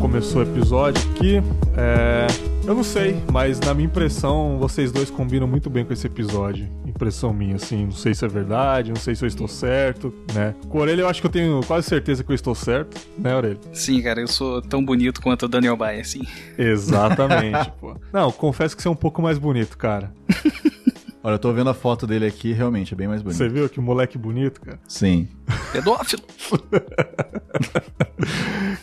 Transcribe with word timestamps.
Começou 0.00 0.40
o 0.40 0.44
episódio 0.44 1.02
aqui. 1.10 1.42
É... 1.76 2.28
Eu 2.64 2.76
não 2.76 2.84
sei, 2.84 3.20
mas 3.32 3.58
na 3.58 3.74
minha 3.74 3.86
impressão, 3.86 4.56
vocês 4.56 4.92
dois 4.92 5.10
combinam 5.10 5.48
muito 5.48 5.68
bem 5.68 5.84
com 5.84 5.92
esse 5.92 6.06
episódio. 6.06 6.68
Impressão 6.86 7.32
minha, 7.32 7.56
assim. 7.56 7.86
Não 7.86 7.92
sei 7.92 8.14
se 8.14 8.24
é 8.24 8.28
verdade, 8.28 8.90
não 8.90 9.00
sei 9.00 9.16
se 9.16 9.24
eu 9.24 9.26
estou 9.26 9.48
certo, 9.48 10.14
né? 10.32 10.54
Com 10.68 10.78
o 10.78 10.80
Orelha, 10.80 11.00
eu 11.00 11.08
acho 11.08 11.20
que 11.20 11.26
eu 11.26 11.30
tenho 11.30 11.60
quase 11.66 11.88
certeza 11.88 12.22
que 12.22 12.30
eu 12.30 12.34
estou 12.34 12.54
certo, 12.54 13.00
né, 13.18 13.34
Orelha? 13.34 13.58
Sim, 13.72 14.00
cara, 14.00 14.20
eu 14.20 14.28
sou 14.28 14.62
tão 14.62 14.84
bonito 14.84 15.20
quanto 15.20 15.46
o 15.46 15.48
Daniel 15.48 15.76
Bay, 15.76 16.00
assim. 16.00 16.22
Exatamente, 16.56 17.72
pô. 17.80 17.96
Não, 18.12 18.30
confesso 18.30 18.76
que 18.76 18.82
você 18.82 18.86
é 18.86 18.92
um 18.92 18.96
pouco 18.96 19.20
mais 19.20 19.38
bonito, 19.38 19.76
cara. 19.76 20.12
Olha, 21.22 21.34
eu 21.34 21.38
tô 21.38 21.52
vendo 21.52 21.68
a 21.68 21.74
foto 21.74 22.06
dele 22.06 22.26
aqui, 22.26 22.52
realmente, 22.52 22.94
é 22.94 22.96
bem 22.96 23.08
mais 23.08 23.22
bonito. 23.22 23.38
Você 23.38 23.48
viu 23.48 23.68
que 23.68 23.80
moleque 23.80 24.16
bonito, 24.16 24.60
cara? 24.60 24.78
Sim. 24.86 25.28
Pedófilo! 25.72 26.22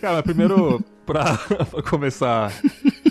Cara, 0.01 0.21
primeiro, 0.23 0.83
pra 1.05 1.37
começar 1.89 2.51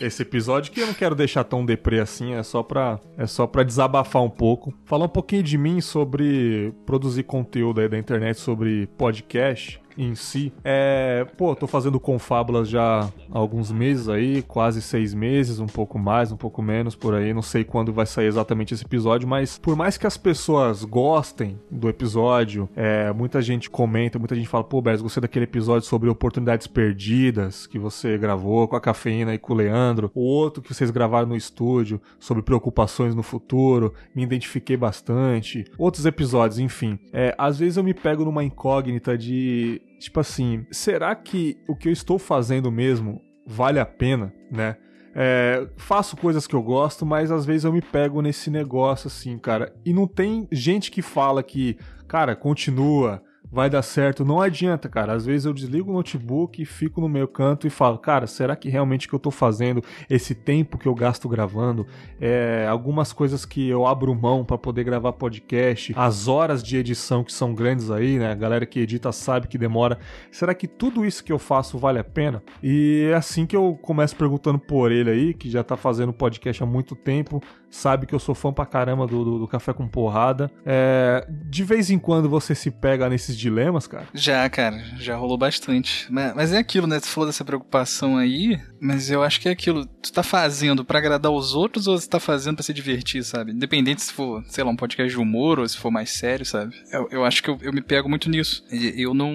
esse 0.01 0.23
episódio, 0.23 0.73
que 0.73 0.80
eu 0.80 0.87
não 0.87 0.95
quero 0.95 1.15
deixar 1.15 1.45
tão 1.45 1.65
deprê 1.65 2.01
assim, 2.01 2.34
é 2.34 2.42
só 2.42 2.62
pra, 2.62 3.01
é 3.16 3.27
só 3.27 3.47
pra 3.47 3.62
desabafar 3.62 4.23
um 4.23 4.30
pouco. 4.30 4.75
Falar 4.84 5.06
um 5.06 5.11
pouquinho 5.11 5.42
de 5.42 5.56
mim 5.56 5.80
sobre 5.80 6.73
produzir 6.84 7.23
conteúdo 7.23 7.80
aí 7.80 7.89
da 7.89 7.98
internet 7.98 8.39
sobre 8.39 8.87
podcast 8.98 9.80
em 9.96 10.14
si. 10.14 10.52
É, 10.64 11.27
pô, 11.36 11.55
tô 11.55 11.66
fazendo 11.66 11.98
confábulas 11.98 12.68
já 12.68 13.00
há 13.00 13.38
alguns 13.38 13.70
meses 13.70 14.08
aí, 14.08 14.42
quase 14.42 14.83
seis 14.83 15.14
meses, 15.14 15.58
um 15.58 15.66
pouco 15.66 15.98
mais, 15.98 16.30
um 16.33 16.36
pouco 16.36 16.62
menos 16.62 16.94
por 16.94 17.14
aí. 17.14 17.33
Não 17.33 17.42
sei 17.42 17.64
quando 17.64 17.92
vai 17.92 18.06
sair 18.06 18.27
exatamente 18.27 18.74
esse 18.74 18.84
episódio, 18.84 19.28
mas 19.28 19.58
por 19.58 19.77
mais 19.77 19.97
que 19.97 20.06
as 20.06 20.17
pessoas 20.17 20.84
gostem 20.84 21.58
do 21.70 21.89
episódio, 21.89 22.69
é, 22.77 23.12
muita 23.12 23.41
gente 23.41 23.70
comenta, 23.70 24.19
muita 24.19 24.34
gente 24.34 24.48
fala, 24.48 24.64
pô, 24.64 24.80
Beres, 24.80 25.00
gostei 25.00 25.20
daquele 25.20 25.44
episódio 25.44 25.89
sobre 25.89 26.08
oportunidades 26.08 26.67
perdidas 26.67 27.67
que 27.67 27.78
você 27.78 28.19
gravou 28.19 28.69
com 28.69 28.77
a 28.77 28.80
cafeína 28.80 29.34
e 29.34 29.39
com 29.39 29.52
o 29.52 29.56
Leandro, 29.56 30.11
o 30.14 30.20
outro 30.20 30.62
que 30.62 30.72
vocês 30.72 30.91
gravaram 30.91 31.28
no 31.28 31.36
estúdio 31.36 32.00
sobre 32.19 32.42
preocupações 32.42 33.14
no 33.14 33.22
futuro, 33.22 33.94
me 34.14 34.22
identifiquei 34.22 34.77
bastante, 34.77 35.64
outros 35.78 36.06
episódios, 36.06 36.58
enfim. 36.58 36.98
É, 37.12 37.34
às 37.39 37.58
vezes 37.58 37.77
eu 37.77 37.84
me 37.84 37.94
pego 37.94 38.24
numa 38.24 38.44
incógnita 38.44 39.17
de 39.17 39.80
tipo 39.98 40.20
assim, 40.20 40.67
será 40.70 41.15
que 41.15 41.56
o 41.69 41.77
que 41.77 41.89
eu 41.89 41.92
estou 41.92 42.19
fazendo 42.19 42.70
mesmo 42.70 43.20
vale 43.47 43.79
a 43.79 43.87
pena, 43.87 44.33
né? 44.51 44.77
É, 45.19 45.67
faço 45.79 46.15
coisas 46.15 46.47
que 46.47 46.55
eu 46.55 46.62
gosto, 46.62 47.06
mas 47.06 47.31
às 47.31 47.47
vezes 47.47 47.65
eu 47.65 47.73
me 47.73 47.81
pego 47.81 48.20
nesse 48.20 48.51
negócio 48.51 49.07
assim, 49.07 49.39
cara. 49.39 49.75
E 49.84 49.92
não 49.92 50.07
tem 50.07 50.47
gente 50.53 50.91
que 50.91 51.01
fala 51.01 51.42
que, 51.42 51.79
cara, 52.07 52.37
continua, 52.37 53.23
vai 53.50 53.70
dar 53.70 53.83
certo. 53.83 54.25
Não 54.25 54.41
adianta, 54.41 54.89
cara. 54.89 55.12
Às 55.12 55.25
vezes 55.25 55.47
eu 55.47 55.52
desligo 55.52 55.91
o 55.91 55.94
notebook 55.94 56.61
e 56.61 56.64
fico 56.64 57.00
no 57.00 57.08
meu 57.08 57.28
canto 57.28 57.66
e 57.66 57.70
falo, 57.70 57.98
cara, 57.98 58.27
será 58.27 58.56
que 58.56 58.69
realmente 58.69 59.08
que 59.08 59.14
eu 59.14 59.19
tô 59.19 59.30
fazendo, 59.30 59.83
esse 60.08 60.34
tempo 60.34 60.78
que 60.78 60.86
eu 60.86 60.94
gasto 60.94 61.28
gravando, 61.28 61.86
é, 62.20 62.67
algumas 62.69 63.12
coisas 63.12 63.44
que 63.44 63.69
eu 63.69 63.86
abro 63.86 64.14
mão 64.14 64.44
para 64.44 64.58
poder 64.58 64.84
gravar 64.84 65.12
podcast, 65.12 65.92
as 65.97 66.28
horas 66.28 66.62
de 66.62 66.77
edição 66.77 67.24
que 67.24 67.33
são 67.33 67.55
grandes 67.55 67.91
aí, 67.91 68.19
né? 68.19 68.30
A 68.30 68.34
galera 68.34 68.67
que 68.67 68.80
edita 68.80 69.12
sabe 69.12 69.48
que 69.48 69.58
demora. 69.58 69.98
Será 70.30 70.55
que 70.55 70.67
tudo 70.67 71.05
isso 71.05 71.24
que 71.24 71.33
eu 71.33 71.39
faço 71.39 71.78
vale 71.78 71.98
a 71.98 72.05
pena? 72.05 72.42
E 72.62 73.08
é 73.11 73.14
assim 73.14 73.47
que 73.47 73.56
eu 73.56 73.78
começo 73.80 74.17
perguntando 74.17 74.58
por 74.58 74.92
ele 74.92 75.11
aí, 75.11 75.34
que 75.34 75.50
já 75.50 75.62
tá 75.62 75.77
fazendo 75.77 76.12
podcast 76.12 76.62
há 76.62 76.67
muito 76.67 76.94
tempo, 76.94 77.42
sabe 77.77 78.07
que 78.07 78.14
eu 78.14 78.19
sou 78.19 78.35
fã 78.35 78.53
pra 78.53 78.67
caramba 78.67 79.07
do, 79.07 79.25
do, 79.25 79.39
do 79.41 79.48
Café 79.48 79.73
com 79.73 79.87
Porrada. 79.87 80.51
É, 80.64 81.27
de 81.45 81.63
vez 81.63 81.91
em 81.91 81.98
quando 81.98 82.29
você 82.29 82.55
se 82.55 82.70
pega 82.70 83.09
nesses 83.09 83.37
dilemas, 83.37 83.87
cara? 83.87 84.07
Já, 84.14 84.48
cara, 84.48 84.83
já 84.98 85.17
rolou 85.17 85.37
bastante. 85.37 86.07
Mas, 86.11 86.35
mas 86.35 86.53
é 86.53 86.59
aquilo, 86.59 86.87
né? 86.87 86.98
Tu 86.98 87.07
falou 87.07 87.29
dessa 87.29 87.45
preocupação 87.45 88.17
aí, 88.17 88.61
mas 88.81 89.11
eu 89.11 89.23
acho 89.23 89.41
que 89.41 89.48
é 89.48 89.53
aquilo. 89.53 89.87
Tu 89.87 90.13
tá 90.13 90.23
fazendo 90.23 90.85
pra 90.85 90.98
agradar 90.98 91.31
os 91.31 91.55
outros 91.55 91.87
ou 91.87 91.98
você 91.98 92.09
tá 92.09 92.19
fazendo 92.19 92.57
pra 92.57 92.64
se 92.64 92.73
divertir, 92.73 93.23
sabe? 93.25 93.53
Independente 93.53 94.03
se 94.03 94.13
for, 94.13 94.43
sei 94.48 94.64
lá, 94.64 94.70
um 94.70 94.77
podcast 94.77 95.13
de 95.13 95.20
humor 95.20 95.58
ou 95.58 95.69
se 95.69 95.77
for 95.77 95.91
mais 95.91 96.11
sério, 96.11 96.45
sabe? 96.45 96.75
Eu, 96.91 97.08
eu 97.11 97.25
acho 97.25 97.43
que 97.43 97.51
eu, 97.51 97.58
eu 97.61 97.73
me 97.73 97.83
pego 97.83 98.08
muito 98.08 98.31
nisso. 98.31 98.64
Eu 98.70 99.13
não, 99.13 99.33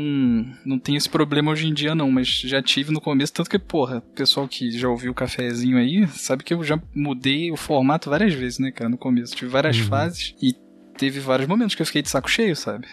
não 0.66 0.80
tenho 0.80 0.98
esse 0.98 1.10
problema 1.10 1.52
hoje 1.52 1.68
em 1.68 1.74
dia, 1.74 1.94
não, 1.94 2.12
mas 2.12 2.28
já 2.28 2.62
tive 2.62 2.92
no 2.92 3.02
começo, 3.02 3.34
tanto 3.34 3.50
que, 3.50 3.60
porra, 3.60 3.98
o 3.98 4.16
pessoal 4.16 4.48
que 4.48 4.72
já 4.72 4.90
ouviu 4.90 5.12
o 5.12 5.16
cafezinho 5.16 5.78
aí, 5.78 6.08
sabe 6.08 6.44
que 6.44 6.54
eu 6.54 6.64
já 6.64 6.80
mudei 6.94 7.52
o 7.52 7.58
formato 7.58 8.10
várias 8.10 8.31
vezes, 8.36 8.60
né, 8.60 8.72
cara, 8.72 8.90
no 8.90 8.98
começo. 8.98 9.36
Tive 9.36 9.52
várias 9.52 9.78
uhum. 9.80 9.86
fases 9.86 10.36
e 10.42 10.56
teve 10.98 11.20
vários 11.20 11.48
momentos 11.48 11.76
que 11.76 11.82
eu 11.82 11.86
fiquei 11.86 12.02
de 12.02 12.10
saco 12.10 12.30
cheio, 12.30 12.56
sabe? 12.56 12.88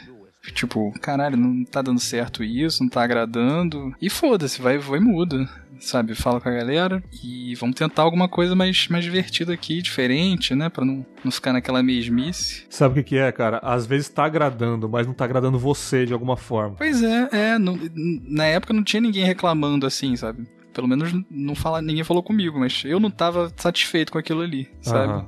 Tipo, 0.52 0.92
caralho, 1.00 1.36
não 1.36 1.64
tá 1.64 1.82
dando 1.82 2.00
certo 2.00 2.42
isso, 2.42 2.82
não 2.82 2.88
tá 2.88 3.02
agradando. 3.02 3.94
E 4.00 4.08
foda-se, 4.08 4.60
vai, 4.60 4.78
vai 4.78 4.98
e 4.98 5.02
muda. 5.02 5.48
Sabe, 5.80 6.14
fala 6.14 6.40
com 6.40 6.48
a 6.48 6.52
galera 6.52 7.02
e 7.22 7.54
vamos 7.54 7.76
tentar 7.76 8.02
alguma 8.02 8.28
coisa 8.28 8.54
mais, 8.54 8.88
mais 8.88 9.04
divertida 9.04 9.52
aqui, 9.52 9.80
diferente, 9.80 10.54
né? 10.54 10.68
Pra 10.68 10.84
não, 10.84 11.06
não 11.24 11.30
ficar 11.30 11.52
naquela 11.52 11.82
mesmice. 11.82 12.66
Sabe 12.68 12.92
o 12.92 12.94
que, 12.96 13.10
que 13.10 13.18
é, 13.18 13.30
cara? 13.30 13.60
Às 13.62 13.86
vezes 13.86 14.08
tá 14.08 14.24
agradando, 14.24 14.88
mas 14.88 15.06
não 15.06 15.14
tá 15.14 15.24
agradando 15.24 15.58
você 15.58 16.04
de 16.04 16.12
alguma 16.12 16.36
forma. 16.36 16.74
Pois 16.76 17.00
é, 17.02 17.28
é. 17.30 17.58
No, 17.58 17.78
na 17.94 18.46
época 18.46 18.74
não 18.74 18.82
tinha 18.82 19.00
ninguém 19.00 19.24
reclamando 19.24 19.86
assim, 19.86 20.16
sabe? 20.16 20.48
Pelo 20.78 20.86
menos 20.86 21.12
não 21.28 21.56
fala, 21.56 21.82
ninguém 21.82 22.04
falou 22.04 22.22
comigo, 22.22 22.60
mas 22.60 22.84
eu 22.84 23.00
não 23.00 23.10
tava 23.10 23.52
satisfeito 23.56 24.12
com 24.12 24.18
aquilo 24.18 24.42
ali, 24.42 24.70
sabe? 24.80 25.26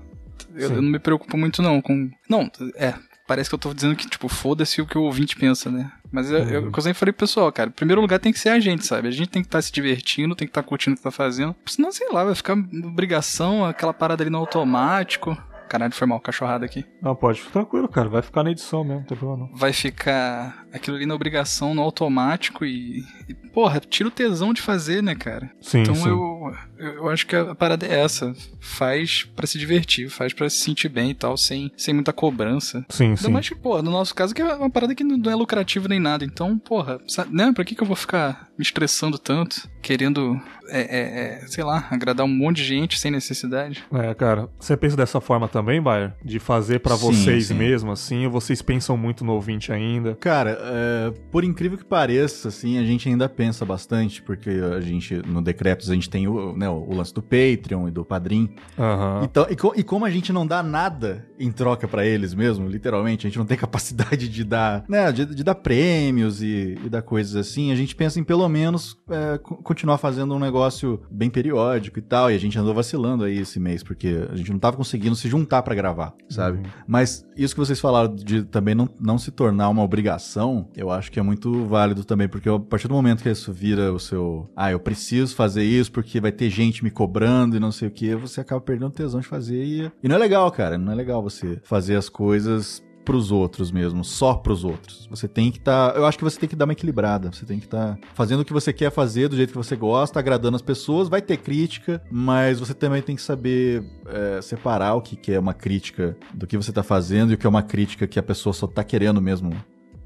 Eu, 0.54 0.70
eu, 0.70 0.80
não 0.80 0.90
me 0.90 1.00
preocupo 1.00 1.36
muito 1.36 1.60
não 1.60 1.82
com... 1.82 2.08
Não, 2.28 2.48
é, 2.76 2.94
parece 3.26 3.50
que 3.50 3.54
eu 3.56 3.58
tô 3.58 3.74
dizendo 3.74 3.96
que, 3.96 4.08
tipo, 4.08 4.28
foda-se 4.28 4.80
o 4.80 4.86
que 4.86 4.96
o 4.96 5.02
ouvinte 5.02 5.34
pensa, 5.34 5.68
né? 5.68 5.90
Mas 6.12 6.30
eu, 6.30 6.38
uhum. 6.38 6.48
eu, 6.48 6.70
eu 6.72 6.82
sempre 6.82 6.98
falei 7.00 7.12
pro 7.12 7.26
pessoal, 7.26 7.50
cara, 7.50 7.68
em 7.68 7.72
primeiro 7.72 8.00
lugar 8.00 8.20
tem 8.20 8.32
que 8.32 8.38
ser 8.38 8.50
a 8.50 8.60
gente, 8.60 8.86
sabe? 8.86 9.08
A 9.08 9.10
gente 9.10 9.28
tem 9.28 9.42
que 9.42 9.48
estar 9.48 9.58
tá 9.58 9.62
se 9.62 9.72
divertindo, 9.72 10.36
tem 10.36 10.46
que 10.46 10.52
estar 10.52 10.62
tá 10.62 10.68
curtindo 10.68 10.94
o 10.94 10.96
que 10.96 11.02
tá 11.02 11.10
fazendo. 11.10 11.52
Senão, 11.66 11.90
sei 11.90 12.08
lá, 12.12 12.22
vai 12.22 12.36
ficar 12.36 12.52
obrigação, 12.52 13.64
aquela 13.64 13.92
parada 13.92 14.22
ali 14.22 14.30
no 14.30 14.38
automático. 14.38 15.36
Caralho, 15.70 15.94
foi 15.94 16.04
mal, 16.04 16.18
cachorrada 16.18 16.66
aqui. 16.66 16.84
Não, 17.00 17.14
pode 17.14 17.38
ficar 17.38 17.52
tranquilo, 17.52 17.88
cara. 17.88 18.08
Vai 18.08 18.22
ficar 18.22 18.42
na 18.42 18.50
edição 18.50 18.82
mesmo, 18.82 19.02
não 19.02 19.06
tem 19.06 19.16
problema 19.16 19.46
não. 19.46 19.56
Vai 19.56 19.72
ficar 19.72 20.66
aquilo 20.72 20.96
ali 20.96 21.06
na 21.06 21.14
obrigação, 21.14 21.76
no 21.76 21.80
automático 21.80 22.64
e. 22.64 23.04
e 23.28 23.34
porra, 23.34 23.78
tira 23.78 24.08
o 24.08 24.10
tesão 24.10 24.52
de 24.52 24.60
fazer, 24.60 25.00
né, 25.00 25.14
cara? 25.14 25.48
Sim. 25.60 25.82
Então 25.82 25.94
sim. 25.94 26.08
Eu, 26.08 26.39
eu 26.78 27.08
acho 27.08 27.26
que 27.26 27.36
a 27.36 27.54
parada 27.54 27.86
é 27.86 28.00
essa. 28.00 28.34
Faz 28.58 29.24
para 29.36 29.46
se 29.46 29.58
divertir, 29.58 30.08
faz 30.08 30.32
para 30.32 30.48
se 30.48 30.58
sentir 30.58 30.88
bem 30.88 31.10
e 31.10 31.14
tal, 31.14 31.36
sem, 31.36 31.70
sem 31.76 31.94
muita 31.94 32.12
cobrança. 32.12 32.84
Sim, 32.88 33.14
Ainda 33.24 33.42
sim. 33.42 33.54
que, 33.54 33.54
pô, 33.54 33.80
no 33.82 33.90
nosso 33.90 34.14
caso, 34.14 34.34
que 34.34 34.42
é 34.42 34.54
uma 34.54 34.70
parada 34.70 34.94
que 34.94 35.04
não 35.04 35.30
é 35.30 35.34
lucrativa 35.34 35.88
nem 35.88 36.00
nada. 36.00 36.24
Então, 36.24 36.58
porra, 36.58 37.00
sabe, 37.06 37.34
né? 37.34 37.52
Pra 37.52 37.64
que, 37.64 37.74
que 37.74 37.82
eu 37.82 37.86
vou 37.86 37.96
ficar 37.96 38.48
me 38.56 38.62
estressando 38.62 39.18
tanto, 39.18 39.68
querendo 39.82 40.40
é, 40.70 40.80
é, 40.80 41.42
é, 41.42 41.46
sei 41.46 41.64
lá, 41.64 41.88
agradar 41.90 42.24
um 42.24 42.28
monte 42.28 42.56
de 42.56 42.64
gente 42.64 42.98
sem 42.98 43.10
necessidade. 43.10 43.84
É, 43.92 44.14
cara, 44.14 44.48
você 44.58 44.76
pensa 44.76 44.96
dessa 44.96 45.20
forma 45.20 45.48
também, 45.48 45.82
Bayer? 45.82 46.14
De 46.24 46.38
fazer 46.38 46.80
para 46.80 46.94
vocês 46.94 47.46
sim. 47.46 47.54
mesmo, 47.54 47.90
assim, 47.90 48.26
ou 48.26 48.32
vocês 48.32 48.62
pensam 48.62 48.96
muito 48.96 49.24
no 49.24 49.32
ouvinte 49.32 49.72
ainda? 49.72 50.14
Cara, 50.14 50.58
é, 50.60 51.12
por 51.30 51.44
incrível 51.44 51.76
que 51.76 51.84
pareça, 51.84 52.48
assim, 52.48 52.78
a 52.78 52.84
gente 52.84 53.08
ainda 53.08 53.28
pensa 53.28 53.64
bastante, 53.64 54.22
porque 54.22 54.50
a 54.50 54.80
gente, 54.80 55.14
no 55.26 55.42
Decretos, 55.42 55.90
a 55.90 55.94
gente 55.94 56.08
tem 56.08 56.28
o, 56.28 56.39
né, 56.56 56.68
o 56.68 56.92
lance 56.92 57.12
do 57.12 57.22
Patreon 57.22 57.88
e 57.88 57.90
do 57.90 58.04
Padrim. 58.04 58.50
Uhum. 58.78 59.24
Então, 59.24 59.46
e, 59.48 59.56
co 59.56 59.72
e, 59.76 59.82
como 59.82 60.04
a 60.04 60.10
gente 60.10 60.32
não 60.32 60.46
dá 60.46 60.62
nada 60.62 61.26
em 61.38 61.50
troca 61.50 61.86
para 61.86 62.04
eles 62.04 62.34
mesmo, 62.34 62.68
literalmente, 62.68 63.26
a 63.26 63.30
gente 63.30 63.38
não 63.38 63.46
tem 63.46 63.56
capacidade 63.58 64.28
de 64.28 64.44
dar, 64.44 64.84
né, 64.88 65.10
de, 65.12 65.24
de 65.26 65.44
dar 65.44 65.54
prêmios 65.54 66.42
e, 66.42 66.78
e, 66.84 66.88
dar 66.88 67.02
coisas 67.02 67.36
assim, 67.36 67.72
a 67.72 67.74
gente 67.74 67.94
pensa 67.94 68.18
em 68.18 68.24
pelo 68.24 68.48
menos 68.48 68.96
é, 69.10 69.38
continuar 69.38 69.98
fazendo 69.98 70.34
um 70.34 70.38
negócio 70.38 71.00
bem 71.10 71.30
periódico 71.30 71.98
e 71.98 72.02
tal, 72.02 72.30
e 72.30 72.34
a 72.34 72.38
gente 72.38 72.58
andou 72.58 72.74
vacilando 72.74 73.24
aí 73.24 73.38
esse 73.38 73.58
mês, 73.58 73.82
porque 73.82 74.26
a 74.30 74.36
gente 74.36 74.50
não 74.52 74.58
tava 74.58 74.76
conseguindo 74.76 75.16
se 75.16 75.28
juntar 75.28 75.62
para 75.62 75.74
gravar, 75.74 76.14
sabe? 76.28 76.58
Uhum. 76.58 76.64
Mas 76.86 77.26
isso 77.36 77.54
que 77.54 77.60
vocês 77.60 77.80
falaram 77.80 78.14
de 78.14 78.42
também 78.44 78.74
não, 78.74 78.88
não 79.00 79.18
se 79.18 79.30
tornar 79.30 79.68
uma 79.68 79.82
obrigação, 79.82 80.68
eu 80.76 80.90
acho 80.90 81.10
que 81.10 81.18
é 81.18 81.22
muito 81.22 81.66
válido 81.66 82.04
também, 82.04 82.28
porque 82.28 82.48
a 82.48 82.58
partir 82.58 82.88
do 82.88 82.94
momento 82.94 83.22
que 83.22 83.30
isso 83.30 83.52
vira 83.52 83.92
o 83.92 83.98
seu, 83.98 84.50
ah, 84.56 84.70
eu 84.70 84.80
preciso 84.80 85.34
fazer 85.34 85.64
isso 85.64 85.90
porque 85.90 86.20
vai 86.20 86.29
ter 86.32 86.50
gente 86.50 86.82
me 86.84 86.90
cobrando 86.90 87.56
e 87.56 87.60
não 87.60 87.72
sei 87.72 87.88
o 87.88 87.90
que, 87.90 88.14
você 88.14 88.40
acaba 88.40 88.60
perdendo 88.60 88.90
tesão 88.90 89.20
de 89.20 89.26
fazer 89.26 89.64
e, 89.64 89.92
e 90.02 90.08
não 90.08 90.16
é 90.16 90.18
legal, 90.18 90.50
cara, 90.50 90.78
não 90.78 90.92
é 90.92 90.94
legal 90.94 91.22
você 91.22 91.60
fazer 91.64 91.96
as 91.96 92.08
coisas 92.08 92.82
pros 93.04 93.32
outros 93.32 93.72
mesmo, 93.72 94.04
só 94.04 94.34
pros 94.34 94.62
outros. 94.62 95.08
Você 95.10 95.26
tem 95.26 95.50
que 95.50 95.58
estar, 95.58 95.92
tá, 95.92 95.98
eu 95.98 96.06
acho 96.06 96.16
que 96.16 96.24
você 96.24 96.38
tem 96.38 96.48
que 96.48 96.54
dar 96.54 96.64
uma 96.64 96.72
equilibrada, 96.72 97.32
você 97.32 97.44
tem 97.44 97.58
que 97.58 97.64
estar 97.64 97.96
tá 97.96 97.98
fazendo 98.14 98.40
o 98.40 98.44
que 98.44 98.52
você 98.52 98.72
quer 98.72 98.90
fazer 98.90 99.28
do 99.28 99.36
jeito 99.36 99.50
que 99.50 99.56
você 99.56 99.74
gosta, 99.74 100.18
agradando 100.18 100.56
as 100.56 100.62
pessoas, 100.62 101.08
vai 101.08 101.20
ter 101.20 101.38
crítica, 101.38 102.02
mas 102.10 102.60
você 102.60 102.74
também 102.74 103.02
tem 103.02 103.16
que 103.16 103.22
saber 103.22 103.82
é, 104.06 104.40
separar 104.42 104.94
o 104.94 105.00
que, 105.00 105.16
que 105.16 105.32
é 105.32 105.40
uma 105.40 105.54
crítica 105.54 106.16
do 106.32 106.46
que 106.46 106.56
você 106.56 106.72
tá 106.72 106.82
fazendo 106.82 107.32
e 107.32 107.34
o 107.34 107.38
que 107.38 107.46
é 107.46 107.50
uma 107.50 107.62
crítica 107.62 108.06
que 108.06 108.18
a 108.18 108.22
pessoa 108.22 108.52
só 108.52 108.66
tá 108.66 108.84
querendo 108.84 109.20
mesmo 109.20 109.50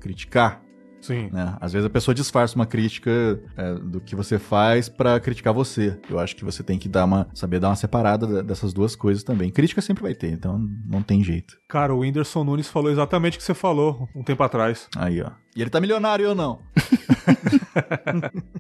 criticar. 0.01 0.64
Sim. 1.05 1.29
Né? 1.31 1.55
Às 1.61 1.75
vezes 1.75 1.85
a 1.85 1.91
pessoa 1.91 2.15
disfarça 2.15 2.57
uma 2.57 2.65
crítica 2.65 3.11
é, 3.57 3.75
do 3.75 4.01
que 4.01 4.17
você 4.17 4.39
faz 4.39 4.89
para 4.89 5.21
criticar 5.21 5.53
você. 5.53 5.99
Eu 6.09 6.19
acho 6.19 6.35
que 6.35 6.45
você 6.45 6.63
tem 6.63 6.79
que 6.79 6.89
dar 6.89 7.05
uma, 7.05 7.29
saber 7.35 7.61
dar 7.61 7.69
uma 7.69 7.77
separada 7.77 8.43
dessas 8.43 8.73
duas 8.73 8.97
coisas 8.97 9.23
também. 9.23 9.51
Crítica 9.51 9.83
sempre 9.83 10.03
vai 10.03 10.15
ter, 10.15 10.31
então 10.31 10.59
não 10.87 11.03
tem 11.03 11.23
jeito. 11.23 11.59
Cara, 11.69 11.95
o 11.95 11.99
Whindersson 11.99 12.43
Nunes 12.43 12.69
falou 12.69 12.91
exatamente 12.91 13.37
o 13.37 13.39
que 13.39 13.45
você 13.45 13.53
falou 13.55 14.09
um 14.17 14.23
tempo 14.23 14.43
atrás. 14.43 14.89
Aí, 14.97 15.21
ó. 15.21 15.31
E 15.57 15.61
ele 15.63 15.71
tá 15.71 15.81
milionário 15.81 16.29
ou 16.31 16.35
não? 16.35 16.59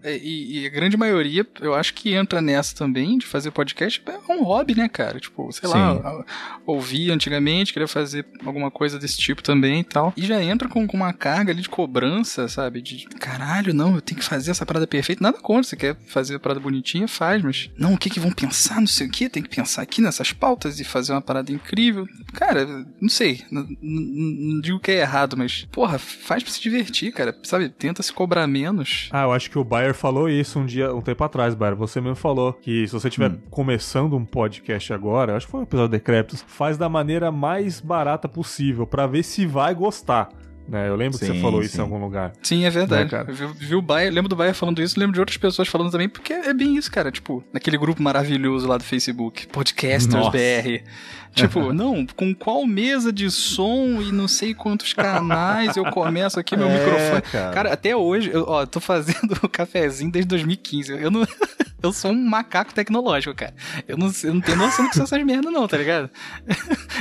É, 0.03 0.17
e, 0.19 0.61
e 0.63 0.67
a 0.67 0.71
grande 0.71 0.97
maioria, 0.97 1.47
eu 1.61 1.75
acho 1.75 1.95
que 1.95 2.13
entra 2.15 2.41
nessa 2.43 2.75
também, 2.75 3.17
de 3.19 3.25
fazer 3.27 3.51
podcast, 3.51 4.03
é 4.07 4.33
um 4.33 4.43
hobby, 4.43 4.75
né, 4.75 4.89
cara? 4.89 5.19
Tipo, 5.19 5.51
sei 5.53 5.69
Sim. 5.69 5.75
lá, 5.77 6.25
ouvia 6.67 7.15
antigamente, 7.15 7.73
queria 7.73 7.89
fazer 7.89 8.27
alguma 8.45 8.71
coisa 8.71 8.99
desse 8.99 9.17
tipo 9.17 9.43
também 9.43 9.81
e 9.81 9.85
tal. 9.85 10.13
E 10.17 10.27
já 10.27 10.43
entra 10.43 10.69
com, 10.69 10.87
com 10.87 10.97
uma 10.97 11.13
carga 11.13 11.53
ali 11.53 11.63
de 11.63 11.69
cobrança, 11.69 12.49
sabe? 12.49 12.83
De 12.83 13.07
caralho, 13.19 13.73
não, 13.73 13.95
eu 13.95 14.01
tenho 14.03 14.19
que 14.21 14.27
fazer 14.27 14.51
essa 14.51 14.67
parada 14.67 14.87
perfeita. 14.87 15.23
Nada 15.23 15.39
contra, 15.39 15.63
você 15.63 15.77
quer 15.77 15.97
fazer 16.07 16.35
a 16.37 16.41
parada 16.41 16.61
bonitinha, 16.61 17.09
faz, 17.09 17.43
mas 17.43 17.71
não, 17.79 17.95
o 17.95 17.99
que 17.99 18.11
que 18.11 18.21
vão 18.21 18.33
pensar, 18.33 18.81
não 18.81 18.87
sei 18.87 19.07
o 19.07 19.11
que, 19.11 19.29
tem 19.29 19.43
que 19.43 19.49
pensar 19.55 19.83
aqui 19.83 20.01
nessas 20.03 20.33
pautas 20.33 20.81
e 20.81 20.85
fazer 20.85 21.13
uma 21.13 21.23
parada 21.23 21.51
incrível. 21.53 22.07
Cara, 22.35 22.67
não 23.01 23.09
sei, 23.09 23.43
não, 23.51 23.63
não- 23.81 24.55
não 24.55 24.61
digo 24.61 24.81
que 24.81 24.91
é 24.91 25.01
errado, 25.01 25.37
mas, 25.37 25.67
porra, 25.73 25.99
faz 25.99 26.43
pra 26.43 26.53
se 26.53 26.61
divertir, 26.61 26.84
cara, 27.13 27.37
sabe? 27.43 27.69
Tenta 27.69 28.03
se 28.03 28.13
cobrar 28.13 28.47
menos. 28.47 29.09
Ah, 29.13 29.23
eu 29.23 29.33
acho 29.33 29.51
que 29.51 29.59
o 29.59 29.65
Bayer 29.65 29.95
falou 29.95 30.29
isso 30.29 30.59
um 30.59 30.67
dia, 30.67 30.95
um 30.95 31.01
tempo 31.01 31.23
atrás, 31.25 31.55
Bayer. 31.55 31.77
Você 31.77 32.01
mesmo 32.01 32.17
falou 32.17 32.53
que 32.53 32.87
se 32.87 32.93
você 32.93 33.09
estiver 33.09 33.31
Hum. 33.31 33.39
começando 33.51 34.17
um 34.17 34.25
podcast 34.25 34.93
agora, 34.93 35.37
acho 35.37 35.47
que 35.47 35.53
foi 35.53 35.61
um 35.61 35.65
episódio 35.65 35.89
de 35.91 35.99
Decreptus, 35.99 36.45
faz 36.47 36.77
da 36.79 36.89
maneira 36.89 37.31
mais 37.33 37.81
barata 37.81 38.29
possível 38.29 38.87
pra 38.87 39.07
ver 39.07 39.23
se 39.23 39.47
vai 39.47 39.75
gostar. 39.75 40.29
Né? 40.67 40.89
Eu 40.89 40.97
lembro 40.97 41.19
que 41.19 41.27
você 41.27 41.33
Sim, 41.33 41.43
falou 41.43 41.61
isso 41.61 41.73
sim. 41.75 41.79
em 41.79 41.83
algum 41.83 41.99
lugar. 41.99 42.33
Sim, 42.43 42.65
é 42.65 42.71
verdade. 42.71 43.05
Né, 43.05 43.11
cara? 43.11 43.31
Eu 43.31 43.35
vi, 43.35 43.67
vi 43.67 43.75
o 43.75 43.83
Baia, 43.83 44.11
lembro 44.11 44.31
do 44.31 44.37
Baia 44.37 44.55
falando 44.55 44.81
isso, 44.81 44.99
lembro 44.99 45.13
de 45.13 45.21
outras 45.21 45.37
pessoas 45.37 45.69
falando 45.69 45.91
também, 45.91 46.09
porque 46.09 46.33
é 46.33 46.55
bem 46.55 46.77
isso, 46.79 46.91
cara. 46.91 47.13
Tipo, 47.13 47.45
naquele 47.53 47.77
grupo 47.77 48.03
maravilhoso 48.03 48.67
lá 48.67 48.79
do 48.79 48.83
Facebook, 48.85 49.47
Podcasters 49.49 50.15
Nossa. 50.15 50.31
BR. 50.31 50.83
Tipo, 51.35 51.73
não, 51.75 52.07
com 52.07 52.35
qual 52.35 52.67
mesa 52.67 53.13
de 53.13 53.31
som 53.31 54.01
e 54.01 54.13
não 54.13 54.29
sei 54.29 54.55
quantos 54.55 54.93
canais 54.93 55.77
eu 55.77 55.85
começo 55.91 56.39
aqui 56.39 56.57
meu 56.57 56.69
É, 56.69 56.79
microfone. 56.79 57.23
cara. 57.33 57.51
Cara, 57.53 57.73
até 57.73 57.95
hoje, 57.97 58.31
eu, 58.33 58.45
ó, 58.49 58.65
tô 58.65 58.81
fazendo 58.81 59.33
o 59.43 59.49
cafezinho 59.49 60.11
desde 60.11 60.29
2015. 60.29 60.93
Eu 60.93 61.11
não. 61.11 61.27
Eu 61.83 61.93
sou 61.93 62.13
um 62.13 62.15
macaco 62.31 62.73
tecnológico, 62.73 63.35
cara. 63.37 63.53
Eu 63.87 63.99
não, 63.99 64.11
eu 64.23 64.33
não 64.33 64.41
tenho 64.41 64.57
noção 64.57 64.87
do 64.87 64.89
que 64.89 64.97
são 64.97 65.05
essas 65.05 65.23
merda, 65.23 65.51
não, 65.51 65.69
tá 65.69 65.77
ligado? 65.77 66.09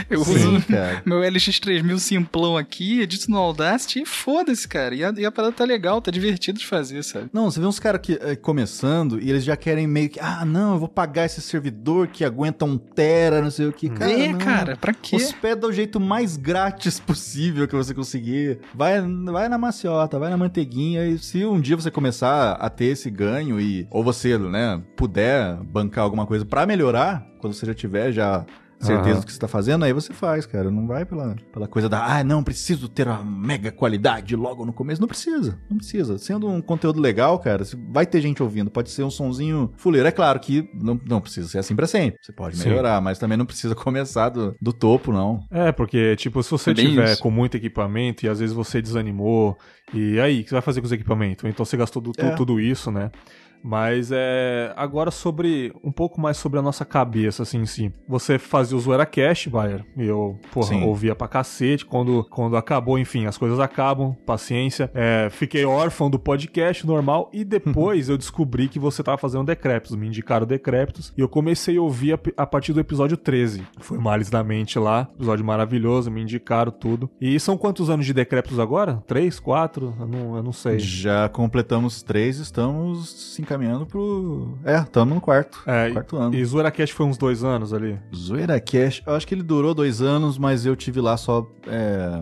Eu 0.09 0.21
Sim, 0.25 0.33
uso 0.33 0.61
cara. 0.67 1.01
meu 1.05 1.19
LX3000 1.19 1.99
simplão 1.99 2.57
aqui, 2.57 2.99
edito 2.99 3.31
no 3.31 3.37
Audacity 3.37 4.01
e 4.01 4.05
foda-se, 4.05 4.67
cara. 4.67 4.93
E 4.93 5.01
a, 5.01 5.13
e 5.15 5.25
a 5.25 5.31
parada 5.31 5.53
tá 5.53 5.63
legal, 5.63 6.01
tá 6.01 6.11
divertido 6.11 6.59
de 6.59 6.65
fazer, 6.67 7.01
sabe? 7.01 7.29
Não, 7.31 7.49
você 7.49 7.61
vê 7.61 7.65
uns 7.65 7.79
caras 7.79 8.01
que 8.01 8.19
eh, 8.21 8.35
começando 8.35 9.21
e 9.21 9.29
eles 9.29 9.45
já 9.45 9.55
querem 9.55 9.87
meio 9.87 10.09
que, 10.09 10.19
ah, 10.19 10.43
não, 10.43 10.73
eu 10.73 10.79
vou 10.79 10.89
pagar 10.89 11.27
esse 11.27 11.41
servidor 11.41 12.09
que 12.09 12.25
aguenta 12.25 12.65
um 12.65 12.77
tera, 12.77 13.41
não 13.41 13.51
sei 13.51 13.67
o 13.67 13.71
que. 13.71 13.87
Cara, 13.87 14.11
é, 14.25 14.31
não. 14.31 14.39
cara, 14.39 14.77
pra 14.77 14.93
quê? 14.93 15.15
Hospeda 15.15 15.61
do 15.61 15.71
jeito 15.71 15.99
mais 15.99 16.37
grátis 16.37 16.99
possível 16.99 17.67
que 17.67 17.75
você 17.75 17.93
conseguir. 17.93 18.59
Vai, 18.73 19.01
vai 19.01 19.49
na 19.49 19.57
maciota, 19.57 20.19
vai 20.19 20.29
na 20.29 20.37
manteiguinha. 20.37 21.05
E 21.05 21.17
se 21.17 21.45
um 21.45 21.59
dia 21.59 21.75
você 21.75 21.91
começar 21.91 22.53
a 22.53 22.69
ter 22.69 22.85
esse 22.85 23.09
ganho 23.09 23.59
e 23.59 23.87
ou 23.89 24.03
você, 24.03 24.37
né, 24.37 24.81
puder 24.95 25.55
bancar 25.63 26.03
alguma 26.03 26.25
coisa 26.25 26.45
pra 26.45 26.65
melhorar, 26.65 27.25
quando 27.39 27.53
você 27.53 27.65
já 27.65 27.73
tiver 27.73 28.11
já 28.11 28.45
certeza 28.83 29.11
Aham. 29.11 29.19
do 29.21 29.25
que 29.25 29.33
você 29.33 29.39
tá 29.39 29.47
fazendo, 29.47 29.83
aí 29.85 29.93
você 29.93 30.13
faz, 30.13 30.45
cara. 30.45 30.69
Não 30.71 30.85
vai 30.87 31.05
pela, 31.05 31.35
pela 31.51 31.67
coisa 31.67 31.87
da, 31.89 32.05
ah, 32.17 32.23
não, 32.23 32.43
preciso 32.43 32.87
ter 32.89 33.07
uma 33.07 33.23
mega 33.23 33.71
qualidade 33.71 34.35
logo 34.35 34.65
no 34.65 34.73
começo. 34.73 35.01
Não 35.01 35.07
precisa, 35.07 35.57
não 35.69 35.77
precisa. 35.77 36.17
Sendo 36.17 36.47
um 36.47 36.61
conteúdo 36.61 36.99
legal, 37.01 37.37
cara, 37.39 37.63
vai 37.89 38.05
ter 38.05 38.21
gente 38.21 38.41
ouvindo. 38.43 38.69
Pode 38.71 38.89
ser 38.91 39.03
um 39.03 39.09
sonzinho 39.11 39.71
fuleiro. 39.77 40.07
É 40.07 40.11
claro 40.11 40.39
que 40.39 40.69
não, 40.73 40.99
não 41.07 41.21
precisa 41.21 41.47
ser 41.47 41.57
assim 41.59 41.75
pra 41.75 41.87
sempre. 41.87 42.17
Você 42.21 42.31
pode 42.31 42.57
Sim. 42.57 42.69
melhorar, 42.69 43.01
mas 43.01 43.17
também 43.19 43.37
não 43.37 43.45
precisa 43.45 43.73
começar 43.75 44.29
do, 44.29 44.55
do 44.61 44.73
topo, 44.73 45.11
não. 45.11 45.43
É, 45.51 45.71
porque, 45.71 46.15
tipo, 46.15 46.41
se 46.43 46.51
você 46.51 46.71
É 46.71 46.73
bem 46.73 46.89
tiver 46.89 47.11
isso. 47.13 47.21
com 47.21 47.31
muito 47.31 47.55
equipamento 47.57 48.25
e 48.25 48.29
às 48.29 48.39
vezes 48.39 48.53
você 48.55 48.81
desanimou, 48.81 49.57
e 49.93 50.19
aí, 50.19 50.39
o 50.41 50.43
que 50.43 50.49
você 50.49 50.55
vai 50.55 50.61
fazer 50.61 50.81
com 50.81 50.85
os 50.85 50.91
equipamentos? 50.91 51.45
Então 51.45 51.65
você 51.65 51.77
gastou 51.77 52.01
do- 52.01 52.11
É. 52.17 52.31
tudo 52.35 52.59
isso, 52.59 52.89
né? 52.91 53.11
Mas 53.63 54.11
é. 54.11 54.73
Agora 54.75 55.09
sobre. 55.09 55.73
Um 55.83 55.91
pouco 55.91 56.19
mais 56.19 56.37
sobre 56.37 56.59
a 56.59 56.61
nossa 56.61 56.83
cabeça, 56.83 57.43
assim, 57.43 57.59
em 57.59 57.65
si. 57.65 57.93
Você 58.07 58.37
fazia 58.37 58.77
o 58.77 58.79
Zoeira 58.79 59.05
Cash, 59.05 59.47
Bayer. 59.47 59.85
E 59.95 60.05
eu, 60.05 60.37
porra, 60.51 60.67
Sim. 60.67 60.83
ouvia 60.83 61.15
pra 61.15 61.27
cacete. 61.27 61.85
Quando, 61.85 62.25
quando 62.29 62.57
acabou, 62.57 62.99
enfim, 62.99 63.25
as 63.25 63.37
coisas 63.37 63.59
acabam, 63.59 64.15
paciência. 64.25 64.91
É, 64.93 65.29
fiquei 65.31 65.63
órfão 65.65 66.09
do 66.09 66.19
podcast 66.19 66.85
normal. 66.85 67.29
E 67.31 67.43
depois 67.45 68.09
eu 68.09 68.17
descobri 68.17 68.67
que 68.67 68.79
você 68.79 69.01
tava 69.01 69.17
fazendo 69.17 69.45
Decréptos. 69.45 69.95
Me 69.95 70.07
indicaram 70.07 70.45
Decréptos. 70.45 71.13
E 71.17 71.21
eu 71.21 71.29
comecei 71.29 71.77
a 71.77 71.81
ouvir 71.81 72.13
a, 72.13 72.43
a 72.43 72.45
partir 72.45 72.73
do 72.73 72.79
episódio 72.79 73.15
13. 73.15 73.63
Foi 73.79 73.97
Males 73.97 74.29
da 74.29 74.43
Mente 74.43 74.77
lá. 74.77 75.07
Episódio 75.15 75.45
maravilhoso, 75.45 76.11
me 76.11 76.21
indicaram 76.21 76.71
tudo. 76.71 77.09
E 77.21 77.39
são 77.39 77.57
quantos 77.57 77.89
anos 77.89 78.05
de 78.05 78.13
Decréptos 78.13 78.59
agora? 78.59 79.01
Três, 79.07 79.39
quatro? 79.39 79.93
Eu 79.99 80.07
não, 80.07 80.35
eu 80.37 80.43
não 80.43 80.51
sei. 80.51 80.79
Já 80.79 81.29
completamos 81.29 82.03
três, 82.03 82.37
estamos 82.37 83.33
se 83.33 83.41
encaminhando 83.53 83.85
pro. 83.85 84.57
É, 84.63 84.77
estamos 84.77 85.13
no 85.13 85.21
quarto. 85.21 85.61
É, 85.65 85.91
quarto 85.91 86.17
ano. 86.17 86.35
E 86.35 86.43
Zoeira 86.43 86.71
Cash 86.71 86.89
foi 86.89 87.05
uns 87.05 87.17
dois 87.17 87.43
anos 87.43 87.73
ali. 87.73 87.99
Zoeira 88.15 88.59
Cash, 88.59 89.03
eu 89.05 89.13
acho 89.13 89.27
que 89.27 89.35
ele 89.35 89.43
durou 89.43 89.73
dois 89.73 90.01
anos, 90.01 90.37
mas 90.37 90.65
eu 90.65 90.75
tive 90.75 90.99
lá 90.99 91.15
só 91.15 91.47
é, 91.67 92.21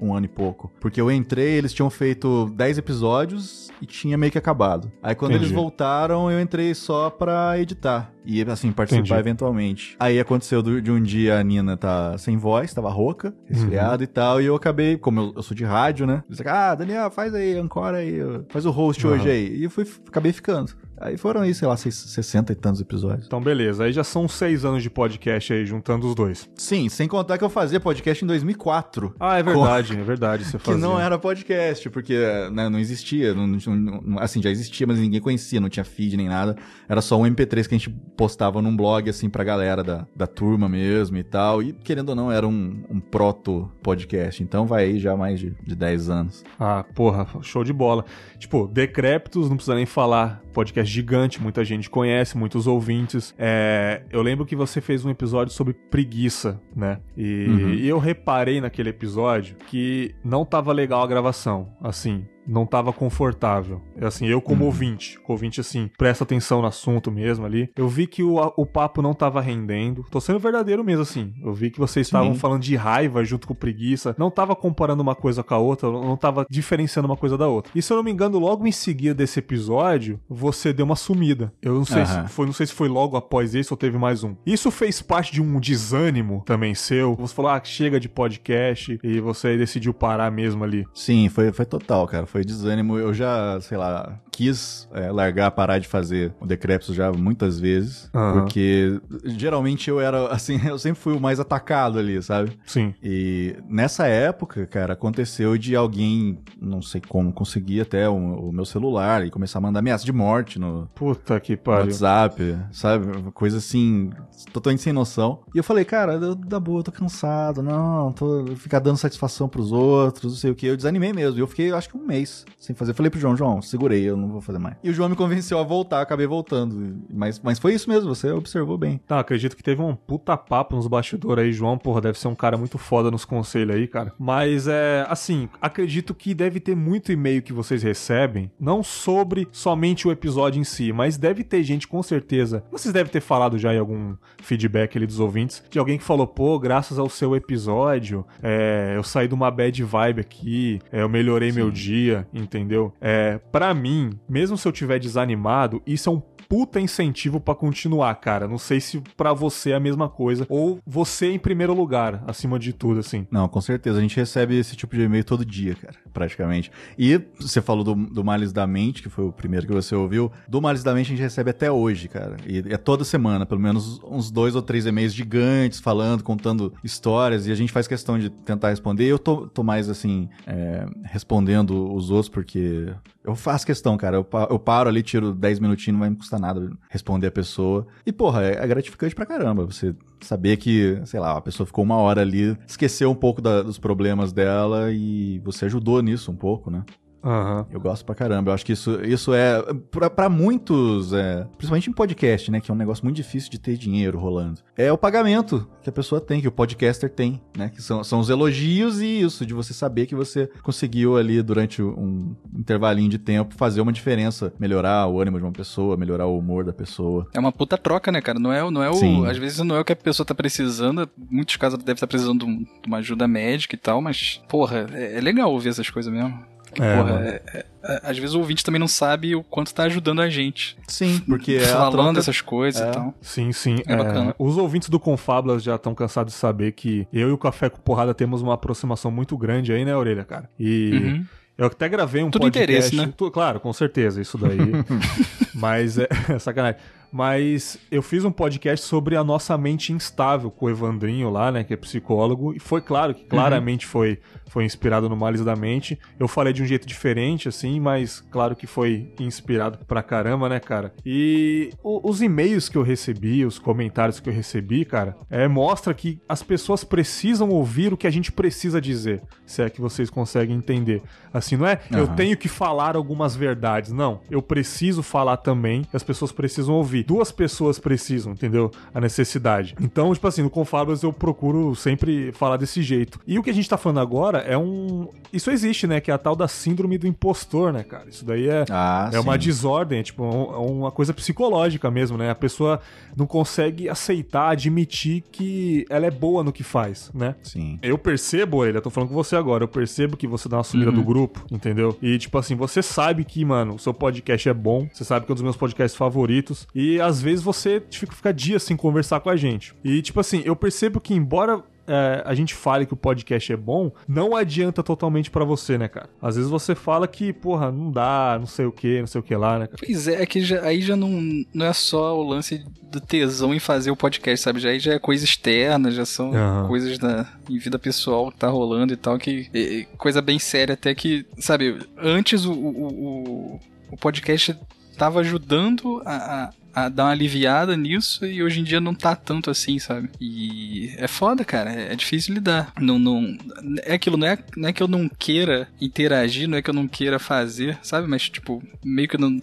um 0.00 0.14
ano 0.14 0.26
e 0.26 0.28
pouco. 0.28 0.70
Porque 0.80 1.00
eu 1.00 1.10
entrei, 1.10 1.52
eles 1.54 1.72
tinham 1.72 1.88
feito 1.90 2.50
10 2.54 2.78
episódios 2.78 3.70
e 3.80 3.86
tinha 3.86 4.16
meio 4.18 4.30
que 4.32 4.38
acabado. 4.38 4.90
Aí 5.02 5.14
quando 5.14 5.32
Entendi. 5.32 5.46
eles 5.46 5.54
voltaram, 5.54 6.30
eu 6.30 6.40
entrei 6.40 6.74
só 6.74 7.10
pra 7.10 7.58
editar. 7.58 8.10
E 8.26 8.40
assim, 8.42 8.72
participar 8.72 9.04
Entendi. 9.04 9.20
eventualmente. 9.20 9.96
Aí 10.00 10.18
aconteceu 10.18 10.62
de 10.62 10.90
um 10.90 11.02
dia 11.02 11.38
a 11.38 11.42
Nina 11.44 11.76
tá 11.76 12.16
sem 12.16 12.36
voz, 12.38 12.72
tava 12.72 12.88
rouca, 12.90 13.34
resfriada 13.46 13.98
Uhum. 13.98 14.02
e 14.02 14.06
tal, 14.06 14.40
e 14.40 14.46
eu 14.46 14.54
acabei, 14.54 14.96
como 14.96 15.20
eu, 15.20 15.32
eu 15.36 15.42
sou 15.42 15.54
de 15.54 15.64
rádio, 15.64 16.06
né? 16.06 16.22
Eles 16.26 16.38
falaram, 16.38 16.58
ah, 16.72 16.74
Daniel, 16.74 17.10
faz 17.10 17.34
aí, 17.34 17.56
ancora 17.58 17.98
aí, 17.98 18.18
faz 18.48 18.64
o 18.64 18.70
host 18.70 19.06
Aham. 19.06 19.16
hoje 19.16 19.28
aí. 19.30 19.56
E 19.58 19.64
eu 19.64 19.70
fui, 19.70 19.86
acabei 20.08 20.32
ficando. 20.32 20.72
Aí 20.96 21.16
foram 21.16 21.40
aí, 21.42 21.52
sei 21.54 21.66
lá, 21.66 21.76
seis- 21.76 21.94
60 21.94 22.52
e 22.52 22.54
tantos 22.56 22.80
episódios. 22.80 23.26
Então, 23.26 23.40
beleza. 23.40 23.84
Aí 23.84 23.92
já 23.92 24.04
são 24.04 24.28
seis 24.28 24.64
anos 24.64 24.82
de 24.82 24.88
podcast 24.88 25.52
aí, 25.52 25.66
juntando 25.66 26.06
os 26.06 26.14
dois. 26.14 26.48
Sim, 26.56 26.88
sem 26.88 27.08
contar 27.08 27.36
que 27.36 27.44
eu 27.44 27.50
fazia 27.50 27.80
podcast 27.80 28.24
em 28.24 28.28
2004. 28.28 29.14
Ah, 29.18 29.38
é 29.38 29.42
verdade, 29.42 29.98
é 29.98 30.02
verdade. 30.02 30.44
Você 30.44 30.56
Que 30.58 30.64
fazia. 30.64 30.80
não 30.80 30.98
era 31.00 31.18
podcast, 31.18 31.90
porque 31.90 32.16
né, 32.52 32.68
não 32.68 32.78
existia, 32.78 33.34
não- 33.34 33.46
não- 33.46 34.18
assim, 34.20 34.40
já 34.40 34.50
existia, 34.50 34.86
mas 34.86 34.98
ninguém 34.98 35.20
conhecia, 35.20 35.60
não 35.60 35.68
tinha 35.68 35.84
feed 35.84 36.16
nem 36.16 36.28
nada. 36.28 36.56
Era 36.88 37.00
só 37.00 37.18
um 37.18 37.26
MP3 37.26 37.66
que 37.68 37.74
a 37.74 37.78
gente 37.78 37.90
postava 38.16 38.62
num 38.62 38.76
blog, 38.76 39.08
assim, 39.10 39.28
pra 39.28 39.42
galera 39.44 39.82
da, 39.82 40.06
da 40.14 40.26
turma 40.26 40.68
mesmo 40.68 41.16
e 41.16 41.24
tal. 41.24 41.62
E, 41.62 41.72
querendo 41.72 42.10
ou 42.10 42.14
não, 42.14 42.30
era 42.30 42.46
um, 42.46 42.84
um 42.88 43.00
proto-podcast. 43.00 44.42
Então 44.42 44.66
vai 44.66 44.84
aí 44.84 44.98
já 44.98 45.16
mais 45.16 45.40
de, 45.40 45.50
de 45.62 45.74
10 45.74 46.08
anos. 46.10 46.44
Ah, 46.58 46.84
porra, 46.94 47.26
show 47.42 47.64
de 47.64 47.72
bola. 47.72 48.04
Tipo, 48.38 48.66
Decréptos, 48.68 49.48
não 49.48 49.56
precisa 49.56 49.74
nem 49.74 49.86
falar. 49.86 50.42
Podcast 50.54 50.90
gigante, 50.92 51.42
muita 51.42 51.64
gente 51.64 51.90
conhece, 51.90 52.38
muitos 52.38 52.66
ouvintes. 52.66 53.34
É, 53.38 54.02
eu 54.10 54.22
lembro 54.22 54.46
que 54.46 54.56
você 54.56 54.80
fez 54.80 55.04
um 55.04 55.10
episódio 55.10 55.52
sobre 55.52 55.74
preguiça, 55.74 56.60
né? 56.74 57.00
E, 57.16 57.46
Uhum. 57.48 57.74
e 57.74 57.88
eu 57.88 57.98
reparei 57.98 58.60
naquele 58.60 58.88
episódio 58.90 59.56
que 59.66 60.14
não 60.24 60.44
tava 60.44 60.72
legal 60.72 61.02
a 61.02 61.06
gravação, 61.06 61.68
assim. 61.82 62.24
Não 62.46 62.66
tava 62.66 62.92
confortável. 62.92 63.80
Assim, 64.00 64.26
eu 64.26 64.40
como 64.40 64.62
Uhum. 64.62 64.66
ouvinte, 64.66 65.18
ouvinte 65.28 65.60
assim, 65.60 65.90
presta 65.98 66.24
atenção 66.24 66.60
no 66.60 66.66
assunto 66.66 67.10
mesmo 67.10 67.44
ali. 67.44 67.70
Eu 67.76 67.88
vi 67.88 68.06
que 68.06 68.22
o, 68.22 68.36
o 68.56 68.66
papo 68.66 69.00
não 69.02 69.14
tava 69.14 69.40
rendendo. 69.40 70.04
Tô 70.10 70.20
sendo 70.20 70.38
verdadeiro 70.38 70.82
mesmo, 70.84 71.02
assim. 71.02 71.32
Eu 71.42 71.52
vi 71.52 71.70
que 71.70 71.78
vocês 71.78 72.06
estavam 72.06 72.34
falando 72.34 72.62
de 72.62 72.76
raiva 72.76 73.24
junto 73.24 73.46
com 73.46 73.54
preguiça. 73.54 74.14
Não 74.18 74.30
tava 74.30 74.54
comparando 74.56 75.02
uma 75.02 75.14
coisa 75.14 75.42
com 75.42 75.54
a 75.54 75.58
outra, 75.58 75.90
não 75.90 76.16
tava 76.16 76.46
diferenciando 76.50 77.06
uma 77.08 77.16
coisa 77.16 77.36
da 77.36 77.48
outra. 77.48 77.72
E 77.74 77.82
se 77.82 77.92
eu 77.92 77.96
não 77.96 78.04
me 78.04 78.10
engano, 78.10 78.38
logo 78.38 78.66
em 78.66 78.72
seguida 78.72 79.14
desse 79.14 79.38
episódio, 79.38 80.20
você 80.28 80.72
deu 80.72 80.84
uma 80.86 80.96
sumida. 80.96 81.52
Eu 81.62 81.74
não 81.74 81.84
sei 81.84 82.04
se 82.06 82.28
foi, 82.28 82.46
não 82.46 82.52
sei 82.52 82.66
se 82.66 82.72
foi 82.72 82.88
logo 82.88 83.16
após 83.16 83.54
esse 83.54 83.72
ou 83.72 83.76
teve 83.76 83.96
mais 83.98 84.24
um. 84.24 84.34
Isso 84.46 84.70
fez 84.70 85.00
parte 85.02 85.32
de 85.32 85.40
um 85.42 85.58
desânimo 85.60 86.42
também 86.46 86.74
seu. 86.74 87.14
Você 87.16 87.34
falou, 87.34 87.50
ah, 87.50 87.60
chega 87.62 87.98
de 88.00 88.08
podcast 88.08 88.98
e 89.02 89.20
você 89.20 89.56
decidiu 89.56 89.92
parar 89.94 90.30
mesmo 90.30 90.64
ali. 90.64 90.84
Sim, 90.94 91.28
foi, 91.28 91.52
foi 91.52 91.64
total, 91.64 92.06
cara. 92.06 92.26
Foi 92.34 92.44
desânimo. 92.44 92.98
Eu 92.98 93.14
já, 93.14 93.60
sei 93.60 93.78
lá, 93.78 94.18
quis 94.32 94.88
é, 94.92 95.08
largar, 95.12 95.52
parar 95.52 95.78
de 95.78 95.86
fazer 95.86 96.34
o 96.40 96.46
Decrépito 96.46 96.92
já 96.92 97.12
muitas 97.12 97.60
vezes. 97.60 98.10
Porque 98.10 99.00
geralmente 99.24 99.88
eu 99.88 100.00
era, 100.00 100.26
assim, 100.34 100.60
eu 100.66 100.76
sempre 100.76 101.00
fui 101.00 101.14
o 101.14 101.20
mais 101.20 101.38
atacado 101.38 101.96
ali, 101.96 102.20
sabe? 102.20 102.58
Sim. 102.66 102.92
E 103.00 103.54
nessa 103.68 104.08
época, 104.08 104.66
cara, 104.66 104.94
aconteceu 104.94 105.56
de 105.56 105.76
alguém, 105.76 106.40
não 106.60 106.82
sei 106.82 107.00
como, 107.00 107.32
conseguir 107.32 107.82
até 107.82 108.08
o, 108.08 108.16
o 108.16 108.52
meu 108.52 108.64
celular 108.64 109.24
e 109.24 109.30
começar 109.30 109.60
a 109.60 109.62
mandar 109.62 109.78
ameaça 109.78 110.04
de 110.04 110.12
morte 110.12 110.58
no, 110.58 110.88
Puta 110.92 111.38
que 111.38 111.52
no 111.52 111.58
pariu. 111.58 111.84
WhatsApp, 111.84 112.58
sabe? 112.72 113.30
Coisa 113.30 113.58
assim, 113.58 114.10
totalmente 114.52 114.82
sem 114.82 114.92
noção. 114.92 115.38
E 115.54 115.58
eu 115.58 115.62
falei, 115.62 115.84
cara, 115.84 116.14
eu, 116.14 116.34
da 116.34 116.58
boa, 116.58 116.80
eu 116.80 116.82
tô 116.82 116.90
cansado, 116.90 117.62
não, 117.62 118.12
tô 118.12 118.44
ficar 118.56 118.80
dando 118.80 118.96
satisfação 118.96 119.48
pros 119.48 119.70
outros, 119.70 120.32
não 120.32 120.38
sei 120.40 120.50
o 120.50 120.54
que. 120.56 120.66
Eu 120.66 120.76
desanimei 120.76 121.12
mesmo. 121.12 121.38
Eu 121.38 121.46
fiquei, 121.46 121.70
acho 121.70 121.88
que 121.88 121.96
um 121.96 122.04
mês 122.04 122.23
sem 122.58 122.74
fazer. 122.74 122.92
Eu 122.92 122.94
falei 122.94 123.10
pro 123.10 123.20
João, 123.20 123.36
João, 123.36 123.62
segurei, 123.62 124.02
eu 124.02 124.16
não 124.16 124.28
vou 124.28 124.40
fazer 124.40 124.58
mais. 124.58 124.76
E 124.82 124.90
o 124.90 124.92
João 124.92 125.08
me 125.08 125.16
convenceu 125.16 125.58
a 125.58 125.62
voltar, 125.62 126.00
acabei 126.00 126.26
voltando. 126.26 126.96
Mas, 127.12 127.40
mas 127.40 127.58
foi 127.58 127.74
isso 127.74 127.88
mesmo, 127.88 128.14
você 128.14 128.30
observou 128.30 128.78
bem. 128.78 129.00
Tá, 129.06 129.20
acredito 129.20 129.56
que 129.56 129.62
teve 129.62 129.82
um 129.82 129.94
puta 129.94 130.36
papo 130.36 130.76
nos 130.76 130.86
bastidores 130.86 131.44
aí, 131.44 131.52
João, 131.52 131.78
porra, 131.78 132.00
deve 132.00 132.18
ser 132.18 132.28
um 132.28 132.34
cara 132.34 132.56
muito 132.56 132.78
foda 132.78 133.10
nos 133.10 133.24
conselhos 133.24 133.76
aí, 133.76 133.86
cara. 133.86 134.12
Mas 134.18 134.66
é, 134.68 135.06
assim, 135.08 135.48
acredito 135.60 136.14
que 136.14 136.34
deve 136.34 136.60
ter 136.60 136.74
muito 136.74 137.12
e-mail 137.12 137.42
que 137.42 137.52
vocês 137.52 137.82
recebem, 137.82 138.50
não 138.58 138.82
sobre 138.82 139.48
somente 139.52 140.06
o 140.06 140.12
episódio 140.12 140.60
em 140.60 140.64
si, 140.64 140.92
mas 140.92 141.16
deve 141.16 141.44
ter 141.44 141.62
gente 141.62 141.88
com 141.88 142.02
certeza. 142.02 142.64
Vocês 142.70 142.92
devem 142.92 143.12
ter 143.12 143.20
falado 143.20 143.58
já 143.58 143.74
em 143.74 143.78
algum 143.78 144.14
feedback 144.42 144.96
ali 144.96 145.06
dos 145.06 145.20
ouvintes, 145.20 145.62
de 145.70 145.78
alguém 145.78 145.98
que 145.98 146.04
falou, 146.04 146.26
pô, 146.26 146.58
graças 146.58 146.98
ao 146.98 147.08
seu 147.08 147.34
episódio, 147.34 148.24
é, 148.42 148.94
eu 148.96 149.02
saí 149.02 149.28
de 149.28 149.34
uma 149.34 149.50
bad 149.50 149.82
vibe 149.82 150.20
aqui, 150.20 150.80
é, 150.92 151.02
eu 151.02 151.08
melhorei 151.08 151.50
Sim. 151.50 151.56
meu 151.56 151.70
dia, 151.70 152.13
entendeu? 152.32 152.92
É, 153.00 153.38
para 153.50 153.72
mim, 153.72 154.10
mesmo 154.28 154.56
se 154.56 154.66
eu 154.66 154.72
tiver 154.72 154.98
desanimado, 154.98 155.82
isso 155.86 156.08
é 156.08 156.12
um 156.12 156.22
puta 156.54 156.80
incentivo 156.80 157.40
para 157.40 157.52
continuar, 157.52 158.14
cara. 158.14 158.46
Não 158.46 158.58
sei 158.58 158.80
se 158.80 159.02
para 159.16 159.32
você 159.32 159.72
é 159.72 159.74
a 159.74 159.80
mesma 159.80 160.08
coisa 160.08 160.46
ou 160.48 160.78
você 160.86 161.32
em 161.32 161.38
primeiro 161.38 161.74
lugar, 161.74 162.22
acima 162.28 162.60
de 162.60 162.72
tudo, 162.72 163.00
assim. 163.00 163.26
Não, 163.28 163.48
com 163.48 163.60
certeza. 163.60 163.98
A 163.98 164.00
gente 164.00 164.14
recebe 164.14 164.56
esse 164.56 164.76
tipo 164.76 164.94
de 164.94 165.02
e-mail 165.02 165.24
todo 165.24 165.44
dia, 165.44 165.74
cara, 165.74 165.96
praticamente. 166.12 166.70
E 166.96 167.20
você 167.40 167.60
falou 167.60 167.82
do, 167.82 167.96
do 167.96 168.22
Males 168.22 168.52
da 168.52 168.68
Mente, 168.68 169.02
que 169.02 169.08
foi 169.08 169.24
o 169.24 169.32
primeiro 169.32 169.66
que 169.66 169.72
você 169.72 169.96
ouviu. 169.96 170.30
Do 170.46 170.62
Males 170.62 170.84
da 170.84 170.94
Mente 170.94 171.06
a 171.06 171.16
gente 171.16 171.22
recebe 171.22 171.50
até 171.50 171.72
hoje, 171.72 172.06
cara. 172.06 172.36
E 172.46 172.58
é 172.72 172.76
toda 172.76 173.02
semana, 173.02 173.44
pelo 173.44 173.60
menos 173.60 174.00
uns 174.04 174.30
dois 174.30 174.54
ou 174.54 174.62
três 174.62 174.86
e-mails 174.86 175.12
gigantes 175.12 175.80
falando, 175.80 176.22
contando 176.22 176.72
histórias. 176.84 177.48
E 177.48 177.50
a 177.50 177.56
gente 177.56 177.72
faz 177.72 177.88
questão 177.88 178.16
de 178.16 178.30
tentar 178.30 178.68
responder. 178.68 179.06
Eu 179.06 179.18
tô, 179.18 179.48
tô 179.48 179.64
mais, 179.64 179.88
assim, 179.88 180.28
é, 180.46 180.86
respondendo 181.02 181.92
os 181.92 182.12
outros 182.12 182.28
porque 182.28 182.94
eu 183.24 183.34
faço 183.34 183.64
questão, 183.64 183.96
cara. 183.96 184.18
Eu, 184.18 184.28
eu 184.50 184.58
paro 184.58 184.88
ali, 184.88 185.02
tiro 185.02 185.32
10 185.32 185.58
minutinhos, 185.58 185.94
não 185.94 186.00
vai 186.00 186.10
me 186.10 186.16
custar 186.16 186.38
nada 186.38 186.43
responder 186.88 187.28
a 187.28 187.32
pessoa. 187.32 187.86
E, 188.04 188.12
porra, 188.12 188.42
é, 188.44 188.64
é 188.64 188.66
gratificante 188.66 189.14
pra 189.14 189.26
caramba 189.26 189.64
você 189.64 189.94
saber 190.20 190.56
que, 190.56 191.00
sei 191.04 191.20
lá, 191.20 191.36
a 191.36 191.40
pessoa 191.40 191.66
ficou 191.66 191.84
uma 191.84 191.96
hora 191.96 192.22
ali, 192.22 192.56
esqueceu 192.66 193.10
um 193.10 193.14
pouco 193.14 193.40
da, 193.40 193.62
dos 193.62 193.78
problemas 193.78 194.32
dela 194.32 194.90
e 194.90 195.38
você 195.40 195.66
ajudou 195.66 196.02
nisso 196.02 196.30
um 196.30 196.36
pouco, 196.36 196.70
né? 196.70 196.84
Uhum. 197.24 197.64
Eu 197.72 197.80
gosto 197.80 198.04
pra 198.04 198.14
caramba. 198.14 198.50
Eu 198.50 198.54
acho 198.54 198.66
que 198.66 198.72
isso, 198.72 199.02
isso 199.02 199.32
é. 199.32 199.62
Pra, 199.90 200.10
pra 200.10 200.28
muitos, 200.28 201.12
é, 201.12 201.46
principalmente 201.56 201.88
em 201.88 201.92
podcast, 201.92 202.50
né? 202.50 202.60
Que 202.60 202.70
é 202.70 202.74
um 202.74 202.76
negócio 202.76 203.04
muito 203.04 203.16
difícil 203.16 203.50
de 203.50 203.58
ter 203.58 203.76
dinheiro 203.76 204.18
rolando. 204.18 204.60
É 204.76 204.92
o 204.92 204.98
pagamento 204.98 205.66
que 205.82 205.88
a 205.88 205.92
pessoa 205.92 206.20
tem, 206.20 206.40
que 206.40 206.48
o 206.48 206.52
podcaster 206.52 207.08
tem, 207.08 207.40
né? 207.56 207.70
Que 207.70 207.80
são, 207.82 208.04
são 208.04 208.20
os 208.20 208.28
elogios 208.28 209.00
e 209.00 209.22
isso, 209.22 209.46
de 209.46 209.54
você 209.54 209.72
saber 209.72 210.06
que 210.06 210.14
você 210.14 210.48
conseguiu 210.62 211.16
ali 211.16 211.42
durante 211.42 211.82
um 211.82 212.36
intervalinho 212.54 213.08
de 213.08 213.18
tempo 213.18 213.54
fazer 213.54 213.80
uma 213.80 213.92
diferença, 213.92 214.52
melhorar 214.58 215.06
o 215.06 215.20
ânimo 215.20 215.38
de 215.38 215.44
uma 215.44 215.52
pessoa, 215.52 215.96
melhorar 215.96 216.26
o 216.26 216.38
humor 216.38 216.64
da 216.64 216.72
pessoa. 216.72 217.26
É 217.32 217.40
uma 217.40 217.52
puta 217.52 217.78
troca, 217.78 218.12
né, 218.12 218.20
cara? 218.20 218.38
Não 218.38 218.52
é, 218.52 218.70
não 218.70 218.82
é 218.82 218.90
o. 218.90 218.94
Sim. 218.94 219.26
Às 219.26 219.38
vezes 219.38 219.58
não 219.60 219.76
é 219.76 219.80
o 219.80 219.84
que 219.84 219.92
a 219.92 219.96
pessoa 219.96 220.26
tá 220.26 220.34
precisando. 220.34 221.02
Em 221.02 221.36
muitos 221.36 221.56
casos 221.56 221.78
ela 221.78 221.84
deve 221.84 221.96
estar 221.96 222.06
precisando 222.06 222.46
de 222.46 222.86
uma 222.86 222.98
ajuda 222.98 223.26
médica 223.26 223.74
e 223.74 223.78
tal, 223.78 224.02
mas, 224.02 224.42
porra, 224.48 224.86
é, 224.92 225.16
é 225.16 225.20
legal 225.20 225.50
ouvir 225.50 225.70
essas 225.70 225.88
coisas 225.88 226.12
mesmo. 226.12 226.53
É, 226.82 226.96
porra, 226.96 227.20
é, 227.20 227.42
é, 227.52 227.66
é, 227.82 228.00
às 228.02 228.18
vezes 228.18 228.34
o 228.34 228.38
ouvinte 228.38 228.64
também 228.64 228.78
não 228.78 228.88
sabe 228.88 229.34
o 229.34 229.42
quanto 229.42 229.74
tá 229.74 229.84
ajudando 229.84 230.20
a 230.20 230.28
gente. 230.28 230.76
Sim, 230.88 231.20
porque 231.20 231.54
é 231.54 231.66
falando 231.66 231.92
troca... 231.92 232.18
essas 232.18 232.40
coisas 232.40 232.80
e 232.80 232.84
é. 232.84 232.90
tal. 232.90 233.14
Sim, 233.20 233.52
sim. 233.52 233.76
É, 233.86 233.96
bacana. 233.96 234.34
Os 234.38 234.56
ouvintes 234.56 234.88
do 234.88 234.98
Confablas 234.98 235.62
já 235.62 235.76
estão 235.76 235.94
cansados 235.94 236.32
de 236.32 236.38
saber 236.38 236.72
que 236.72 237.06
eu 237.12 237.28
e 237.28 237.32
o 237.32 237.38
Café 237.38 237.68
com 237.68 237.78
Porrada 237.80 238.14
temos 238.14 238.42
uma 238.42 238.54
aproximação 238.54 239.10
muito 239.10 239.36
grande 239.36 239.72
aí, 239.72 239.84
né, 239.84 239.96
Orelha, 239.96 240.24
cara? 240.24 240.48
E. 240.58 240.90
Uhum. 240.92 241.26
Eu 241.56 241.66
até 241.66 241.88
gravei 241.88 242.20
um 242.20 242.30
Tudo 242.30 242.42
podcast. 242.42 242.64
interesse, 242.64 242.96
né? 242.96 243.12
Tu, 243.16 243.30
claro, 243.30 243.60
com 243.60 243.72
certeza, 243.72 244.20
isso 244.20 244.36
daí. 244.36 244.58
Mas 245.54 245.96
é 245.98 246.08
sacanagem 246.40 246.80
mas 247.14 247.78
eu 247.92 248.02
fiz 248.02 248.24
um 248.24 248.32
podcast 248.32 248.84
sobre 248.84 249.14
a 249.14 249.22
nossa 249.22 249.56
mente 249.56 249.92
instável 249.92 250.50
com 250.50 250.66
o 250.66 250.70
Evandrinho 250.70 251.30
lá, 251.30 251.52
né, 251.52 251.62
que 251.62 251.72
é 251.72 251.76
psicólogo, 251.76 252.52
e 252.52 252.58
foi 252.58 252.80
claro 252.80 253.14
que 253.14 253.22
uhum. 253.22 253.28
claramente 253.28 253.86
uhum. 253.86 253.92
foi, 253.92 254.18
foi 254.48 254.64
inspirado 254.64 255.08
no 255.08 255.14
Males 255.14 255.44
da 255.44 255.54
Mente. 255.54 255.96
Eu 256.18 256.26
falei 256.26 256.52
de 256.52 256.60
um 256.60 256.66
jeito 256.66 256.88
diferente, 256.88 257.48
assim, 257.48 257.78
mas 257.78 258.20
claro 258.32 258.56
que 258.56 258.66
foi 258.66 259.12
inspirado 259.20 259.78
pra 259.86 260.02
caramba, 260.02 260.48
né, 260.48 260.58
cara? 260.58 260.92
E 261.06 261.70
o, 261.84 262.10
os 262.10 262.20
e-mails 262.20 262.68
que 262.68 262.76
eu 262.76 262.82
recebi, 262.82 263.46
os 263.46 263.60
comentários 263.60 264.18
que 264.18 264.28
eu 264.28 264.34
recebi, 264.34 264.84
cara, 264.84 265.16
é, 265.30 265.46
mostra 265.46 265.94
que 265.94 266.18
as 266.28 266.42
pessoas 266.42 266.82
precisam 266.82 267.48
ouvir 267.50 267.92
o 267.92 267.96
que 267.96 268.08
a 268.08 268.10
gente 268.10 268.32
precisa 268.32 268.80
dizer, 268.80 269.22
se 269.46 269.62
é 269.62 269.70
que 269.70 269.80
vocês 269.80 270.10
conseguem 270.10 270.56
entender. 270.56 271.00
Assim, 271.32 271.56
não 271.56 271.66
é 271.68 271.80
uhum. 271.92 271.98
eu 272.00 272.08
tenho 272.08 272.36
que 272.36 272.48
falar 272.48 272.96
algumas 272.96 273.36
verdades, 273.36 273.92
não. 273.92 274.20
Eu 274.28 274.42
preciso 274.42 275.00
falar 275.00 275.36
também, 275.36 275.86
as 275.92 276.02
pessoas 276.02 276.32
precisam 276.32 276.74
ouvir 276.74 277.03
duas 277.06 277.30
pessoas 277.30 277.78
precisam, 277.78 278.32
entendeu? 278.32 278.70
A 278.92 279.00
necessidade. 279.00 279.74
Então, 279.80 280.12
tipo 280.12 280.26
assim, 280.26 280.42
no 280.42 280.50
Confabras 280.50 281.02
eu 281.02 281.12
procuro 281.12 281.74
sempre 281.74 282.32
falar 282.32 282.56
desse 282.56 282.82
jeito. 282.82 283.20
E 283.26 283.38
o 283.38 283.42
que 283.42 283.50
a 283.50 283.54
gente 283.54 283.68
tá 283.68 283.76
falando 283.76 284.00
agora 284.00 284.38
é 284.38 284.56
um. 284.56 285.08
Isso 285.32 285.50
existe, 285.50 285.86
né? 285.86 286.00
Que 286.00 286.10
é 286.10 286.14
a 286.14 286.18
tal 286.18 286.36
da 286.36 286.48
síndrome 286.48 286.98
do 286.98 287.06
impostor, 287.06 287.72
né, 287.72 287.82
cara? 287.82 288.08
Isso 288.08 288.24
daí 288.24 288.48
é, 288.48 288.64
ah, 288.70 289.10
é 289.12 289.20
uma 289.20 289.36
desordem, 289.36 290.00
é 290.00 290.02
tipo, 290.02 290.24
é 290.24 290.58
uma 290.58 290.90
coisa 290.90 291.12
psicológica 291.12 291.90
mesmo, 291.90 292.16
né? 292.16 292.30
A 292.30 292.34
pessoa 292.34 292.80
não 293.16 293.26
consegue 293.26 293.88
aceitar, 293.88 294.50
admitir 294.50 295.22
que 295.32 295.84
ela 295.88 296.06
é 296.06 296.10
boa 296.10 296.42
no 296.42 296.52
que 296.52 296.62
faz, 296.62 297.10
né? 297.14 297.34
Sim. 297.42 297.78
Eu 297.82 297.98
percebo, 297.98 298.64
ele, 298.64 298.78
eu 298.78 298.82
tô 298.82 298.90
falando 298.90 299.08
com 299.08 299.14
você 299.14 299.36
agora, 299.36 299.64
eu 299.64 299.68
percebo 299.68 300.16
que 300.16 300.26
você 300.26 300.48
dá 300.48 300.58
uma 300.58 300.64
sumida 300.64 300.90
uhum. 300.90 300.96
do 300.96 301.02
grupo, 301.02 301.44
entendeu? 301.50 301.96
E, 302.00 302.18
tipo 302.18 302.38
assim, 302.38 302.54
você 302.54 302.82
sabe 302.82 303.24
que, 303.24 303.44
mano, 303.44 303.74
o 303.74 303.78
seu 303.78 303.92
podcast 303.92 304.48
é 304.48 304.54
bom, 304.54 304.88
você 304.92 305.04
sabe 305.04 305.26
que 305.26 305.32
é 305.32 305.34
um 305.34 305.36
dos 305.36 305.42
meus 305.42 305.56
podcasts 305.56 305.96
favoritos, 305.96 306.66
e 306.74 306.93
às 307.00 307.20
vezes 307.20 307.42
você 307.42 307.82
fica, 307.90 308.12
fica 308.14 308.32
dias 308.32 308.62
sem 308.62 308.76
conversar 308.76 309.20
com 309.20 309.30
a 309.30 309.36
gente. 309.36 309.74
E 309.82 310.02
tipo 310.02 310.20
assim, 310.20 310.42
eu 310.44 310.56
percebo 310.56 311.00
que 311.00 311.14
embora 311.14 311.62
é, 311.86 312.22
a 312.24 312.34
gente 312.34 312.54
fale 312.54 312.86
que 312.86 312.94
o 312.94 312.96
podcast 312.96 313.52
é 313.52 313.56
bom, 313.56 313.92
não 314.08 314.34
adianta 314.34 314.82
totalmente 314.82 315.30
para 315.30 315.44
você, 315.44 315.76
né, 315.76 315.88
cara? 315.88 316.08
Às 316.20 316.36
vezes 316.36 316.50
você 316.50 316.74
fala 316.74 317.06
que, 317.06 317.32
porra, 317.32 317.70
não 317.70 317.90
dá, 317.90 318.36
não 318.38 318.46
sei 318.46 318.64
o 318.64 318.72
que, 318.72 319.00
não 319.00 319.06
sei 319.06 319.20
o 319.20 319.24
que 319.24 319.36
lá, 319.36 319.58
né, 319.58 319.66
cara? 319.66 319.82
Pois 319.84 320.08
é, 320.08 320.22
é 320.22 320.26
que 320.26 320.40
já, 320.40 320.62
aí 320.62 320.80
já 320.80 320.96
não, 320.96 321.44
não 321.52 321.66
é 321.66 321.72
só 321.72 322.18
o 322.18 322.22
lance 322.22 322.64
do 322.90 323.00
tesão 323.00 323.54
em 323.54 323.58
fazer 323.58 323.90
o 323.90 323.96
podcast, 323.96 324.42
sabe? 324.42 324.60
Já 324.60 324.70
aí 324.70 324.78
já 324.78 324.94
é 324.94 324.98
coisa 324.98 325.24
externa, 325.24 325.90
já 325.90 326.04
são 326.04 326.30
uhum. 326.30 326.68
coisas 326.68 326.98
da 326.98 327.26
em 327.48 327.58
vida 327.58 327.78
pessoal 327.78 328.30
que 328.30 328.38
tá 328.38 328.48
rolando 328.48 328.92
e 328.92 328.96
tal, 328.96 329.18
que 329.18 329.50
é, 329.52 329.86
coisa 329.96 330.22
bem 330.22 330.38
séria 330.38 330.74
até 330.74 330.94
que, 330.94 331.26
sabe, 331.38 331.78
antes 331.98 332.44
o, 332.46 332.52
o, 332.52 332.86
o, 332.86 333.60
o 333.90 333.96
podcast 333.96 334.56
tava 334.96 335.20
ajudando 335.20 336.00
a, 336.06 336.44
a, 336.44 336.50
a, 336.74 336.88
dar 336.88 337.04
uma 337.04 337.12
aliviada 337.12 337.76
nisso 337.76 338.26
e 338.26 338.42
hoje 338.42 338.60
em 338.60 338.64
dia 338.64 338.80
não 338.80 338.94
tá 338.94 339.14
tanto 339.14 339.50
assim, 339.50 339.78
sabe? 339.78 340.10
E 340.20 340.92
é 340.96 341.06
foda, 341.06 341.44
cara. 341.44 341.72
É, 341.72 341.92
é 341.92 341.96
difícil 341.96 342.34
lidar. 342.34 342.72
Não, 342.80 342.98
não, 342.98 343.36
é 343.82 343.94
aquilo, 343.94 344.16
não 344.16 344.26
é, 344.26 344.38
não 344.56 344.68
é 344.68 344.72
que 344.72 344.82
eu 344.82 344.88
não 344.88 345.08
queira 345.08 345.68
interagir, 345.80 346.48
não 346.48 346.58
é 346.58 346.62
que 346.62 346.70
eu 346.70 346.74
não 346.74 346.88
queira 346.88 347.18
fazer, 347.18 347.78
sabe? 347.82 348.08
Mas, 348.08 348.28
tipo, 348.28 348.62
meio 348.84 349.08
que 349.08 349.16
eu 349.16 349.20
não 349.20 349.40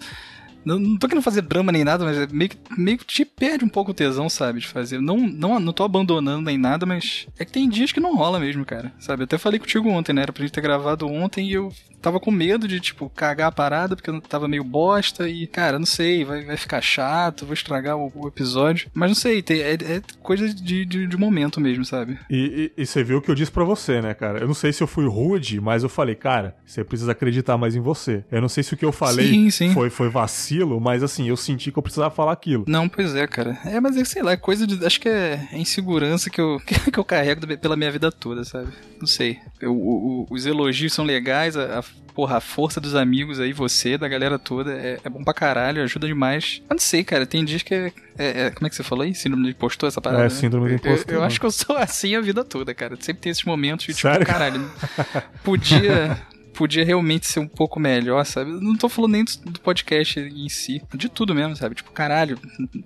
não, 0.64 0.80
não 0.80 0.98
tô 0.98 1.08
querendo 1.08 1.24
fazer 1.24 1.42
drama 1.42 1.72
nem 1.72 1.84
nada, 1.84 2.06
mas 2.06 2.18
é 2.18 2.28
meio, 2.32 2.52
meio 2.78 2.98
que 2.98 3.06
te 3.06 3.26
perde 3.26 3.66
um 3.66 3.70
pouco 3.70 3.92
o 3.92 3.94
tesão, 3.94 4.30
sabe? 4.30 4.60
De 4.60 4.68
fazer. 4.68 5.02
Não, 5.02 5.18
não, 5.18 5.60
não 5.60 5.74
tô 5.74 5.84
abandonando 5.84 6.46
nem 6.46 6.58
nada, 6.58 6.86
mas 6.86 7.28
é 7.38 7.46
que 7.46 7.52
tem 7.52 7.68
dias 7.68 7.92
que 7.92 8.00
não 8.00 8.16
rola 8.16 8.40
mesmo, 8.40 8.66
cara. 8.66 8.94
Sabe? 9.00 9.24
Eu 9.24 9.26
até 9.26 9.38
falei 9.38 9.60
contigo 9.60 9.90
ontem, 9.90 10.14
né? 10.14 10.22
Era 10.22 10.34
pra 10.34 10.44
gente 10.44 10.54
ter 10.54 10.62
gravado 10.62 11.08
ontem 11.08 11.48
e 11.48 11.54
eu 11.54 11.74
tava 12.02 12.20
com 12.20 12.32
medo 12.32 12.68
de, 12.68 12.80
tipo, 12.80 13.10
cagar 13.10 13.50
a 13.50 13.52
parada 13.52 13.96
porque 13.96 14.10
eu 14.10 14.20
tava 14.22 14.48
meio 14.48 14.64
bosta 14.64 15.30
e, 15.30 15.48
cara, 15.48 15.78
não 15.78 15.86
sei, 15.86 16.26
vai, 16.26 16.44
vai 16.44 16.58
ficar 16.58 16.82
chato, 16.82 17.46
vou 17.46 17.54
estragar 17.54 17.98
o, 17.98 18.12
o 18.16 18.28
episódio. 18.28 18.90
Mas 18.94 19.10
não 19.10 19.16
sei, 19.16 19.42
tem, 19.42 19.62
é, 19.62 19.74
é, 19.74 20.02
coisa 20.22 20.50
de, 20.54 20.86
de, 20.86 21.08
de, 21.08 21.18
momento 21.18 21.62
mesmo, 21.62 21.86
sabe? 21.86 22.18
E, 22.30 22.72
e, 22.78 22.82
e, 22.82 22.86
você 22.86 23.04
viu 23.04 23.20
o 23.20 23.22
que 23.22 23.30
eu 23.30 23.36
disse 23.36 23.52
para 23.52 23.64
você, 23.64 24.02
né, 24.02 24.14
cara? 24.14 24.40
Eu 24.40 24.48
não 24.48 24.54
sei 24.54 24.74
se 24.74 24.82
eu 24.82 24.88
fui 24.88 25.08
rude, 25.08 25.62
mas 25.62 25.84
eu 25.84 25.90
falei, 25.90 26.16
cara, 26.16 26.56
você 26.66 26.84
precisa 26.84 27.12
acreditar 27.12 27.58
mais 27.58 27.76
em 27.76 27.80
você. 27.80 28.24
Eu 28.32 28.42
não 28.42 28.50
sei 28.50 28.64
se 28.64 28.74
o 28.74 28.78
que 28.78 28.86
eu 28.86 28.92
falei 28.92 29.28
sim, 29.28 29.50
sim. 29.50 29.74
Foi, 29.74 29.90
foi 29.90 30.10
vacilo, 30.10 30.80
mas 30.82 31.04
assim, 31.04 31.28
eu 31.28 31.38
senti 31.38 31.72
que 31.72 31.78
eu 31.78 31.84
precisava 31.84 32.14
falar 32.14 32.32
aquilo. 32.32 32.66
Não, 32.68 32.90
pois 32.90 33.16
é, 33.16 33.28
cara. 33.28 33.58
É, 33.66 33.80
mas 33.80 33.96
é, 33.96 34.04
sei 34.04 34.24
lá, 34.24 34.32
é 34.32 34.38
coisa 34.38 34.66
de. 34.66 34.84
Acho 34.86 35.00
que 35.00 35.10
é, 35.10 35.48
é 35.52 35.58
insegurança 35.58 36.30
que 36.30 36.42
eu, 36.42 36.60
que 36.92 36.98
eu 36.98 37.06
carrego 37.06 37.46
pela 37.58 37.76
minha 37.76 37.92
vida 37.92 38.12
toda, 38.12 38.44
sabe? 38.44 38.70
Não 39.00 39.08
sei. 39.08 39.40
Eu, 39.60 39.74
o, 39.76 40.22
o, 40.22 40.28
os 40.30 40.46
elogios 40.46 40.94
são 40.94 41.06
legais, 41.06 41.56
a, 41.56 41.80
a 41.80 41.84
porra, 42.14 42.38
a 42.38 42.42
força 42.42 42.80
dos 42.80 42.96
amigos 42.96 43.40
aí, 43.40 43.54
você, 43.54 43.98
da 43.98 44.08
galera 44.08 44.38
toda, 44.38 44.74
é, 44.74 45.00
é 45.04 45.10
bom 45.10 45.24
pra 45.24 45.34
caralho, 45.34 45.84
ajuda 45.84 46.08
demais. 46.08 46.62
Eu 46.70 46.76
não 46.76 46.80
sei, 46.80 47.04
cara, 47.04 47.26
tem 47.26 47.44
dias 47.44 47.64
que 47.64 47.74
é, 47.74 47.94
é, 48.18 48.42
é 48.48 48.52
como 48.52 48.68
é 48.68 48.70
que 48.70 48.76
você 48.76 48.84
falou 48.84 49.04
aí? 49.04 49.16
Síndrome 49.16 49.44
do 49.44 49.50
impostor, 49.50 49.88
essa 49.88 50.02
parada? 50.02 50.26
É, 50.26 50.30
síndrome 50.30 50.70
do 50.70 50.76
impostor. 50.76 51.14
Eu, 51.14 51.20
eu 51.20 51.24
acho 51.24 51.40
que 51.40 51.46
eu 51.46 51.52
sou 51.52 51.78
assim 51.78 52.16
a 52.16 52.22
vida 52.22 52.44
toda, 52.44 52.74
cara. 52.74 52.98
Sempre 53.00 53.22
tem 53.22 53.32
esses 53.32 53.44
momentos 53.44 53.86
de, 53.86 53.94
tipo, 53.94 54.26
caralho, 54.26 54.70
podia 55.44 56.18
podia 56.62 56.86
realmente 56.86 57.26
ser 57.26 57.40
um 57.40 57.48
pouco 57.48 57.80
melhor, 57.80 58.24
sabe? 58.24 58.52
Não 58.52 58.76
tô 58.76 58.88
falando 58.88 59.14
nem 59.14 59.26
do, 59.26 59.60
podcast 59.62 60.20
em 60.20 60.48
si, 60.48 60.80
de 60.94 61.10
tudo 61.10 61.34
mesmo, 61.34 61.56
sabe? 61.56 61.74
Tipo, 61.74 61.90
caralho, 61.92 62.38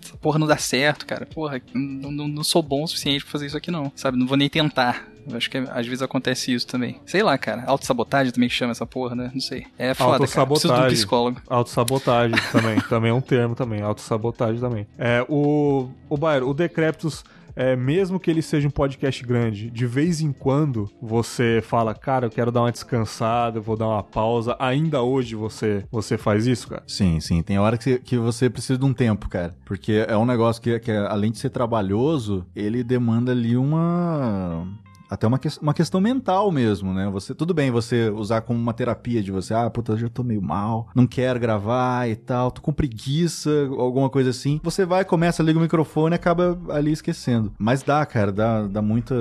essa 0.02 0.16
porra 0.16 0.40
não 0.40 0.48
dá 0.48 0.56
certo, 0.56 1.06
cara. 1.06 1.26
Porra, 1.26 1.62
não, 1.74 2.10
não, 2.10 2.26
não 2.26 2.42
sou 2.42 2.64
bom 2.64 2.84
o 2.84 2.88
suficiente 2.88 3.26
pra 3.26 3.34
fazer 3.34 3.48
isso 3.48 3.58
aqui, 3.58 3.70
não, 3.70 3.92
sabe? 3.94 4.18
Não 4.18 4.26
vou 4.26 4.38
nem 4.38 4.48
tentar. 4.48 5.10
Eu 5.30 5.36
acho 5.36 5.50
que 5.50 5.58
às 5.58 5.86
vezes 5.86 6.02
acontece 6.02 6.54
isso 6.54 6.66
também. 6.66 7.02
Sei 7.06 7.22
lá, 7.22 7.38
cara. 7.38 7.66
Autossabotagem 7.68 8.32
também 8.32 8.48
chama 8.48 8.72
essa 8.72 8.86
porra, 8.86 9.14
né? 9.14 9.30
Não 9.34 9.42
sei. 9.42 9.66
É 9.78 9.94
foda, 9.94 10.26
cara. 10.26 10.48
Preciso 10.48 10.74
de 10.74 10.80
um 10.80 10.88
psicólogo. 10.88 11.42
Autossabotagem 11.50 12.38
também. 12.54 12.80
também 12.88 13.12
é 13.12 13.14
um 13.14 13.22
termo 13.22 13.56
também. 13.56 13.82
Autossabotagem 13.82 14.62
também. 14.62 14.88
É, 14.98 15.26
o, 15.28 15.90
o 16.08 16.16
Bairro, 16.16 16.48
o 16.48 16.54
Decreptus 16.54 17.26
é, 17.56 17.76
mesmo 17.76 18.20
que 18.20 18.30
ele 18.30 18.42
seja 18.42 18.68
um 18.68 18.72
podcast 18.72 19.24
grande, 19.26 19.70
de 19.70 19.86
vez 19.86 20.22
em 20.22 20.32
quando 20.32 20.90
você 21.02 21.62
fala, 21.66 21.94
cara, 21.94 22.26
eu 22.26 22.30
quero 22.30 22.52
dar 22.52 22.62
uma 22.62 22.72
descansada, 22.72 23.60
eu 23.60 23.64
vou 23.64 23.78
dar 23.78 23.88
uma 23.88 24.04
pausa. 24.04 24.56
Ainda 24.60 25.02
hoje 25.02 25.36
você 25.36 25.86
você 25.92 26.18
faz 26.18 26.46
isso, 26.46 26.68
cara? 26.68 26.84
Sim, 26.88 27.20
sim. 27.20 27.42
Tem 27.42 27.58
hora 27.58 27.78
que, 27.78 28.00
que 28.00 28.18
você 28.18 28.50
precisa 28.50 28.78
de 28.78 28.86
um 28.86 28.94
tempo, 28.94 29.30
cara. 29.30 29.56
Porque 29.66 30.06
é 30.08 30.18
um 30.18 30.26
negócio 30.26 30.62
que, 30.62 30.78
que 30.80 30.92
além 30.92 31.32
de 31.32 31.38
ser 31.38 31.50
trabalhoso, 31.50 32.46
ele 32.56 32.84
demanda 32.84 33.32
ali 33.32 33.56
uma 33.56 34.68
até 35.10 35.28
uma, 35.28 35.38
que, 35.38 35.48
uma 35.62 35.74
questão 35.74 36.02
mental 36.02 36.52
mesmo, 36.52 36.94
né? 36.94 37.10
Você, 37.10 37.34
tudo 37.34 37.54
bem 37.54 37.72
você 37.72 38.10
usar 38.10 38.42
como 38.42 38.60
uma 38.60 38.74
terapia 38.74 39.22
de 39.22 39.32
você, 39.32 39.54
ah, 39.54 39.70
puta, 39.70 39.94
eu 39.94 39.98
já 39.98 40.10
tô 40.10 40.24
meio 40.24 40.42
mal, 40.42 40.88
não 40.96 41.06
quero 41.06 41.40
gravar 41.40 42.10
e 42.10 42.16
tal, 42.16 42.52
tô 42.52 42.62
com 42.62 42.74
preguiça, 42.74 43.50
alguma 43.78 44.10
coisa 44.10 44.30
assim. 44.30 44.60
Você 44.64 44.86
vai, 44.86 45.06
começa, 45.06 45.44
liga 45.44 45.60
o 45.60 45.62
microfone 45.62 46.14
e 46.14 46.18
acaba 46.18 46.60
ali 46.70 46.92
esquecendo. 46.92 47.54
Mas 47.58 47.84
dá, 47.84 48.06
cara, 48.06 48.32
dá, 48.32 48.68
dá 48.68 48.82
muita. 48.82 49.16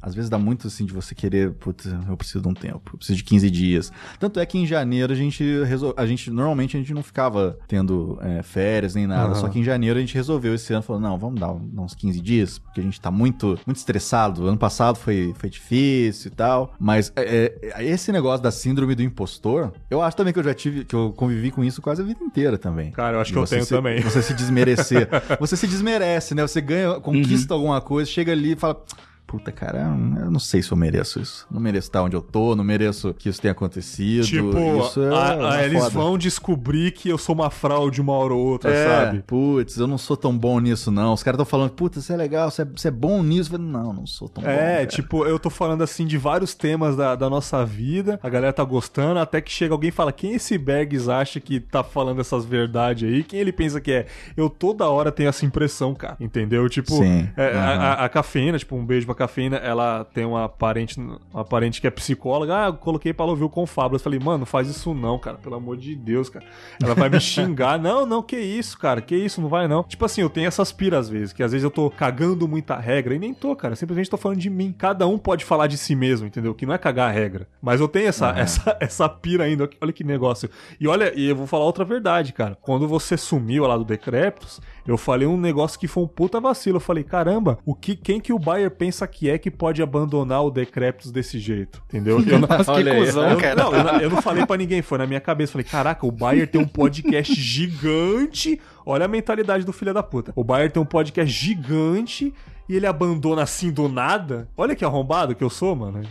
Às 0.00 0.14
vezes 0.14 0.28
dá 0.28 0.38
muito 0.38 0.66
assim 0.66 0.84
de 0.84 0.92
você 0.92 1.14
querer, 1.14 1.52
puta, 1.52 2.00
eu 2.08 2.16
preciso 2.16 2.42
de 2.42 2.48
um 2.48 2.54
tempo, 2.54 2.90
eu 2.92 2.98
preciso 2.98 3.16
de 3.16 3.24
15 3.24 3.50
dias. 3.50 3.92
Tanto 4.18 4.40
é 4.40 4.46
que 4.46 4.58
em 4.58 4.66
janeiro 4.66 5.12
a 5.12 5.16
gente 5.16 5.62
resol... 5.64 5.94
a 5.96 6.06
gente 6.06 6.30
normalmente 6.30 6.76
a 6.76 6.80
gente 6.80 6.92
não 6.92 7.02
ficava 7.02 7.58
tendo 7.66 8.18
é, 8.20 8.42
férias 8.42 8.94
nem 8.94 9.06
nada, 9.06 9.30
uhum. 9.30 9.34
só 9.34 9.48
que 9.48 9.58
em 9.58 9.64
janeiro 9.64 9.98
a 9.98 10.00
gente 10.00 10.14
resolveu 10.14 10.54
esse 10.54 10.72
ano, 10.72 10.82
falou, 10.82 11.00
não, 11.00 11.18
vamos 11.18 11.40
dar 11.40 11.52
uns 11.52 11.94
15 11.94 12.20
dias, 12.20 12.58
porque 12.58 12.80
a 12.80 12.82
gente 12.82 13.00
tá 13.00 13.10
muito, 13.10 13.58
muito 13.66 13.76
estressado. 13.76 14.46
Ano 14.46 14.58
passado 14.58 14.96
foi 14.96 15.29
foi, 15.34 15.50
difícil 15.50 16.30
e 16.30 16.34
tal. 16.34 16.74
Mas 16.78 17.12
é, 17.16 17.52
é, 17.74 17.84
esse 17.84 18.12
negócio 18.12 18.42
da 18.42 18.50
síndrome 18.50 18.94
do 18.94 19.02
impostor, 19.02 19.72
eu 19.90 20.02
acho 20.02 20.16
também 20.16 20.32
que 20.32 20.38
eu 20.38 20.44
já 20.44 20.54
tive, 20.54 20.84
que 20.84 20.94
eu 20.94 21.12
convivi 21.12 21.50
com 21.50 21.64
isso 21.64 21.80
quase 21.82 22.02
a 22.02 22.04
vida 22.04 22.22
inteira 22.22 22.58
também. 22.58 22.90
Cara, 22.90 23.16
eu 23.16 23.20
acho 23.20 23.32
que 23.32 23.38
eu 23.38 23.46
tenho 23.46 23.64
se, 23.64 23.74
também. 23.74 24.00
Você 24.00 24.22
se 24.22 24.34
desmerecer. 24.34 25.08
você 25.38 25.56
se 25.56 25.66
desmerece, 25.66 26.34
né? 26.34 26.42
Você 26.42 26.60
ganha, 26.60 27.00
conquista 27.00 27.54
uhum. 27.54 27.60
alguma 27.60 27.80
coisa, 27.80 28.10
chega 28.10 28.32
ali 28.32 28.52
e 28.52 28.56
fala 28.56 28.82
puta, 29.30 29.52
cara, 29.52 29.96
eu 30.18 30.28
não 30.28 30.40
sei 30.40 30.60
se 30.60 30.72
eu 30.72 30.76
mereço 30.76 31.20
isso. 31.20 31.46
Não 31.48 31.60
mereço 31.60 31.86
estar 31.86 32.02
onde 32.02 32.16
eu 32.16 32.20
tô, 32.20 32.56
não 32.56 32.64
mereço 32.64 33.14
que 33.14 33.28
isso 33.28 33.40
tenha 33.40 33.52
acontecido. 33.52 34.26
Tipo, 34.26 34.80
isso 34.80 35.00
é 35.00 35.14
a, 35.14 35.52
a, 35.52 35.64
eles 35.64 35.88
vão 35.92 36.18
descobrir 36.18 36.90
que 36.90 37.08
eu 37.08 37.16
sou 37.16 37.36
uma 37.36 37.48
fraude 37.48 38.00
uma 38.00 38.12
hora 38.12 38.34
ou 38.34 38.44
outra, 38.44 38.72
é, 38.72 38.88
sabe? 38.88 39.22
Putz, 39.24 39.76
eu 39.76 39.86
não 39.86 39.96
sou 39.96 40.16
tão 40.16 40.36
bom 40.36 40.58
nisso, 40.58 40.90
não. 40.90 41.12
Os 41.12 41.22
caras 41.22 41.36
estão 41.36 41.46
falando, 41.46 41.70
puta, 41.70 42.00
você 42.00 42.12
é 42.12 42.16
legal, 42.16 42.50
você 42.50 42.62
é, 42.62 42.64
você 42.64 42.88
é 42.88 42.90
bom 42.90 43.22
nisso. 43.22 43.56
não, 43.56 43.92
não 43.92 44.04
sou 44.04 44.28
tão 44.28 44.42
é, 44.42 44.46
bom. 44.46 44.62
É, 44.62 44.86
tipo, 44.86 45.24
eu 45.24 45.38
tô 45.38 45.48
falando 45.48 45.82
assim 45.82 46.08
de 46.08 46.18
vários 46.18 46.52
temas 46.52 46.96
da, 46.96 47.14
da 47.14 47.30
nossa 47.30 47.64
vida, 47.64 48.18
a 48.24 48.28
galera 48.28 48.52
tá 48.52 48.64
gostando, 48.64 49.20
até 49.20 49.40
que 49.40 49.52
chega 49.52 49.72
alguém 49.72 49.90
e 49.90 49.92
fala, 49.92 50.10
quem 50.10 50.34
esse 50.34 50.58
Bags 50.58 51.08
acha 51.08 51.38
que 51.38 51.60
tá 51.60 51.84
falando 51.84 52.20
essas 52.20 52.44
verdades 52.44 53.08
aí? 53.08 53.22
Quem 53.22 53.38
ele 53.38 53.52
pensa 53.52 53.80
que 53.80 53.92
é? 53.92 54.06
Eu 54.36 54.50
toda 54.50 54.88
hora 54.88 55.12
tenho 55.12 55.28
essa 55.28 55.46
impressão, 55.46 55.94
cara, 55.94 56.16
entendeu? 56.18 56.68
Tipo, 56.68 57.00
é, 57.04 57.06
uhum. 57.06 57.30
a, 57.36 57.62
a, 57.62 58.04
a 58.06 58.08
cafeína, 58.08 58.58
tipo, 58.58 58.74
um 58.74 58.84
beijo 58.84 59.06
pra 59.06 59.19
cafeína, 59.20 59.56
ela 59.56 60.04
tem 60.04 60.24
uma 60.24 60.48
parente, 60.48 60.98
uma 61.32 61.44
parente 61.44 61.80
que 61.80 61.86
é 61.86 61.90
psicóloga. 61.90 62.56
Ah, 62.56 62.66
eu 62.68 62.74
coloquei 62.74 63.12
pra 63.12 63.24
ela 63.24 63.32
ouvir 63.32 63.44
o 63.44 63.50
Confabula. 63.50 63.96
Eu 63.96 64.02
falei, 64.02 64.18
mano, 64.18 64.38
não 64.38 64.46
faz 64.46 64.68
isso 64.68 64.94
não, 64.94 65.18
cara. 65.18 65.36
Pelo 65.36 65.56
amor 65.56 65.76
de 65.76 65.94
Deus, 65.94 66.30
cara. 66.30 66.44
Ela 66.82 66.94
vai 66.94 67.10
me 67.10 67.20
xingar. 67.20 67.78
não, 67.78 68.06
não, 68.06 68.22
que 68.22 68.38
isso, 68.38 68.78
cara. 68.78 69.00
Que 69.00 69.14
isso, 69.14 69.40
não 69.40 69.48
vai 69.48 69.68
não. 69.68 69.82
Tipo 69.82 70.04
assim, 70.04 70.22
eu 70.22 70.30
tenho 70.30 70.48
essas 70.48 70.72
piras 70.72 71.00
às 71.00 71.08
vezes, 71.08 71.32
que 71.32 71.42
às 71.42 71.52
vezes 71.52 71.64
eu 71.64 71.70
tô 71.70 71.90
cagando 71.90 72.48
muita 72.48 72.76
regra 72.76 73.14
e 73.14 73.18
nem 73.18 73.34
tô, 73.34 73.54
cara. 73.54 73.76
Simplesmente 73.76 74.08
tô 74.08 74.16
falando 74.16 74.38
de 74.38 74.48
mim. 74.48 74.74
Cada 74.76 75.06
um 75.06 75.18
pode 75.18 75.44
falar 75.44 75.66
de 75.66 75.76
si 75.76 75.94
mesmo, 75.94 76.26
entendeu? 76.26 76.54
Que 76.54 76.64
não 76.64 76.74
é 76.74 76.78
cagar 76.78 77.10
a 77.10 77.12
regra. 77.12 77.46
Mas 77.60 77.80
eu 77.80 77.88
tenho 77.88 78.08
essa, 78.08 78.32
uhum. 78.32 78.38
essa, 78.38 78.76
essa 78.80 79.08
pira 79.08 79.44
ainda. 79.44 79.68
Olha 79.80 79.92
que 79.92 80.02
negócio. 80.02 80.48
E 80.80 80.88
olha, 80.88 81.12
e 81.14 81.28
eu 81.28 81.36
vou 81.36 81.46
falar 81.46 81.64
outra 81.64 81.84
verdade, 81.84 82.32
cara. 82.32 82.56
Quando 82.60 82.88
você 82.88 83.16
sumiu 83.16 83.66
lá 83.66 83.76
do 83.76 83.84
Decreptos, 83.84 84.60
eu 84.86 84.96
falei 84.96 85.26
um 85.26 85.36
negócio 85.36 85.78
que 85.78 85.86
foi 85.86 86.02
um 86.02 86.08
puta 86.08 86.40
vacilo. 86.40 86.76
Eu 86.76 86.80
falei, 86.80 87.04
caramba, 87.04 87.58
o 87.64 87.74
que, 87.74 87.94
quem 87.94 88.20
que 88.20 88.32
o 88.32 88.38
Bayer 88.38 88.70
pensa 88.70 89.06
que 89.10 89.28
é 89.28 89.36
que 89.36 89.50
pode 89.50 89.82
abandonar 89.82 90.44
o 90.44 90.50
Decreptus 90.50 91.10
desse 91.10 91.38
jeito? 91.38 91.82
Entendeu? 91.88 92.20
Eu, 92.26 92.38
Nossa, 92.38 92.82
que 92.82 92.94
cuzão, 92.94 93.36
cara. 93.36 93.56
Não, 93.56 93.74
eu, 93.74 94.00
eu, 94.02 94.10
não 94.10 94.22
falei 94.22 94.46
para 94.46 94.56
ninguém, 94.56 94.80
foi 94.80 94.98
na 94.98 95.06
minha 95.06 95.20
cabeça. 95.20 95.52
Falei, 95.52 95.64
caraca, 95.64 96.06
o 96.06 96.10
Bayer 96.10 96.48
tem 96.48 96.60
um 96.60 96.66
podcast 96.66 97.34
gigante. 97.34 98.60
Olha 98.86 99.04
a 99.04 99.08
mentalidade 99.08 99.64
do 99.64 99.72
filho 99.72 99.92
da 99.92 100.02
puta. 100.02 100.32
O 100.36 100.44
Bayer 100.44 100.70
tem 100.70 100.82
um 100.82 100.86
podcast 100.86 101.32
gigante 101.32 102.32
e 102.70 102.76
ele 102.76 102.86
abandona 102.86 103.42
assim 103.42 103.72
do 103.72 103.88
nada. 103.88 104.48
Olha 104.56 104.76
que 104.76 104.84
arrombado 104.84 105.34
que 105.34 105.42
eu 105.42 105.50
sou, 105.50 105.74
mano. 105.74 106.02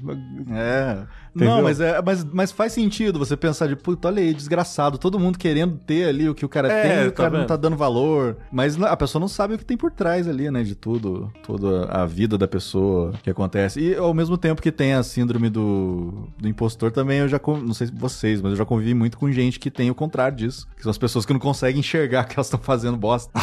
É. 0.51 1.05
Entendeu? 1.33 1.55
Não, 1.55 1.63
mas, 1.63 1.79
é, 1.79 2.01
mas, 2.01 2.23
mas 2.25 2.51
faz 2.51 2.73
sentido 2.73 3.17
você 3.17 3.37
pensar 3.37 3.67
de, 3.67 3.77
puta, 3.77 4.09
olha 4.09 4.21
aí, 4.21 4.33
desgraçado, 4.33 4.97
todo 4.97 5.17
mundo 5.17 5.37
querendo 5.37 5.77
ter 5.77 6.09
ali 6.09 6.27
o 6.27 6.35
que 6.35 6.43
o 6.43 6.49
cara 6.49 6.69
é, 6.69 6.81
tem, 6.81 7.07
o 7.07 7.11
tá 7.11 7.17
cara 7.17 7.29
vendo? 7.29 7.39
não 7.39 7.47
tá 7.47 7.55
dando 7.55 7.77
valor. 7.77 8.35
Mas 8.51 8.81
a 8.81 8.97
pessoa 8.97 9.21
não 9.21 9.29
sabe 9.29 9.53
o 9.53 9.57
que 9.57 9.63
tem 9.63 9.77
por 9.77 9.89
trás 9.89 10.27
ali, 10.27 10.51
né, 10.51 10.63
de 10.63 10.75
tudo, 10.75 11.31
toda 11.43 11.85
a 11.85 12.05
vida 12.05 12.37
da 12.37 12.47
pessoa 12.47 13.13
que 13.23 13.29
acontece. 13.29 13.79
E 13.79 13.95
ao 13.95 14.13
mesmo 14.13 14.37
tempo 14.37 14.61
que 14.61 14.71
tem 14.71 14.95
a 14.95 15.03
síndrome 15.03 15.49
do, 15.49 16.27
do 16.37 16.47
impostor, 16.47 16.91
também 16.91 17.19
eu 17.19 17.29
já, 17.29 17.39
não 17.47 17.73
sei 17.73 17.87
vocês, 17.93 18.41
mas 18.41 18.51
eu 18.51 18.57
já 18.57 18.65
convivi 18.65 18.93
muito 18.93 19.17
com 19.17 19.31
gente 19.31 19.59
que 19.59 19.71
tem 19.71 19.89
o 19.89 19.95
contrário 19.95 20.35
disso, 20.35 20.67
que 20.75 20.83
são 20.83 20.89
as 20.89 20.97
pessoas 20.97 21.25
que 21.25 21.31
não 21.31 21.39
conseguem 21.39 21.79
enxergar 21.79 22.25
que 22.27 22.35
elas 22.35 22.47
estão 22.47 22.59
fazendo 22.59 22.97
bosta. 22.97 23.31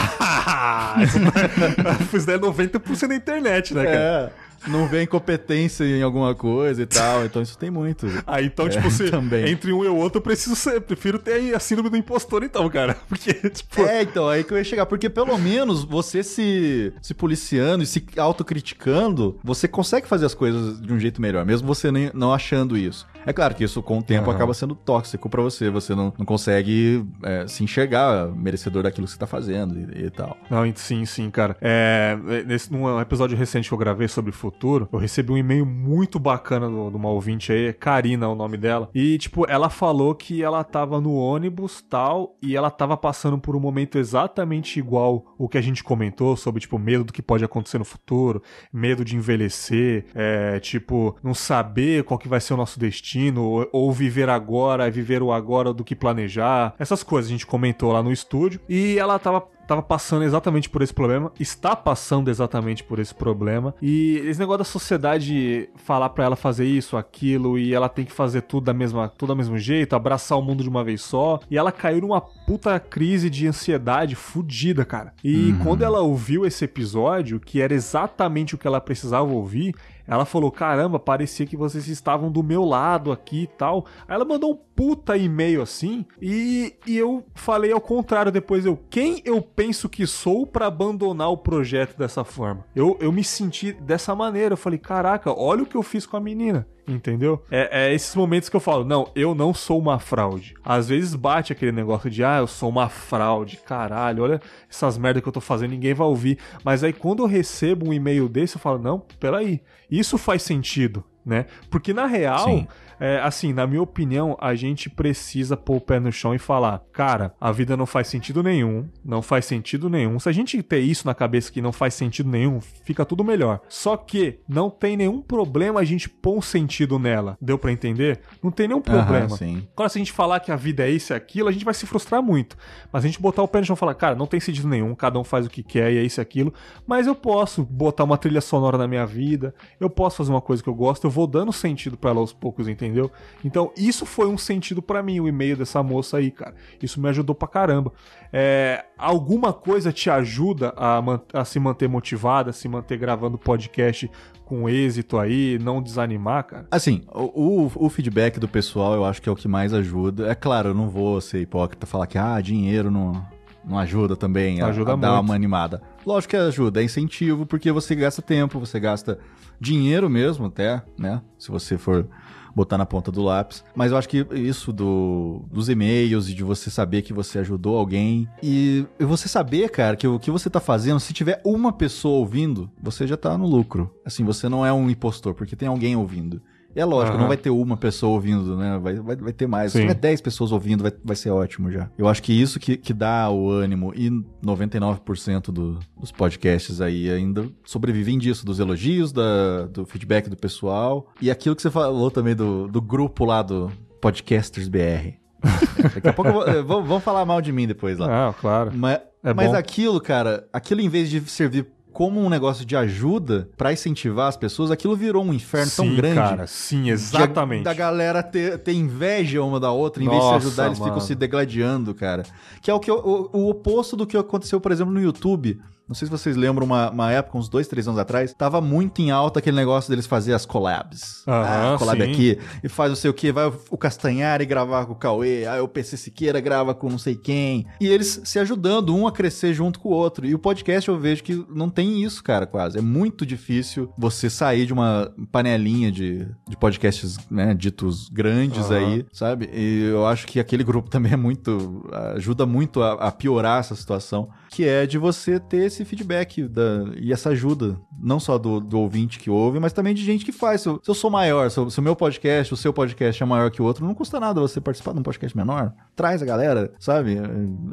Isso 2.12 2.30
é 2.30 2.38
90% 2.38 3.05
da 3.08 3.14
internet, 3.14 3.74
né, 3.74 3.84
cara? 3.84 4.32
É 4.42 4.46
não 4.66 4.86
vê 4.88 5.02
incompetência 5.02 5.84
em 5.84 6.02
alguma 6.02 6.34
coisa 6.34 6.82
e 6.82 6.86
tal. 6.86 7.24
Então 7.24 7.42
isso 7.42 7.56
tem 7.56 7.70
muito. 7.70 8.06
Ah, 8.26 8.42
então, 8.42 8.68
tipo, 8.68 8.86
é, 8.86 8.90
se 8.90 9.10
também. 9.10 9.48
entre 9.48 9.72
um 9.72 9.84
e 9.84 9.88
o 9.88 9.96
outro, 9.96 10.18
eu 10.18 10.22
preciso 10.22 10.56
ser, 10.56 10.80
prefiro 10.80 11.18
ter 11.18 11.54
a 11.54 11.60
síndrome 11.60 11.90
do 11.90 11.96
impostor, 11.96 12.42
então, 12.42 12.68
cara. 12.68 12.96
Porque, 13.08 13.32
tipo. 13.50 13.82
É, 13.82 14.02
então, 14.02 14.28
aí 14.28 14.44
que 14.44 14.52
eu 14.52 14.58
ia 14.58 14.64
chegar. 14.64 14.86
Porque 14.86 15.08
pelo 15.08 15.36
menos 15.38 15.84
você 15.84 16.22
se, 16.22 16.92
se 17.00 17.14
policiando 17.14 17.82
e 17.82 17.86
se 17.86 18.04
autocriticando, 18.16 19.38
você 19.42 19.68
consegue 19.68 20.06
fazer 20.06 20.26
as 20.26 20.34
coisas 20.34 20.80
de 20.80 20.92
um 20.92 20.98
jeito 20.98 21.20
melhor, 21.20 21.44
mesmo 21.44 21.66
você 21.66 21.90
nem, 21.90 22.10
não 22.14 22.32
achando 22.32 22.76
isso. 22.76 23.06
É 23.26 23.32
claro 23.32 23.54
que 23.54 23.64
isso 23.64 23.82
com 23.82 23.98
o 23.98 24.02
tempo 24.02 24.30
uhum. 24.30 24.36
acaba 24.36 24.54
sendo 24.54 24.74
tóxico 24.74 25.28
para 25.28 25.42
você. 25.42 25.68
Você 25.68 25.94
não, 25.94 26.12
não 26.16 26.24
consegue 26.24 27.04
é, 27.22 27.46
se 27.48 27.64
enxergar 27.64 28.28
merecedor 28.28 28.84
daquilo 28.84 29.06
que 29.06 29.12
você 29.12 29.18
tá 29.18 29.26
fazendo 29.26 29.76
e, 29.78 30.06
e 30.06 30.10
tal. 30.10 30.36
Não, 30.48 30.64
sim, 30.76 31.04
sim, 31.04 31.28
cara. 31.28 31.56
É, 31.60 32.16
nesse, 32.46 32.72
num 32.72 33.00
episódio 33.00 33.36
recente 33.36 33.68
que 33.68 33.74
eu 33.74 33.78
gravei 33.78 34.06
sobre 34.06 34.30
futuro, 34.30 34.88
eu 34.92 34.98
recebi 34.98 35.32
um 35.32 35.36
e-mail 35.36 35.66
muito 35.66 36.18
bacana 36.18 36.68
de 36.68 36.96
uma 36.96 37.08
ouvinte 37.08 37.52
aí, 37.52 37.72
Karina 37.72 38.26
é 38.26 38.28
o 38.28 38.34
nome 38.34 38.56
dela. 38.56 38.88
E, 38.94 39.18
tipo, 39.18 39.44
ela 39.50 39.68
falou 39.68 40.14
que 40.14 40.42
ela 40.42 40.62
tava 40.62 41.00
no 41.00 41.14
ônibus 41.14 41.82
tal, 41.82 42.36
e 42.40 42.56
ela 42.56 42.70
tava 42.70 42.96
passando 42.96 43.38
por 43.38 43.56
um 43.56 43.60
momento 43.60 43.98
exatamente 43.98 44.78
igual 44.78 45.34
o 45.36 45.48
que 45.48 45.58
a 45.58 45.62
gente 45.62 45.82
comentou 45.82 46.36
sobre, 46.36 46.60
tipo, 46.60 46.78
medo 46.78 47.04
do 47.04 47.12
que 47.12 47.22
pode 47.22 47.44
acontecer 47.44 47.78
no 47.78 47.84
futuro, 47.84 48.42
medo 48.72 49.04
de 49.04 49.16
envelhecer, 49.16 50.06
é, 50.14 50.60
tipo, 50.60 51.16
não 51.22 51.34
saber 51.34 52.04
qual 52.04 52.18
que 52.18 52.28
vai 52.28 52.40
ser 52.40 52.54
o 52.54 52.56
nosso 52.56 52.78
destino, 52.78 53.15
ou, 53.36 53.68
ou 53.72 53.92
viver 53.92 54.28
agora, 54.28 54.90
viver 54.90 55.22
o 55.22 55.32
agora 55.32 55.72
do 55.72 55.84
que 55.84 55.94
planejar. 55.94 56.74
Essas 56.78 57.02
coisas 57.02 57.30
a 57.30 57.32
gente 57.32 57.46
comentou 57.46 57.92
lá 57.92 58.02
no 58.02 58.12
estúdio. 58.12 58.60
E 58.68 58.98
ela 58.98 59.18
tava 59.18 59.40
tava 59.66 59.82
passando 59.82 60.24
exatamente 60.24 60.70
por 60.70 60.80
esse 60.80 60.94
problema, 60.94 61.32
está 61.40 61.74
passando 61.74 62.30
exatamente 62.30 62.84
por 62.84 62.98
esse 62.98 63.14
problema. 63.14 63.74
E 63.82 64.22
esse 64.24 64.38
negócio 64.38 64.58
da 64.58 64.64
sociedade 64.64 65.68
falar 65.76 66.10
para 66.10 66.24
ela 66.24 66.36
fazer 66.36 66.64
isso, 66.64 66.96
aquilo, 66.96 67.58
e 67.58 67.74
ela 67.74 67.88
tem 67.88 68.04
que 68.04 68.12
fazer 68.12 68.42
tudo 68.42 68.64
da 68.64 68.72
mesma, 68.72 69.08
tudo 69.08 69.34
do 69.34 69.36
mesmo 69.36 69.58
jeito, 69.58 69.96
abraçar 69.96 70.38
o 70.38 70.42
mundo 70.42 70.62
de 70.62 70.68
uma 70.68 70.84
vez 70.84 71.02
só. 71.02 71.40
E 71.50 71.58
ela 71.58 71.72
caiu 71.72 72.00
numa 72.00 72.20
puta 72.20 72.78
crise 72.78 73.28
de 73.28 73.46
ansiedade 73.46 74.14
fudida, 74.14 74.84
cara. 74.84 75.12
E 75.22 75.50
uhum. 75.50 75.58
quando 75.58 75.82
ela 75.82 76.00
ouviu 76.00 76.46
esse 76.46 76.64
episódio, 76.64 77.40
que 77.40 77.60
era 77.60 77.74
exatamente 77.74 78.54
o 78.54 78.58
que 78.58 78.66
ela 78.66 78.80
precisava 78.80 79.30
ouvir, 79.32 79.74
ela 80.06 80.24
falou: 80.24 80.50
caramba, 80.50 80.98
parecia 80.98 81.46
que 81.46 81.56
vocês 81.56 81.88
estavam 81.88 82.30
do 82.30 82.42
meu 82.42 82.64
lado 82.64 83.10
aqui 83.10 83.42
e 83.42 83.46
tal. 83.46 83.86
Aí 84.06 84.14
ela 84.14 84.24
mandou 84.24 84.52
um 84.52 84.58
puta 84.74 85.16
e-mail 85.16 85.62
assim. 85.62 86.04
E, 86.20 86.74
e 86.86 86.96
eu 86.96 87.24
falei 87.34 87.72
ao 87.72 87.80
contrário 87.80 88.30
depois. 88.30 88.64
Eu, 88.64 88.78
quem 88.88 89.20
eu 89.24 89.40
penso 89.42 89.88
que 89.88 90.06
sou 90.06 90.46
para 90.46 90.66
abandonar 90.66 91.30
o 91.30 91.36
projeto 91.36 91.96
dessa 91.96 92.24
forma? 92.24 92.64
Eu, 92.74 92.96
eu 93.00 93.10
me 93.10 93.24
senti 93.24 93.72
dessa 93.72 94.14
maneira. 94.14 94.52
Eu 94.52 94.58
falei: 94.58 94.78
caraca, 94.78 95.32
olha 95.32 95.62
o 95.62 95.66
que 95.66 95.76
eu 95.76 95.82
fiz 95.82 96.06
com 96.06 96.16
a 96.16 96.20
menina. 96.20 96.66
Entendeu? 96.86 97.42
É, 97.50 97.88
é, 97.88 97.94
esses 97.94 98.14
momentos 98.14 98.48
que 98.48 98.54
eu 98.54 98.60
falo, 98.60 98.84
não, 98.84 99.10
eu 99.14 99.34
não 99.34 99.52
sou 99.52 99.78
uma 99.78 99.98
fraude. 99.98 100.54
Às 100.64 100.88
vezes 100.88 101.14
bate 101.14 101.52
aquele 101.52 101.72
negócio 101.72 102.08
de, 102.08 102.22
ah, 102.22 102.38
eu 102.38 102.46
sou 102.46 102.68
uma 102.68 102.88
fraude, 102.88 103.56
caralho, 103.56 104.22
olha 104.22 104.40
essas 104.70 104.96
merdas 104.96 105.22
que 105.22 105.28
eu 105.28 105.32
tô 105.32 105.40
fazendo, 105.40 105.70
ninguém 105.70 105.94
vai 105.94 106.06
ouvir. 106.06 106.38
Mas 106.62 106.84
aí 106.84 106.92
quando 106.92 107.22
eu 107.22 107.26
recebo 107.26 107.88
um 107.88 107.92
e-mail 107.92 108.28
desse, 108.28 108.56
eu 108.56 108.60
falo, 108.60 108.78
não, 108.78 109.00
peraí, 109.18 109.60
isso 109.90 110.16
faz 110.16 110.42
sentido 110.42 111.04
né? 111.26 111.46
Porque 111.68 111.92
na 111.92 112.06
real, 112.06 112.66
é, 113.00 113.18
assim, 113.18 113.52
na 113.52 113.66
minha 113.66 113.82
opinião, 113.82 114.36
a 114.40 114.54
gente 114.54 114.88
precisa 114.88 115.56
pôr 115.56 115.76
o 115.76 115.80
pé 115.80 115.98
no 115.98 116.12
chão 116.12 116.34
e 116.34 116.38
falar: 116.38 116.82
cara, 116.92 117.34
a 117.40 117.50
vida 117.50 117.76
não 117.76 117.84
faz 117.84 118.06
sentido 118.06 118.42
nenhum, 118.42 118.88
não 119.04 119.20
faz 119.20 119.44
sentido 119.44 119.90
nenhum. 119.90 120.18
Se 120.18 120.28
a 120.28 120.32
gente 120.32 120.62
ter 120.62 120.78
isso 120.78 121.06
na 121.06 121.14
cabeça 121.14 121.50
que 121.50 121.60
não 121.60 121.72
faz 121.72 121.94
sentido 121.94 122.30
nenhum, 122.30 122.60
fica 122.60 123.04
tudo 123.04 123.24
melhor. 123.24 123.60
Só 123.68 123.96
que 123.96 124.38
não 124.48 124.70
tem 124.70 124.96
nenhum 124.96 125.20
problema 125.20 125.80
a 125.80 125.84
gente 125.84 126.08
pôr 126.08 126.38
um 126.38 126.42
sentido 126.42 126.98
nela. 126.98 127.36
Deu 127.40 127.58
pra 127.58 127.72
entender? 127.72 128.20
Não 128.42 128.50
tem 128.50 128.68
nenhum 128.68 128.80
problema. 128.80 129.26
Aham, 129.26 129.36
sim. 129.36 129.68
Agora, 129.74 129.88
se 129.88 129.98
a 129.98 130.00
gente 130.00 130.12
falar 130.12 130.40
que 130.40 130.52
a 130.52 130.56
vida 130.56 130.86
é 130.86 130.90
isso 130.90 131.12
e 131.12 131.14
aquilo, 131.14 131.48
a 131.48 131.52
gente 131.52 131.64
vai 131.64 131.74
se 131.74 131.86
frustrar 131.86 132.22
muito. 132.22 132.56
Mas 132.92 133.04
a 133.04 133.06
gente 133.06 133.20
botar 133.20 133.42
o 133.42 133.48
pé 133.48 133.58
no 133.58 133.66
chão 133.66 133.74
e 133.74 133.78
falar, 133.78 133.94
cara, 133.94 134.14
não 134.14 134.26
tem 134.26 134.38
sentido 134.38 134.68
nenhum, 134.68 134.94
cada 134.94 135.18
um 135.18 135.24
faz 135.24 135.44
o 135.44 135.50
que 135.50 135.62
quer 135.62 135.92
e 135.92 135.98
é 135.98 136.02
isso 136.02 136.20
e 136.20 136.22
aquilo. 136.22 136.54
Mas 136.86 137.06
eu 137.06 137.14
posso 137.14 137.64
botar 137.64 138.04
uma 138.04 138.16
trilha 138.16 138.40
sonora 138.40 138.78
na 138.78 138.86
minha 138.86 139.04
vida, 139.04 139.54
eu 139.80 139.90
posso 139.90 140.16
fazer 140.16 140.30
uma 140.30 140.40
coisa 140.40 140.62
que 140.62 140.68
eu 140.68 140.74
gosto, 140.74 141.04
eu 141.04 141.10
vou 141.16 141.26
dando 141.26 141.52
sentido 141.52 141.96
pra 141.96 142.10
ela 142.10 142.20
aos 142.20 142.32
poucos, 142.32 142.68
entendeu? 142.68 143.10
Então, 143.42 143.72
isso 143.76 144.04
foi 144.04 144.26
um 144.26 144.36
sentido 144.36 144.82
pra 144.82 145.02
mim, 145.02 145.18
o 145.18 145.26
e-mail 145.26 145.56
dessa 145.56 145.82
moça 145.82 146.18
aí, 146.18 146.30
cara. 146.30 146.54
Isso 146.82 147.00
me 147.00 147.08
ajudou 147.08 147.34
pra 147.34 147.48
caramba. 147.48 147.90
É, 148.32 148.84
alguma 148.98 149.52
coisa 149.52 149.90
te 149.92 150.10
ajuda 150.10 150.74
a, 150.76 151.00
a 151.32 151.44
se 151.44 151.58
manter 151.58 151.88
motivada, 151.88 152.50
a 152.50 152.52
se 152.52 152.68
manter 152.68 152.98
gravando 152.98 153.38
podcast 153.38 154.10
com 154.44 154.68
êxito 154.68 155.18
aí, 155.18 155.58
não 155.60 155.82
desanimar, 155.82 156.44
cara? 156.44 156.66
Assim, 156.70 157.02
o, 157.12 157.68
o- 157.74 157.88
feedback 157.88 158.38
do 158.38 158.46
pessoal 158.46 158.94
eu 158.94 159.04
acho 159.04 159.20
que 159.22 159.28
é 159.28 159.32
o 159.32 159.36
que 159.36 159.48
mais 159.48 159.72
ajuda. 159.72 160.28
É 160.30 160.34
claro, 160.34 160.68
eu 160.68 160.74
não 160.74 160.88
vou 160.88 161.20
ser 161.20 161.40
hipócrita 161.40 161.86
falar 161.86 162.06
que 162.06 162.18
ah, 162.18 162.40
dinheiro 162.40 162.90
não, 162.90 163.26
não 163.66 163.78
ajuda 163.78 164.14
também 164.16 164.60
a, 164.60 164.68
Ajuda 164.68 164.92
a 164.92 164.96
dar 164.96 165.20
uma 165.20 165.34
animada. 165.34 165.82
Lógico 166.04 166.30
que 166.30 166.36
ajuda, 166.36 166.80
é 166.80 166.84
incentivo, 166.84 167.44
porque 167.44 167.72
você 167.72 167.94
gasta 167.94 168.22
tempo, 168.22 168.60
você 168.60 168.78
gasta 168.78 169.18
dinheiro 169.60 170.08
mesmo 170.08 170.46
até, 170.46 170.82
né? 170.96 171.20
Se 171.36 171.50
você 171.50 171.76
for 171.76 172.06
botar 172.54 172.78
na 172.78 172.86
ponta 172.86 173.12
do 173.12 173.22
lápis. 173.22 173.62
Mas 173.74 173.92
eu 173.92 173.98
acho 173.98 174.08
que 174.08 174.26
isso 174.32 174.72
do, 174.72 175.44
dos 175.52 175.68
e-mails 175.68 176.30
e 176.30 176.34
de 176.34 176.42
você 176.42 176.70
saber 176.70 177.02
que 177.02 177.12
você 177.12 177.40
ajudou 177.40 177.76
alguém 177.76 178.26
e, 178.42 178.86
e 178.98 179.04
você 179.04 179.28
saber, 179.28 179.68
cara, 179.68 179.94
que 179.94 180.06
o 180.08 180.18
que 180.18 180.30
você 180.30 180.48
tá 180.48 180.58
fazendo, 180.58 180.98
se 180.98 181.12
tiver 181.12 181.42
uma 181.44 181.70
pessoa 181.70 182.18
ouvindo, 182.18 182.70
você 182.80 183.06
já 183.06 183.16
tá 183.16 183.36
no 183.36 183.46
lucro. 183.46 183.94
Assim, 184.06 184.24
você 184.24 184.48
não 184.48 184.64
é 184.64 184.72
um 184.72 184.88
impostor, 184.88 185.34
porque 185.34 185.54
tem 185.54 185.68
alguém 185.68 185.96
ouvindo. 185.96 186.40
E 186.76 186.80
é 186.80 186.84
lógico, 186.84 187.14
Aham. 187.14 187.22
não 187.22 187.28
vai 187.28 187.38
ter 187.38 187.48
uma 187.48 187.74
pessoa 187.74 188.12
ouvindo, 188.12 188.54
né? 188.54 188.78
Vai, 188.78 188.96
vai, 188.96 189.16
vai 189.16 189.32
ter 189.32 189.46
mais. 189.46 189.72
Se 189.72 189.78
Sim. 189.78 189.84
tiver 189.86 189.94
10 189.94 190.20
pessoas 190.20 190.52
ouvindo, 190.52 190.82
vai, 190.82 190.92
vai 191.02 191.16
ser 191.16 191.30
ótimo 191.30 191.72
já. 191.72 191.88
Eu 191.96 192.06
acho 192.06 192.22
que 192.22 192.34
isso 192.34 192.60
que, 192.60 192.76
que 192.76 192.92
dá 192.92 193.30
o 193.30 193.48
ânimo. 193.50 193.94
E 193.96 194.10
99% 194.44 195.50
do, 195.50 195.78
dos 195.98 196.12
podcasts 196.12 196.82
aí 196.82 197.10
ainda 197.10 197.48
sobrevivem 197.64 198.18
disso, 198.18 198.44
dos 198.44 198.60
elogios, 198.60 199.10
da, 199.10 199.64
do 199.72 199.86
feedback 199.86 200.28
do 200.28 200.36
pessoal. 200.36 201.08
E 201.18 201.30
aquilo 201.30 201.56
que 201.56 201.62
você 201.62 201.70
falou 201.70 202.10
também 202.10 202.36
do, 202.36 202.68
do 202.68 202.82
grupo 202.82 203.24
lá 203.24 203.40
do 203.40 203.72
Podcasters 204.02 204.68
BR. 204.68 205.14
Daqui 205.94 206.08
a 206.08 206.12
pouco 206.12 206.30
vão, 206.64 206.84
vão 206.84 207.00
falar 207.00 207.24
mal 207.24 207.40
de 207.40 207.52
mim 207.52 207.66
depois 207.66 207.98
lá. 207.98 208.28
Ah, 208.28 208.34
claro. 208.34 208.70
Mas, 208.74 209.00
É 209.24 209.32
mas 209.32 209.54
aquilo, 209.54 209.98
cara, 209.98 210.46
aquilo 210.52 210.82
em 210.82 210.90
vez 210.90 211.08
de 211.08 211.20
servir 211.22 211.66
como 211.96 212.20
um 212.22 212.28
negócio 212.28 212.62
de 212.66 212.76
ajuda 212.76 213.48
pra 213.56 213.72
incentivar 213.72 214.28
as 214.28 214.36
pessoas, 214.36 214.70
aquilo 214.70 214.94
virou 214.94 215.24
um 215.24 215.32
inferno 215.32 215.72
tão 215.74 215.86
sim, 215.86 215.96
grande. 215.96 216.14
cara, 216.16 216.46
sim, 216.46 216.82
de- 216.82 216.90
exatamente. 216.90 217.62
Da 217.64 217.72
galera 217.72 218.22
ter, 218.22 218.58
ter 218.58 218.74
inveja 218.74 219.42
uma 219.42 219.58
da 219.58 219.70
outra, 219.72 220.02
em 220.04 220.06
vez 220.06 220.20
de 220.20 220.26
Nossa, 220.26 220.40
se 220.40 220.46
ajudar, 220.48 220.66
eles 220.66 220.76
ficam 220.76 220.90
mano. 220.90 221.00
se 221.00 221.14
degladiando, 221.14 221.94
cara. 221.94 222.24
Que 222.60 222.70
é 222.70 222.74
o, 222.74 222.78
que, 222.78 222.90
o, 222.90 223.30
o 223.32 223.48
oposto 223.48 223.96
do 223.96 224.06
que 224.06 224.14
aconteceu, 224.14 224.60
por 224.60 224.72
exemplo, 224.72 224.92
no 224.92 225.00
YouTube. 225.00 225.58
Não 225.88 225.94
sei 225.94 226.06
se 226.06 226.10
vocês 226.10 226.36
lembram, 226.36 226.66
uma, 226.66 226.90
uma 226.90 227.12
época, 227.12 227.38
uns 227.38 227.48
dois, 227.48 227.68
três 227.68 227.86
anos 227.86 228.00
atrás, 228.00 228.34
tava 228.34 228.60
muito 228.60 229.00
em 229.00 229.10
alta 229.10 229.38
aquele 229.38 229.56
negócio 229.56 229.88
deles 229.88 230.06
fazer 230.06 230.32
as 230.32 230.44
collabs. 230.44 231.22
Aham, 231.26 231.74
ah, 231.74 231.78
collab 231.78 232.02
sim. 232.02 232.10
aqui, 232.10 232.38
e 232.62 232.68
faz 232.68 232.90
não 232.90 232.96
sei 232.96 233.10
o 233.10 233.14
que, 233.14 233.30
vai 233.30 233.46
o, 233.46 233.60
o 233.70 233.78
Castanhari 233.78 234.44
gravar 234.44 234.86
com 234.86 234.92
o 234.92 234.96
Cauê, 234.96 235.46
aí 235.46 235.60
o 235.60 235.68
PC 235.68 235.96
Siqueira 235.96 236.40
grava 236.40 236.74
com 236.74 236.88
não 236.88 236.98
sei 236.98 237.14
quem. 237.14 237.66
E 237.80 237.86
eles 237.86 238.20
se 238.24 238.38
ajudando, 238.38 238.94
um 238.94 239.06
a 239.06 239.12
crescer 239.12 239.54
junto 239.54 239.78
com 239.78 239.90
o 239.90 239.92
outro. 239.92 240.26
E 240.26 240.34
o 240.34 240.38
podcast 240.38 240.88
eu 240.88 240.98
vejo 240.98 241.22
que 241.22 241.44
não 241.48 241.70
tem 241.70 242.02
isso, 242.02 242.22
cara, 242.22 242.46
quase. 242.46 242.78
É 242.78 242.82
muito 242.82 243.24
difícil 243.24 243.92
você 243.96 244.28
sair 244.28 244.66
de 244.66 244.72
uma 244.72 245.12
panelinha 245.30 245.92
de, 245.92 246.26
de 246.48 246.56
podcasts, 246.56 247.18
né, 247.30 247.54
ditos 247.54 248.08
grandes 248.08 248.70
aí, 248.70 249.06
sabe? 249.12 249.48
E 249.52 249.84
eu 249.84 250.06
acho 250.06 250.26
que 250.26 250.40
aquele 250.40 250.64
grupo 250.64 250.88
também 250.90 251.12
é 251.12 251.16
muito. 251.16 251.88
ajuda 252.14 252.46
muito 252.46 252.82
a, 252.82 252.94
a 252.94 253.12
piorar 253.12 253.60
essa 253.60 253.74
situação, 253.74 254.28
que 254.50 254.64
é 254.64 254.86
de 254.86 254.98
você 254.98 255.38
ter 255.38 255.70
esse 255.76 255.84
feedback 255.84 256.42
da, 256.48 256.84
e 257.00 257.12
essa 257.12 257.30
ajuda, 257.30 257.78
não 258.00 258.18
só 258.18 258.38
do, 258.38 258.60
do 258.60 258.78
ouvinte 258.78 259.18
que 259.18 259.30
ouve, 259.30 259.58
mas 259.60 259.72
também 259.72 259.94
de 259.94 260.04
gente 260.04 260.24
que 260.24 260.32
faz. 260.32 260.60
Se 260.62 260.68
eu, 260.68 260.80
se 260.82 260.90
eu 260.90 260.94
sou 260.94 261.10
maior, 261.10 261.50
se, 261.50 261.60
o- 261.60 261.70
se 261.70 261.78
o 261.78 261.82
meu 261.82 261.94
podcast, 261.94 262.52
o 262.52 262.56
seu 262.56 262.72
podcast 262.72 263.22
é 263.22 263.26
maior 263.26 263.50
que 263.50 263.60
o 263.62 263.64
outro, 263.64 263.84
não 263.86 263.94
custa 263.94 264.18
nada 264.18 264.40
você 264.40 264.60
participar 264.60 264.92
de 264.92 265.00
um 265.00 265.02
podcast 265.02 265.36
menor. 265.36 265.72
Traz 265.94 266.22
a 266.22 266.26
galera, 266.26 266.72
sabe? 266.78 267.16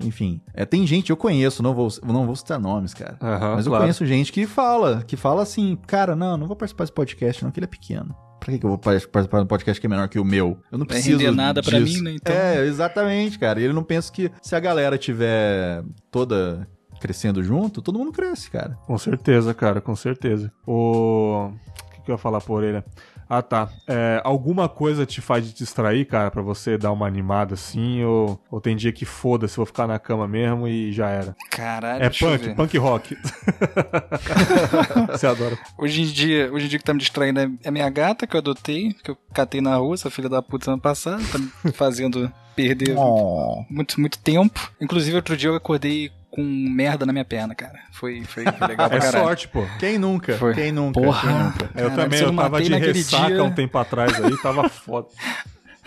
Enfim. 0.04 0.42
É, 0.54 0.66
tem 0.66 0.86
gente, 0.86 1.10
eu 1.10 1.18
conheço, 1.18 1.64
não 1.64 1.74
vou, 1.74 1.88
não 2.06 2.26
vou 2.26 2.36
citar 2.36 2.60
nomes, 2.60 2.94
cara. 2.94 3.18
Aham, 3.22 3.56
mas 3.56 3.66
eu 3.66 3.72
claro. 3.72 3.84
conheço 3.86 4.06
gente 4.06 4.32
que 4.32 4.46
fala, 4.46 5.04
que 5.06 5.16
fala 5.18 5.42
assim, 5.44 5.78
cara, 5.88 6.16
não, 6.16 6.38
não 6.38 6.48
vou 6.48 6.56
participar 6.56 6.84
desse 6.84 6.94
podcast, 6.94 7.44
não, 7.44 7.52
que 7.52 7.60
ele 7.60 7.66
é 7.66 7.68
pequeno. 7.68 8.16
Pra 8.40 8.52
que 8.52 8.60
que 8.60 8.66
eu 8.66 8.70
vou 8.72 8.78
par- 8.78 9.00
participar 9.08 9.38
de 9.38 9.44
um 9.46 9.48
podcast 9.48 9.80
que 9.80 9.88
é 9.88 9.90
menor 9.90 10.10
que 10.10 10.20
o 10.20 10.26
meu? 10.26 10.58
Eu 10.70 10.78
não 10.78 10.86
preciso 10.86 11.18
render 11.18 11.32
nada 11.32 11.64
pra 11.64 11.80
disso. 11.80 11.98
mim, 12.00 12.04
né, 12.04 12.12
então? 12.16 12.36
É, 12.36 12.66
exatamente, 12.66 13.40
cara. 13.40 13.62
E 13.62 13.64
ele 13.64 13.72
não 13.72 13.84
pensa 13.84 14.12
que 14.12 14.30
se 14.42 14.54
a 14.54 14.60
galera 14.60 14.98
tiver 14.98 15.82
toda 16.12 16.68
crescendo 17.04 17.44
junto, 17.44 17.82
todo 17.82 18.00
mundo 18.00 18.14
cresce, 18.14 18.50
cara. 18.50 18.78
Com 18.88 18.98
certeza, 18.98 19.54
cara, 19.54 19.82
com 19.82 19.96
certeza. 19.96 20.50
O. 20.66 21.50
O 21.50 21.92
que, 21.96 22.02
que 22.06 22.12
eu 22.12 22.14
ia 22.14 22.18
falar 22.18 22.40
por 22.42 22.54
orelha? 22.56 22.84
Ah, 23.30 23.42
tá. 23.42 23.70
É, 23.88 24.22
alguma 24.24 24.68
coisa 24.70 25.06
te 25.06 25.20
faz 25.22 25.48
te 25.48 25.54
distrair, 25.58 26.06
cara, 26.06 26.30
pra 26.30 26.42
você 26.42 26.78
dar 26.78 26.92
uma 26.92 27.08
animada 27.08 27.54
assim? 27.56 28.04
Ou, 28.04 28.40
ou 28.52 28.62
tem 28.62 28.76
dia 28.76 28.92
que 28.92 29.06
foda-se, 29.06 29.56
vou 29.58 29.66
ficar 29.66 29.88
na 29.88 29.98
cama 29.98 30.28
mesmo 30.28 30.68
e 30.68 30.92
já 30.92 31.10
era? 31.10 31.36
Caralho, 31.50 32.04
É 32.04 32.10
deixa 32.10 32.26
eu 32.26 32.32
punk, 32.32 32.46
ver. 32.46 32.56
punk 32.56 32.78
rock. 32.78 33.18
você 35.12 35.28
adora. 35.28 35.58
Hoje 35.78 36.02
em 36.02 36.06
dia, 36.06 36.52
hoje 36.54 36.66
em 36.66 36.70
dia 36.70 36.78
o 36.78 36.80
que 36.80 36.86
tá 36.86 36.94
me 36.94 37.00
distraindo 37.00 37.40
é 37.40 37.50
é 37.64 37.70
a 37.70 37.72
minha 37.72 37.90
gata 37.90 38.28
que 38.28 38.36
eu 38.36 38.40
adotei, 38.40 38.94
que 39.04 39.12
eu 39.12 39.18
catei 39.34 39.62
na 39.62 39.76
rua, 39.78 39.96
essa 39.96 40.10
filha 40.12 40.30
da 40.30 40.42
puta 40.42 40.72
ano 40.72 40.82
passado, 40.82 41.24
tá 41.32 41.40
me 41.64 41.72
fazendo 41.72 42.32
perder 42.56 42.96
Oh. 43.00 43.64
muito, 43.70 44.00
muito 44.00 44.20
tempo. 44.20 44.72
Inclusive, 44.80 45.16
outro 45.16 45.36
dia 45.38 45.50
eu 45.50 45.56
acordei 45.56 46.12
com 46.36 46.42
merda 46.44 47.06
na 47.06 47.14
minha 47.14 47.24
perna, 47.24 47.54
cara. 47.54 47.80
Foi, 47.92 48.24
foi, 48.24 48.44
foi 48.44 48.54
legal 48.68 48.90
pra 48.90 48.98
É 48.98 49.02
sorte, 49.02 49.48
pô. 49.48 49.64
Quem 49.80 50.00
nunca? 50.00 50.36
Foi. 50.38 50.54
Quem 50.56 50.72
nunca? 50.72 51.00
Porra. 51.00 51.22
Quem 51.22 51.40
nunca? 51.44 51.64
Eu 51.66 51.70
Caralho, 51.90 51.96
também, 51.96 52.20
eu 52.20 52.26
eu 52.28 52.36
tava 52.36 52.50
matei 52.50 52.66
de 52.66 52.72
naquele 52.72 52.94
ressaca 52.94 53.28
dia- 53.28 53.44
um 53.44 53.52
tempo 53.52 53.78
atrás 53.78 54.24
aí, 54.24 54.38
tava 54.42 54.68
foda. 54.68 55.08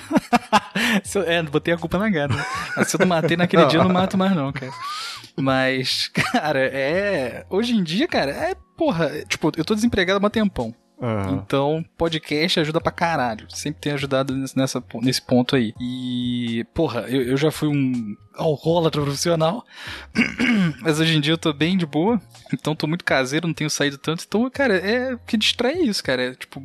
Eu- 1.15 1.23
é, 1.23 1.43
botei 1.43 1.75
a 1.75 1.79
culpa 1.79 1.99
na 1.99 2.09
gata. 2.09 2.35
né? 2.35 2.45
Mas 2.77 2.89
se 2.89 2.97
eu 2.97 3.01
não 3.01 3.07
matei 3.09 3.37
naquele 3.37 3.65
dia, 3.67 3.81
eu 3.81 3.85
não 3.85 3.93
mato 3.93 4.17
mais, 4.17 4.35
não, 4.37 4.53
cara. 4.53 4.71
Mas, 5.37 6.09
cara, 6.15 6.61
é. 6.61 7.45
Hoje 7.51 7.75
em 7.75 7.83
dia, 7.83 8.07
cara, 8.07 8.31
é. 8.31 8.55
Porra, 8.77 9.07
é, 9.07 9.25
tipo, 9.25 9.51
eu 9.57 9.65
tô 9.65 9.75
desempregado 9.75 10.25
há 10.25 10.27
um 10.27 10.31
tempão. 10.31 10.75
Aham. 11.03 11.43
Então, 11.45 11.85
podcast 11.99 12.61
ajuda 12.61 12.81
pra 12.81 12.93
caralho. 12.93 13.47
Sempre 13.51 13.81
tem 13.83 13.93
ajudado 13.93 14.35
nesse, 14.35 14.57
nessa, 14.57 14.83
nesse 15.03 15.21
ponto 15.21 15.57
aí. 15.57 15.75
E, 15.81 16.65
porra, 16.73 17.01
eu, 17.09 17.23
eu 17.23 17.37
já 17.37 17.51
fui 17.51 17.69
um 17.69 18.17
alcoólatra 18.37 19.03
profissional. 19.03 19.65
Mas 20.81 21.01
hoje 21.01 21.17
em 21.17 21.21
dia 21.21 21.33
eu 21.33 21.39
tô 21.39 21.53
bem 21.53 21.77
de 21.77 21.87
boa. 21.87 22.21
Então 22.53 22.75
tô 22.75 22.87
muito 22.87 23.05
caseiro, 23.05 23.47
não 23.47 23.55
tenho 23.55 23.71
saído 23.71 23.99
tanto. 23.99 24.25
Então, 24.27 24.49
cara, 24.51 24.77
é 24.77 25.15
o 25.15 25.19
que 25.19 25.37
distrai 25.37 25.75
isso, 25.75 26.03
cara. 26.03 26.23
É, 26.23 26.35
tipo, 26.35 26.63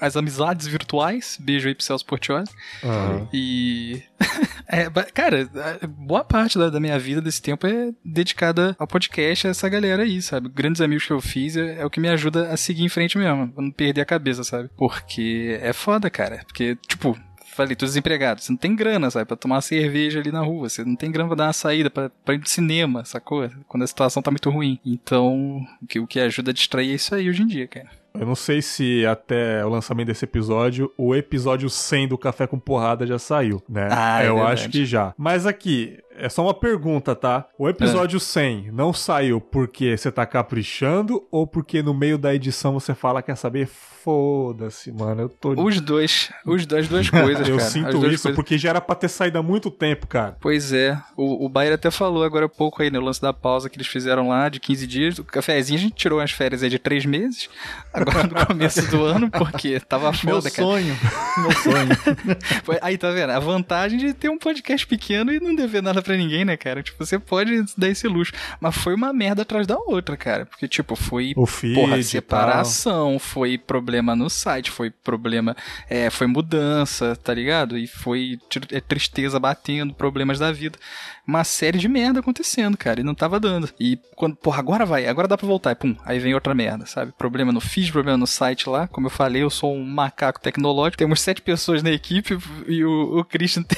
as 0.00 0.16
amizades 0.16 0.66
virtuais. 0.66 1.38
Beijo 1.40 1.68
aí 1.68 1.74
pro 1.74 1.84
Celso 1.84 2.04
Portioli. 2.04 2.44
Aham. 2.82 3.28
E. 3.32 4.02
é, 4.68 4.90
cara, 5.12 5.48
boa 5.88 6.24
parte 6.24 6.58
da, 6.58 6.70
da 6.70 6.80
minha 6.80 6.98
vida 6.98 7.20
desse 7.20 7.40
tempo 7.40 7.66
é 7.66 7.92
dedicada 8.04 8.76
ao 8.78 8.86
podcast, 8.86 9.46
a 9.46 9.50
essa 9.50 9.68
galera 9.68 10.02
aí, 10.02 10.20
sabe? 10.20 10.48
Grandes 10.48 10.80
amigos 10.80 11.06
que 11.06 11.12
eu 11.12 11.20
fiz 11.20 11.56
é, 11.56 11.80
é 11.80 11.86
o 11.86 11.90
que 11.90 12.00
me 12.00 12.08
ajuda 12.08 12.50
a 12.50 12.56
seguir 12.56 12.84
em 12.84 12.88
frente 12.88 13.16
mesmo, 13.18 13.48
pra 13.52 13.62
não 13.62 13.70
perder 13.70 14.02
a 14.02 14.06
cabeça, 14.06 14.44
sabe? 14.44 14.70
Porque 14.76 15.58
é 15.60 15.72
foda, 15.72 16.10
cara. 16.10 16.42
Porque, 16.46 16.76
tipo. 16.86 17.18
Falei, 17.54 17.76
tô 17.76 17.86
desempregado. 17.86 18.40
Você 18.40 18.50
não 18.50 18.56
tem 18.56 18.74
grana, 18.74 19.10
sabe? 19.10 19.24
Pra 19.26 19.36
tomar 19.36 19.56
uma 19.56 19.60
cerveja 19.60 20.18
ali 20.20 20.32
na 20.32 20.40
rua. 20.40 20.68
Você 20.68 20.84
não 20.84 20.96
tem 20.96 21.10
grana 21.10 21.28
pra 21.28 21.36
dar 21.36 21.46
uma 21.46 21.52
saída, 21.52 21.88
pra, 21.88 22.10
pra 22.24 22.34
ir 22.34 22.38
no 22.38 22.46
cinema, 22.46 23.04
sacou? 23.04 23.48
Quando 23.68 23.82
a 23.84 23.86
situação 23.86 24.22
tá 24.22 24.30
muito 24.30 24.50
ruim. 24.50 24.78
Então, 24.84 25.64
o 25.82 25.86
que, 25.86 26.00
o 26.00 26.06
que 26.06 26.18
ajuda 26.20 26.50
a 26.50 26.54
distrair 26.54 26.90
é 26.90 26.94
isso 26.94 27.14
aí 27.14 27.28
hoje 27.28 27.42
em 27.42 27.46
dia, 27.46 27.68
cara. 27.68 27.88
Eu 28.16 28.26
não 28.26 28.36
sei 28.36 28.62
se 28.62 29.04
até 29.06 29.66
o 29.66 29.68
lançamento 29.68 30.06
desse 30.06 30.24
episódio, 30.24 30.88
o 30.96 31.16
episódio 31.16 31.68
100 31.68 32.06
do 32.08 32.16
Café 32.16 32.46
com 32.46 32.60
Porrada 32.60 33.04
já 33.04 33.18
saiu, 33.18 33.60
né? 33.68 33.88
Ah, 33.90 34.22
é 34.22 34.28
Eu 34.28 34.36
verdade. 34.36 34.52
acho 34.52 34.68
que 34.70 34.84
já. 34.86 35.12
Mas 35.18 35.46
aqui, 35.46 35.98
é 36.16 36.28
só 36.28 36.42
uma 36.42 36.54
pergunta, 36.54 37.14
tá? 37.14 37.46
O 37.58 37.68
episódio 37.68 38.18
100 38.20 38.70
não 38.72 38.92
saiu 38.92 39.40
porque 39.40 39.96
você 39.96 40.10
tá 40.10 40.24
caprichando 40.26 41.26
ou 41.30 41.46
porque 41.46 41.82
no 41.82 41.94
meio 41.94 42.16
da 42.18 42.34
edição 42.34 42.72
você 42.74 42.94
fala, 42.94 43.22
quer 43.22 43.36
saber? 43.36 43.68
Foda-se, 44.04 44.92
mano, 44.92 45.22
eu 45.22 45.28
tô... 45.30 45.52
Os 45.64 45.80
dois, 45.80 46.30
os 46.44 46.66
dois, 46.66 46.86
duas 46.88 47.08
coisas, 47.08 47.48
eu 47.48 47.56
cara. 47.56 47.66
As 47.66 47.72
sinto 47.72 47.88
isso 47.88 48.00
coisas. 48.24 48.34
porque 48.34 48.58
já 48.58 48.68
era 48.68 48.80
pra 48.80 48.94
ter 48.94 49.08
saído 49.08 49.38
há 49.38 49.42
muito 49.42 49.70
tempo, 49.70 50.06
cara. 50.06 50.36
Pois 50.42 50.74
é, 50.74 51.00
o, 51.16 51.46
o 51.46 51.48
Bayer 51.48 51.72
até 51.72 51.90
falou 51.90 52.22
agora 52.22 52.44
há 52.44 52.48
pouco 52.48 52.82
aí, 52.82 52.90
no 52.90 53.00
lance 53.00 53.22
da 53.22 53.32
pausa 53.32 53.70
que 53.70 53.78
eles 53.78 53.86
fizeram 53.86 54.28
lá 54.28 54.50
de 54.50 54.60
15 54.60 54.86
dias. 54.86 55.18
O 55.18 55.24
cafezinho 55.24 55.78
a 55.78 55.82
gente 55.82 55.94
tirou 55.94 56.18
umas 56.18 56.30
férias 56.30 56.62
aí 56.62 56.68
de 56.68 56.78
3 56.78 57.06
meses, 57.06 57.48
agora 57.94 58.24
no 58.24 58.46
começo 58.46 58.86
do 58.90 59.02
ano, 59.04 59.30
porque 59.30 59.80
tava 59.80 60.10
Meu 60.10 60.34
foda, 60.34 60.50
cara. 60.50 60.68
sonho. 60.68 60.96
Meu 61.40 61.52
sonho. 61.52 62.78
Aí 62.82 62.98
tá 62.98 63.10
vendo? 63.10 63.30
A 63.30 63.38
vantagem 63.38 63.98
de 63.98 64.12
ter 64.12 64.28
um 64.28 64.36
podcast 64.36 64.86
pequeno 64.86 65.32
e 65.32 65.40
não 65.40 65.54
dever 65.54 65.82
nada 65.82 66.02
pra 66.04 66.16
ninguém, 66.16 66.44
né, 66.44 66.56
cara? 66.56 66.82
Tipo, 66.82 67.04
você 67.04 67.18
pode 67.18 67.64
dar 67.76 67.88
esse 67.88 68.06
luxo. 68.06 68.32
Mas 68.60 68.76
foi 68.76 68.94
uma 68.94 69.12
merda 69.12 69.42
atrás 69.42 69.66
da 69.66 69.76
outra, 69.76 70.16
cara. 70.16 70.46
Porque, 70.46 70.68
tipo, 70.68 70.94
foi 70.94 71.32
O 71.36 71.46
feed 71.46 71.74
porra, 71.74 72.02
separação, 72.02 73.18
foi 73.18 73.58
problema 73.58 74.14
no 74.14 74.28
site, 74.30 74.70
foi 74.70 74.90
problema, 74.90 75.56
é, 75.88 76.10
foi 76.10 76.26
mudança, 76.26 77.16
tá 77.16 77.32
ligado? 77.34 77.76
E 77.76 77.86
foi 77.86 78.38
é, 78.70 78.80
tristeza 78.80 79.38
batendo, 79.40 79.94
problemas 79.94 80.38
da 80.38 80.52
vida. 80.52 80.78
Uma 81.26 81.42
série 81.44 81.78
de 81.78 81.88
merda 81.88 82.20
acontecendo, 82.20 82.76
cara, 82.76 83.00
e 83.00 83.04
não 83.04 83.14
tava 83.14 83.40
dando. 83.40 83.70
E 83.80 83.98
quando, 84.14 84.36
porra, 84.36 84.58
agora 84.58 84.84
vai, 84.84 85.06
agora 85.06 85.26
dá 85.26 85.36
pra 85.36 85.46
voltar, 85.46 85.72
e 85.72 85.74
pum, 85.74 85.96
aí 86.04 86.18
vem 86.18 86.34
outra 86.34 86.54
merda, 86.54 86.86
sabe? 86.86 87.12
Problema 87.12 87.50
no 87.50 87.60
feed, 87.60 87.90
problema 87.90 88.18
no 88.18 88.26
site 88.26 88.68
lá. 88.68 88.86
Como 88.86 89.06
eu 89.06 89.10
falei, 89.10 89.42
eu 89.42 89.50
sou 89.50 89.74
um 89.74 89.84
macaco 89.84 90.40
tecnológico, 90.40 90.98
temos 90.98 91.20
sete 91.20 91.40
pessoas 91.40 91.82
na 91.82 91.90
equipe 91.90 92.38
e 92.66 92.84
o, 92.84 93.18
o 93.18 93.24
Christian. 93.24 93.64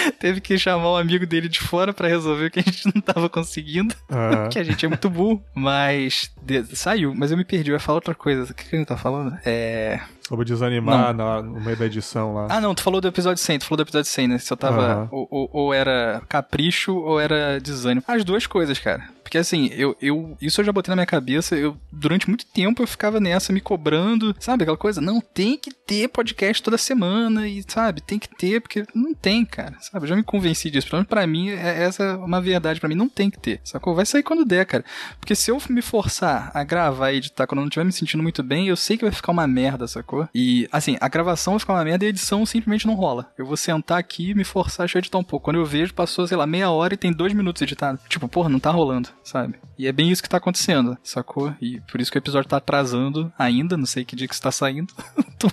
Teve 0.18 0.40
que 0.40 0.58
chamar 0.58 0.92
um 0.92 0.96
amigo 0.96 1.26
dele 1.26 1.48
de 1.48 1.60
fora 1.60 1.92
pra 1.92 2.08
resolver 2.08 2.46
o 2.46 2.50
que 2.50 2.60
a 2.60 2.62
gente 2.62 2.86
não 2.94 3.00
tava 3.02 3.28
conseguindo. 3.28 3.94
Ah, 4.08 4.48
Que 4.52 4.58
a 4.58 4.64
gente 4.64 4.84
é 4.84 4.88
muito 4.88 5.08
burro. 5.10 5.42
Mas 5.54 6.30
de- 6.42 6.64
saiu. 6.76 7.14
Mas 7.14 7.30
eu 7.30 7.36
me 7.36 7.44
perdi. 7.44 7.70
Eu 7.70 7.74
ia 7.74 7.80
falar 7.80 7.96
outra 7.96 8.14
coisa. 8.14 8.44
O 8.50 8.54
que, 8.54 8.64
que 8.68 8.76
a 8.76 8.78
gente 8.78 8.88
tá 8.88 8.96
falando? 8.96 9.36
É. 9.44 10.00
sobre 10.30 10.44
desanimar 10.46 11.12
na- 11.12 11.42
no 11.42 11.60
meio 11.60 11.76
da 11.76 11.86
edição 11.86 12.32
lá. 12.34 12.46
Ah, 12.48 12.60
não, 12.60 12.72
tu 12.74 12.82
falou 12.82 13.00
do 13.00 13.08
episódio 13.08 13.42
100. 13.42 13.58
Tu 13.58 13.64
falou 13.66 13.78
do 13.78 13.82
episódio 13.88 14.08
100, 14.10 14.28
né? 14.28 14.38
Se 14.38 14.52
eu 14.52 14.56
tava. 14.56 14.80
Aham. 14.80 15.08
Ou, 15.10 15.28
ou- 15.30 15.50
ou 15.52 15.74
era 15.74 16.22
capricho 16.28 16.94
ou 16.96 17.18
era 17.20 17.58
desânimo. 17.60 18.04
As 18.06 18.24
duas 18.24 18.46
coisas, 18.46 18.78
cara. 18.78 19.08
Porque 19.24 19.38
assim, 19.38 19.70
eu, 19.74 19.96
eu. 20.02 20.36
Isso 20.40 20.60
eu 20.60 20.64
já 20.64 20.72
botei 20.72 20.90
na 20.90 20.96
minha 20.96 21.06
cabeça. 21.06 21.54
Eu, 21.56 21.76
durante 21.92 22.28
muito 22.28 22.44
tempo, 22.46 22.82
eu 22.82 22.86
ficava 22.86 23.20
nessa, 23.20 23.52
me 23.52 23.60
cobrando. 23.60 24.34
Sabe 24.40 24.62
aquela 24.64 24.76
coisa? 24.78 25.00
Não, 25.00 25.20
tem 25.20 25.56
que 25.56 25.70
ter 25.72 26.08
podcast 26.08 26.60
toda 26.62 26.76
semana. 26.78 27.46
E, 27.46 27.62
sabe, 27.68 28.00
tem 28.00 28.18
que 28.18 28.28
ter, 28.28 28.60
porque 28.60 28.84
não 28.94 29.14
tem, 29.14 29.44
cara. 29.44 29.76
Sabe? 29.80 30.04
Eu 30.04 30.08
já 30.08 30.16
me 30.16 30.22
convenci 30.24 30.68
disso. 30.70 30.86
Pelo 30.88 30.98
menos 30.98 31.08
pra 31.08 31.26
mim, 31.28 31.50
é, 31.50 31.82
essa 31.84 32.02
é 32.02 32.12
uma 32.16 32.40
verdade. 32.40 32.80
Pra 32.80 32.88
mim, 32.88 32.94
não 32.96 33.08
tem 33.08 33.30
que 33.30 33.38
ter. 33.38 33.60
Sacou? 33.62 33.94
Vai 33.94 34.04
sair 34.06 34.22
quando 34.24 34.44
der, 34.44 34.64
cara. 34.66 34.84
Porque 35.20 35.34
se 35.36 35.50
eu 35.50 35.60
me 35.70 35.80
forçar 35.82 36.50
a 36.52 36.64
gravar 36.64 37.12
e 37.12 37.18
editar 37.18 37.46
quando 37.46 37.58
eu 37.58 37.62
não 37.62 37.68
estiver 37.68 37.84
me 37.84 37.92
sentindo 37.92 38.22
muito 38.22 38.42
bem, 38.42 38.66
eu 38.66 38.76
sei 38.76 38.96
que 38.96 39.04
vai 39.04 39.12
ficar 39.12 39.30
uma 39.32 39.46
merda, 39.46 39.86
sacou? 39.86 40.19
E, 40.34 40.68
assim, 40.72 40.96
a 41.00 41.08
gravação 41.08 41.54
vai 41.54 41.60
ficar 41.60 41.74
uma 41.74 41.84
merda 41.84 42.04
e 42.04 42.06
a 42.06 42.10
edição 42.10 42.44
simplesmente 42.46 42.86
não 42.86 42.94
rola. 42.94 43.30
Eu 43.38 43.46
vou 43.46 43.56
sentar 43.56 43.98
aqui 43.98 44.30
e 44.30 44.34
me 44.34 44.44
forçar, 44.44 44.88
eu 44.92 44.98
editar 44.98 45.18
um 45.18 45.24
pouco. 45.24 45.44
Quando 45.44 45.56
eu 45.56 45.64
vejo, 45.64 45.94
passou, 45.94 46.26
sei 46.26 46.36
lá, 46.36 46.46
meia 46.46 46.70
hora 46.70 46.94
e 46.94 46.96
tem 46.96 47.12
dois 47.12 47.32
minutos 47.32 47.62
editado. 47.62 47.98
Tipo, 48.08 48.28
porra, 48.28 48.48
não 48.48 48.58
tá 48.60 48.70
rolando, 48.70 49.08
sabe? 49.22 49.54
E 49.78 49.86
é 49.86 49.92
bem 49.92 50.10
isso 50.10 50.22
que 50.22 50.28
tá 50.28 50.36
acontecendo, 50.36 50.96
sacou? 51.02 51.54
E 51.60 51.80
por 51.90 52.00
isso 52.00 52.10
que 52.10 52.18
o 52.18 52.20
episódio 52.20 52.48
tá 52.48 52.58
atrasando 52.58 53.32
ainda, 53.38 53.76
não 53.76 53.86
sei 53.86 54.04
que 54.04 54.14
dia 54.16 54.28
que 54.28 54.34
isso 54.34 54.42
tá 54.42 54.50
saindo. 54.50 54.92
Tom- 55.38 55.48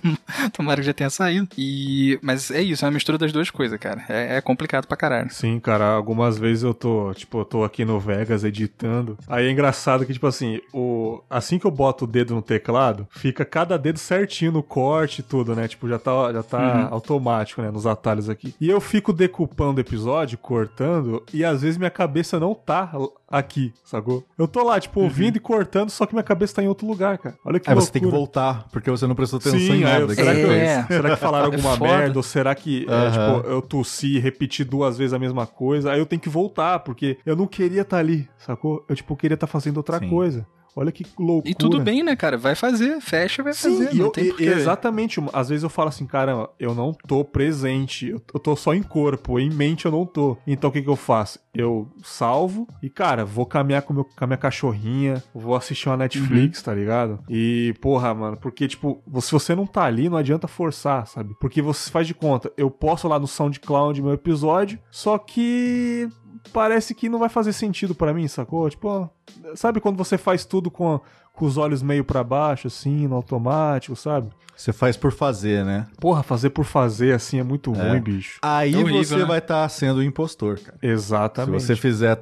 Tomara 0.52 0.82
que 0.82 0.88
já 0.88 0.94
tenha 0.94 1.10
saído. 1.10 1.48
E... 1.58 2.20
Mas 2.22 2.52
é 2.52 2.62
isso, 2.62 2.84
é 2.84 2.88
uma 2.88 2.94
mistura 2.94 3.18
das 3.18 3.32
duas 3.32 3.50
coisas, 3.50 3.80
cara. 3.80 4.04
É, 4.10 4.38
é 4.38 4.42
complicado 4.42 4.86
pra 4.88 4.98
caralho. 4.98 5.32
Sim, 5.32 5.60
cara, 5.60 5.86
algumas 5.94 6.38
vezes 6.38 6.64
eu 6.64 6.74
tô, 6.74 7.14
tipo, 7.14 7.40
eu 7.40 7.46
tô 7.46 7.64
aqui 7.64 7.86
no 7.86 8.00
Vegas 8.00 8.44
editando. 8.44 9.18
Aí 9.28 9.48
é 9.48 9.52
engraçado 9.52 10.06
que, 10.06 10.14
tipo 10.14 10.28
assim, 10.28 10.60
o... 10.74 11.22
assim 11.30 11.58
que 11.58 11.66
eu 11.66 11.72
boto 11.72 12.04
o 12.04 12.08
dedo 12.08 12.36
no 12.36 12.42
teclado, 12.42 13.08
fica 13.12 13.46
cada 13.46 13.78
dedo 13.78 13.98
certinho 14.00 14.52
no 14.58 14.64
corte 14.64 15.20
e 15.20 15.24
tudo, 15.24 15.56
né? 15.56 15.68
Tipo, 15.68 15.88
já 15.88 15.98
tá, 16.00 16.34
já 16.34 16.44
tá 16.44 16.88
automático, 16.92 17.62
né? 17.62 17.72
Nos 17.72 17.86
atalhos 17.86 18.30
aqui. 18.30 18.54
E 18.60 18.70
eu 18.70 18.82
fico 18.82 19.14
decupando 19.14 19.78
o 19.78 19.82
episódio, 19.82 20.38
cortando, 20.38 21.24
e 21.34 21.46
às 21.46 21.62
vezes 21.62 21.78
minha 21.78 21.90
cabeça 21.90 22.40
não 22.40 22.54
tá 22.54 22.92
aqui, 23.30 23.74
sacou? 23.84 24.24
Eu 24.38 24.48
tô 24.48 24.64
lá, 24.64 24.80
tipo, 24.80 25.02
ouvindo 25.02 25.38
e 25.38 25.40
cortando, 25.40 25.90
só 25.90 26.06
que 26.06 26.14
minha 26.14 26.24
cabeça 26.24 26.56
tá 26.56 26.64
em 26.64 26.68
outro 26.68 26.88
lugar, 26.88 27.18
cara. 27.18 27.36
Olha 27.46 27.60
que 27.60 27.70
Aí 27.70 27.76
loucura. 27.76 27.86
você 27.86 27.92
tem 27.92 28.02
que 28.02 28.08
voltar, 28.16 28.68
porque 28.72 28.90
você 28.90 29.06
não 29.06 29.16
prestou 29.16 29.38
atenção 29.38 29.60
Sim, 29.60 29.74
em 29.74 29.80
nada. 29.82 30.00
eu- 30.02 30.10
será, 30.10 30.34
você 30.34 30.42
que, 30.42 30.54
É. 30.54 30.84
será 30.88 31.10
que 31.12 31.16
falaram 31.18 31.46
É 31.52 31.56
alguma 31.56 31.78
foda. 31.78 31.98
merda? 31.98 32.20
Ou 32.20 32.24
será 32.24 32.56
que 32.56 32.86
é, 32.88 32.92
Aham. 32.94 33.12
tipo, 33.42 33.50
eu 33.50 33.62
tossi 33.62 34.16
e 34.16 34.20
repeti 34.20 34.64
duas 34.64 34.98
vezes 34.98 35.14
a 35.14 35.20
mesma 35.20 35.46
coisa? 35.46 35.92
Aí 35.92 36.00
eu 36.00 36.06
tenho 36.06 36.22
que 36.22 36.30
voltar, 36.30 36.80
porque 36.80 37.18
eu 37.26 37.36
não 37.36 37.48
queria 37.48 37.82
estar 37.82 37.98
ali, 37.98 38.28
sacou? 38.38 38.84
Eu, 38.88 38.96
tipo, 38.96 39.16
queria 39.16 39.36
estar 39.36 39.48
fazendo 39.48 39.78
outra 39.78 40.00
Sim. 40.00 40.10
coisa. 40.10 40.46
Olha 40.80 40.92
que 40.92 41.04
loucura. 41.18 41.50
E 41.50 41.56
tudo 41.56 41.80
bem, 41.80 42.04
né, 42.04 42.16
cara? 42.16 42.38
Vai 42.38 42.54
fazer, 42.54 43.02
fecha, 43.02 43.42
vai 43.42 43.52
Sim, 43.54 43.80
fazer. 43.80 43.96
não 43.96 44.06
eu, 44.06 44.12
tem 44.12 44.26
e- 44.26 44.28
porquê. 44.30 44.44
exatamente. 44.46 45.20
Às 45.34 45.50
vezes 45.50 45.64
eu 45.64 45.70
falo 45.72 45.90
assim, 45.90 46.06
cara, 46.06 46.48
eu 46.60 46.76
não 46.76 46.94
tô 46.94 47.26
presente, 47.26 48.10
eu, 48.10 48.20
tô 48.20 48.56
só 48.56 48.76
em 48.76 48.84
corpo, 48.84 49.40
em 49.40 49.50
mente 49.50 49.86
eu 49.86 49.92
não 49.92 50.06
tô. 50.06 50.38
Então 50.46 50.70
o 50.70 50.74
que 50.74 50.82
que 50.84 50.88
eu 50.90 50.96
faço? 50.96 51.40
Eu 51.52 51.90
salvo 52.04 52.68
e, 52.84 52.92
cara, 52.92 53.26
vou 53.26 53.44
caminhar 53.46 53.82
com, 53.82 53.92
meu, 53.92 54.04
com 54.06 54.24
a 54.24 54.28
minha 54.28 54.38
cachorrinha, 54.38 55.24
vou 55.34 55.56
assistir 55.56 55.90
uma 55.90 55.96
Uhum. 55.96 56.00
Netflix, 56.00 56.62
tá 56.62 56.76
ligado? 56.76 57.20
E, 57.28 57.74
porra, 57.82 58.14
mano, 58.14 58.38
porque, 58.38 58.68
tipo, 58.68 59.02
se 59.20 59.32
você 59.32 59.56
não 59.56 59.66
tá 59.66 59.84
ali, 59.84 60.08
não 60.08 60.18
adianta 60.18 60.48
forçar, 60.48 61.08
sabe? 61.08 61.34
Porque 61.42 61.60
você 61.60 61.90
faz 61.90 62.06
de 62.06 62.14
conta, 62.14 62.52
eu 62.56 62.70
posto 62.70 63.08
lá 63.08 63.18
no 63.18 63.26
SoundCloud 63.28 64.00
meu 64.00 64.14
episódio, 64.14 64.78
só 64.92 65.18
que 65.18 66.08
parece 66.48 66.94
que 66.96 67.10
não 67.10 67.20
vai 67.20 67.30
fazer 67.30 67.54
sentido 67.54 67.94
pra 67.96 68.14
mim, 68.14 68.28
sacou? 68.28 68.70
Tipo, 68.70 69.10
sabe 69.56 69.80
quando 69.80 69.98
você 69.98 70.18
faz 70.18 70.46
tudo 70.46 70.70
com, 70.72 70.96
a- 70.96 71.02
com 71.34 71.46
os 71.46 71.58
olhos 71.58 71.82
meio 71.82 72.04
pra 72.04 72.24
baixo, 72.24 72.68
assim, 72.68 73.08
no 73.08 73.16
automático, 73.16 73.96
sabe? 73.96 74.30
Você 74.58 74.74
faz 74.74 74.98
por 74.98 75.12
fazer, 75.12 75.64
né? 75.64 75.86
Porra, 76.00 76.24
fazer 76.24 76.50
por 76.50 76.66
fazer, 76.66 77.14
assim, 77.14 77.40
é 77.40 77.44
muito 77.44 77.72
ruim, 77.72 78.00
bicho. 78.02 78.40
Aí 78.42 78.74
É 78.74 78.78
horrível, 78.78 79.04
você 79.04 79.18
né? 79.18 79.26
vai 79.26 79.38
estar 79.38 79.70
sendo 79.70 79.98
o 80.00 80.04
impostor, 80.04 80.60
cara. 80.60 80.78
Exatamente. 80.82 81.62
Se 81.62 81.68
você 81.68 81.76
fizer 81.76 82.20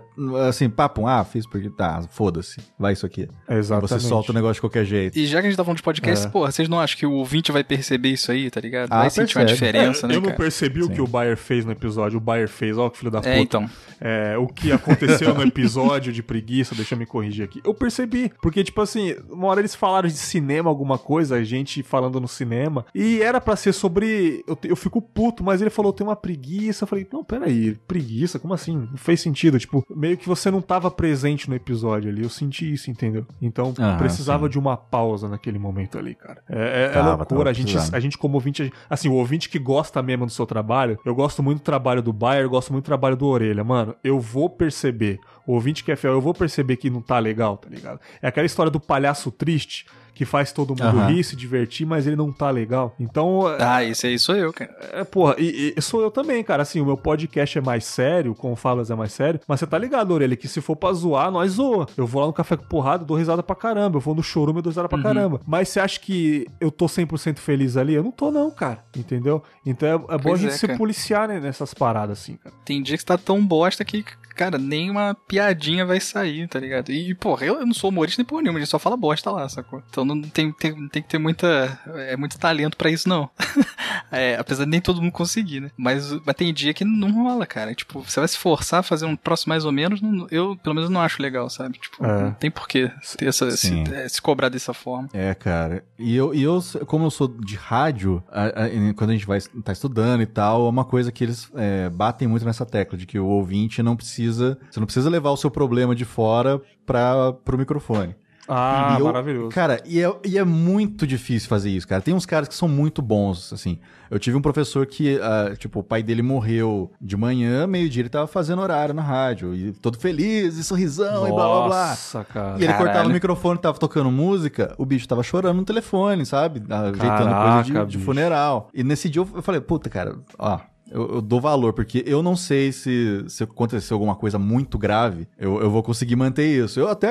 assim, 0.47 0.69
papo, 0.69 1.07
ah, 1.07 1.23
fiz 1.23 1.47
porque 1.47 1.69
tá, 1.69 2.01
foda-se, 2.11 2.59
vai 2.77 2.93
isso 2.93 3.05
aqui. 3.05 3.27
Exatamente. 3.49 3.89
Você 3.89 3.99
solta 4.07 4.31
o 4.31 4.35
negócio 4.35 4.55
de 4.55 4.61
qualquer 4.61 4.85
jeito. 4.85 5.17
E 5.17 5.25
já 5.25 5.39
que 5.39 5.47
a 5.47 5.49
gente 5.49 5.57
tá 5.57 5.63
falando 5.63 5.77
de 5.77 5.83
podcast, 5.83 6.27
É. 6.27 6.29
porra, 6.29 6.51
vocês 6.51 6.67
não 6.67 6.79
acham 6.79 6.97
que 6.97 7.05
o 7.05 7.11
ouvinte 7.13 7.51
vai 7.51 7.63
perceber 7.63 8.09
isso 8.09 8.31
aí, 8.31 8.49
tá 8.51 8.59
ligado? 8.59 8.91
Ah, 8.91 8.99
vai 9.01 9.09
sentir 9.09 9.37
uma 9.37 9.45
percebe. 9.45 9.71
diferença, 9.71 10.05
É, 10.05 10.09
né, 10.09 10.15
eu 10.15 10.19
não 10.21 10.27
cara? 10.29 10.37
percebi 10.37 10.81
o 10.81 10.87
Sim. 10.87 10.93
que 10.93 11.01
o 11.01 11.07
Bayer 11.07 11.37
fez 11.37 11.63
no 11.65 11.71
episódio. 11.71 12.17
O 12.17 12.21
Bayer 12.21 12.49
fez, 12.49 12.77
ó, 12.77 12.89
que 12.89 12.97
filho 12.97 13.11
da 13.11 13.19
puta. 13.19 13.29
É, 13.29 13.39
então. 13.39 13.69
É, 14.01 14.37
o 14.37 14.47
que 14.47 14.71
aconteceu 14.71 15.33
no 15.33 15.41
episódio 15.41 16.11
de 16.11 16.21
preguiça, 16.21 16.75
deixa 16.75 16.95
eu 16.95 16.99
me 16.99 17.05
corrigir 17.05 17.45
aqui. 17.45 17.61
Eu 17.63 17.73
percebi, 17.73 18.31
porque, 18.41 18.63
tipo 18.63 18.81
assim, 18.81 19.15
uma 19.29 19.47
hora 19.47 19.61
eles 19.61 19.73
falaram 19.73 20.07
de 20.09 20.15
cinema, 20.17 20.69
alguma 20.69 20.97
coisa, 20.97 21.35
a 21.35 21.43
gente 21.43 21.81
falando 21.81 22.24
no 22.25 22.29
cinema, 22.29 22.85
e 22.93 23.21
era 23.21 23.39
pra 23.39 23.55
ser 23.55 23.73
sobre. 23.73 24.43
Eu, 24.47 24.57
eu 24.63 24.75
fico 24.75 25.01
puto, 25.01 25.43
mas 25.43 25.61
ele 25.61 25.69
falou, 25.69 25.93
tem 25.93 26.05
uma 26.05 26.15
preguiça. 26.15 26.83
Eu 26.83 26.88
falei, 26.88 27.07
não, 27.11 27.23
peraí, 27.23 27.75
preguiça? 27.88 28.39
Como 28.39 28.53
assim? 28.53 28.75
Não 28.91 28.97
fez 28.97 29.21
sentido. 29.21 29.59
Tipo, 29.59 29.85
meio 29.95 30.17
que 30.17 30.27
você 30.27 30.49
não 30.51 30.61
tava 30.61 30.89
presente 30.91 31.49
no 31.49 31.55
episódio 31.55 32.09
ali. 32.09 32.23
Eu 32.23 32.29
senti 32.29 32.73
isso, 32.73 32.89
entendeu? 32.89 33.25
Então, 33.41 33.73
Ah, 33.77 33.95
precisava 33.97 34.45
sim. 34.47 34.51
de 34.51 34.59
uma 34.59 34.75
pausa 34.75 35.29
naquele 35.29 35.59
momento 35.59 35.97
ali, 35.97 36.15
cara. 36.15 36.41
É, 36.49 36.57
é- 36.57 36.85
é 36.85 36.89
Tava, 36.89 37.09
loucura. 37.09 37.25
tava 37.27 37.49
a, 37.49 37.53
gente, 37.53 37.77
a 37.77 37.99
gente, 37.99 38.17
como 38.17 38.35
ouvinte, 38.35 38.71
assim, 38.89 39.07
o 39.09 39.13
ouvinte 39.13 39.49
que 39.49 39.59
gosta 39.59 40.01
mesmo 40.01 40.25
do 40.25 40.31
seu 40.31 40.45
trabalho, 40.45 40.97
eu 41.05 41.13
gosto 41.15 41.41
muito 41.43 41.59
do 41.59 41.63
trabalho 41.63 42.01
do 42.01 42.11
Bayer, 42.11 42.43
eu 42.45 42.49
gosto 42.49 42.71
muito 42.71 42.83
do 42.83 42.88
trabalho 42.88 43.15
do 43.15 43.27
Orelha. 43.27 43.63
Mano, 43.63 43.95
eu 44.03 44.19
vou 44.19 44.49
perceber, 44.49 45.19
o 45.45 45.53
ouvinte 45.53 45.83
que 45.83 45.91
é 45.91 45.95
fiel, 45.95 46.13
eu 46.13 46.21
vou 46.21 46.33
perceber 46.33 46.77
que 46.77 46.89
não 46.89 47.01
tá 47.01 47.19
legal, 47.19 47.57
tá 47.57 47.69
ligado? 47.69 47.99
É 48.21 48.27
aquela 48.27 48.45
história 48.45 48.71
do 48.71 48.79
palhaço 48.79 49.31
triste 49.31 49.85
que 50.15 50.23
faz 50.25 50.51
todo 50.54 50.69
mundo 50.69 50.97
Aham. 50.99 51.08
rir, 51.08 51.23
se 51.23 51.36
divertir, 51.36 51.86
mas 51.86 52.08
ele 52.08 52.15
não 52.15 52.32
tá 52.32 52.49
legal. 52.49 52.95
Então, 52.99 53.47
é, 53.54 53.58
Ah, 53.62 53.84
esse 53.84 54.08
aí 54.08 54.17
sou 54.17 54.36
eu, 54.36 54.51
cara. 54.54 54.73
é, 54.93 55.04
porra, 55.04 55.36
e, 55.38 55.73
e 55.75 55.82
sou 55.82 56.01
eu 56.01 56.10
também, 56.10 56.41
cara. 56.43 56.63
Assim, 56.63 56.80
o 56.80 56.86
meu 56.86 56.95
podcast 56.97 57.58
é 57.58 57.62
mais 57.62 57.84
sério, 57.84 58.34
com 58.34 58.56
falas 58.56 58.89
é 58.89 58.95
mais 58.95 59.12
sério. 59.12 59.39
Mas 59.47 59.60
você 59.60 59.67
tá 59.67 59.78
ligado, 59.78 60.12
Orelha, 60.12 60.36
que 60.38 60.47
se 60.47 60.62
for 60.62 60.75
pra 60.75 60.93
zoar, 60.93 61.30
nós 61.30 61.51
zoa. 61.51 61.86
Eu 61.97 62.08
vou 62.08 62.21
lá 62.21 62.28
no 62.28 62.34
Café 62.34 62.56
com 62.56 62.65
Porrada, 62.65 63.04
dou 63.04 63.17
risada 63.17 63.43
pra 63.43 63.56
caramba. 63.56 63.97
Eu 63.97 64.01
vou 64.01 64.15
no 64.15 64.23
chorume, 64.23 64.60
eu 64.60 64.63
dou 64.63 64.71
risada 64.71 64.88
pra 64.88 65.01
caramba. 65.01 65.41
Mas 65.45 65.69
você 65.69 65.80
acha 65.82 65.99
que 65.99 66.47
eu 66.62 66.71
tô 66.71 66.86
100% 66.86 67.38
feliz 67.39 67.75
ali? 67.75 67.93
Eu 67.93 68.04
não 68.04 68.12
tô, 68.12 68.32
não, 68.32 68.49
cara. 68.49 68.84
Entendeu? 68.95 69.43
Então 69.65 69.89
é, 69.89 70.15
é 70.15 70.17
bom 70.17 70.34
a 70.34 70.38
gente 70.38 70.54
é, 70.54 70.58
se 70.58 70.65
cara. 70.65 70.78
policiar 70.80 71.28
né, 71.28 71.39
nessas 71.41 71.73
paradas, 71.73 72.19
assim, 72.19 72.38
cara. 72.38 72.56
Tem 72.63 72.82
dia 72.82 72.95
que 72.95 73.01
você 73.01 73.08
tá 73.08 73.17
tão 73.17 73.45
bosta 73.45 73.84
que 73.84 74.06
cara, 74.36 74.58
nem 74.58 74.91
uma 74.91 75.15
piadinha 75.15 75.86
vai 75.86 75.99
sair, 75.99 76.47
tá 76.47 76.60
ligado? 76.60 76.91
E, 76.91 77.15
porra, 77.15 77.45
eu 77.45 77.65
não 77.65 77.73
sou 77.73 77.89
humorista 77.89 78.21
nem 78.21 78.28
porra 78.28 78.41
nenhuma, 78.41 78.60
ele 78.60 78.65
só 78.65 78.78
fala 78.78 78.97
bosta 78.97 79.32
lá, 79.32 79.47
sacou? 79.47 79.82
Então 79.89 80.04
não 80.05 80.21
tem, 80.21 80.51
tem, 80.51 80.87
tem 80.89 81.01
que 81.01 81.09
ter 81.09 81.17
muita. 81.17 81.79
É 81.87 82.15
muito 82.15 82.37
talento 82.37 82.77
pra 82.77 82.89
isso, 82.91 83.07
não. 83.09 83.29
é, 84.11 84.35
apesar 84.37 84.65
de 84.65 84.69
nem 84.69 84.81
todo 84.81 85.01
mundo 85.01 85.11
conseguir, 85.11 85.59
né? 85.61 85.71
Mas, 85.77 86.11
mas 86.25 86.35
tem 86.35 86.53
dia 86.53 86.73
que 86.73 86.85
não 86.85 87.11
rola, 87.23 87.45
cara. 87.45 87.73
Tipo, 87.73 88.01
você 88.01 88.19
vai 88.19 88.27
se 88.27 88.37
forçar 88.37 88.81
a 88.81 88.83
fazer 88.83 89.05
um 89.05 89.15
próximo 89.15 89.49
mais 89.51 89.65
ou 89.65 89.71
menos, 89.71 90.01
não- 90.01 90.27
eu, 90.29 90.55
pelo 90.57 90.75
menos, 90.75 90.89
não 90.89 91.01
acho 91.01 91.21
legal, 91.21 91.49
sabe? 91.49 91.77
Tipo, 91.79 92.05
É. 92.05 92.23
não 92.23 92.31
tem 92.33 92.51
porquê 92.51 92.91
ter 93.17 93.27
essa, 93.27 93.49
se, 93.51 93.83
é, 93.93 94.07
se 94.07 94.21
cobrar 94.21 94.49
dessa 94.49 94.73
forma. 94.73 95.09
É, 95.13 95.33
cara. 95.33 95.83
E 95.97 96.15
eu, 96.15 96.33
e 96.33 96.43
eu 96.43 96.61
como 96.85 97.05
eu 97.05 97.11
sou 97.11 97.27
de 97.27 97.55
rádio, 97.55 98.21
a- 98.31 98.45
a- 98.65 98.93
quando 98.95 99.11
a 99.11 99.13
gente 99.13 99.25
vai 99.25 99.39
tá 99.63 99.71
estudando 99.71 100.21
e 100.21 100.25
tal, 100.25 100.65
é 100.65 100.69
uma 100.69 100.85
coisa 100.85 101.11
que 101.11 101.23
eles 101.23 101.49
é, 101.55 101.89
batem 101.89 102.27
muito 102.27 102.45
nessa 102.45 102.65
tecla, 102.65 102.97
de 102.97 103.05
que 103.05 103.17
o 103.19 103.25
ouvinte 103.25 103.81
não 103.81 103.95
precisa. 103.95 104.57
Você 104.69 104.79
não 104.79 104.85
precisa 104.87 105.09
levar 105.09 105.31
o 105.31 105.37
seu 105.37 105.49
problema 105.51 105.95
de 105.95 106.05
fora 106.05 106.61
para 106.85 107.33
pro 107.33 107.57
microfone. 107.57 108.15
Ah, 108.47 108.95
E 108.97 108.99
eu- 109.01 109.05
maravilhoso. 109.05 109.49
Cara, 109.49 109.81
e 109.86 109.99
é, 110.01 110.13
e 110.25 110.38
é 110.38 110.43
muito 110.43 111.08
difícil 111.08 111.49
fazer 111.49 111.69
isso, 111.69 111.88
cara. 111.88 112.01
Tem 112.01 112.13
uns 112.13 112.25
caras 112.25 112.47
que 112.47 112.55
são 112.55 112.67
muito 112.67 113.01
bons, 113.01 113.51
assim. 113.51 113.79
Eu 114.10 114.19
tive 114.19 114.38
um 114.38 114.41
professor 114.41 114.86
que, 114.86 115.19
ah, 115.19 115.55
tipo, 115.58 115.79
o 115.79 115.84
pai 115.84 116.03
dele 116.03 116.21
morreu 116.21 116.91
de 117.01 117.17
manhã, 117.17 117.65
meio-dia, 117.65 118.01
ele 118.03 118.10
tava 118.10 118.27
fazendo 118.27 118.62
horário 118.62 118.93
na 118.93 119.01
rádio, 119.01 119.55
e 119.55 119.71
todo 119.73 119.97
feliz, 119.97 120.58
e 120.58 120.63
sorrisão, 120.63 121.27
e 121.27 121.31
blá 121.31 121.45
blá 121.47 121.65
blá. 121.67 121.88
Nossa, 121.89 122.23
cara. 122.23 122.51
E 122.60 122.63
ele 122.63 122.67
Caralho. 122.67 122.86
cortava 122.86 123.10
o 123.10 123.12
microfone, 123.12 123.60
tava 123.60 123.77
tocando 123.79 124.12
música, 124.12 124.75
o 124.77 124.86
bicho 124.86 125.08
tava 125.08 125.23
chorando 125.23 125.58
no 125.58 125.65
telefone, 125.65 126.23
sabe? 126.25 126.62
Ajeitando 126.69 126.99
Caraca, 127.29 127.63
coisa 127.63 127.86
de, 127.88 127.97
de 127.97 128.03
funeral. 128.03 128.69
E 128.73 128.84
nesse 128.84 129.10
dia 129.10 129.21
eu 129.23 129.27
eu 129.36 129.41
falei, 129.41 129.60
puta, 129.60 129.89
cara, 129.89 130.15
ó. 130.38 130.60
Eu, 130.91 131.15
eu 131.15 131.21
dou 131.21 131.41
valor, 131.41 131.73
porque 131.73 132.03
eu 132.05 132.21
não 132.21 132.35
sei 132.35 132.71
se, 132.71 133.23
se 133.27 133.43
acontecer 133.43 133.93
alguma 133.93 134.15
coisa 134.15 134.37
muito 134.37 134.77
grave, 134.77 135.27
eu, 135.37 135.59
eu 135.61 135.69
vou 135.69 135.81
conseguir 135.81 136.15
manter 136.15 136.63
isso. 136.63 136.79
Eu 136.79 136.87
até 136.87 137.09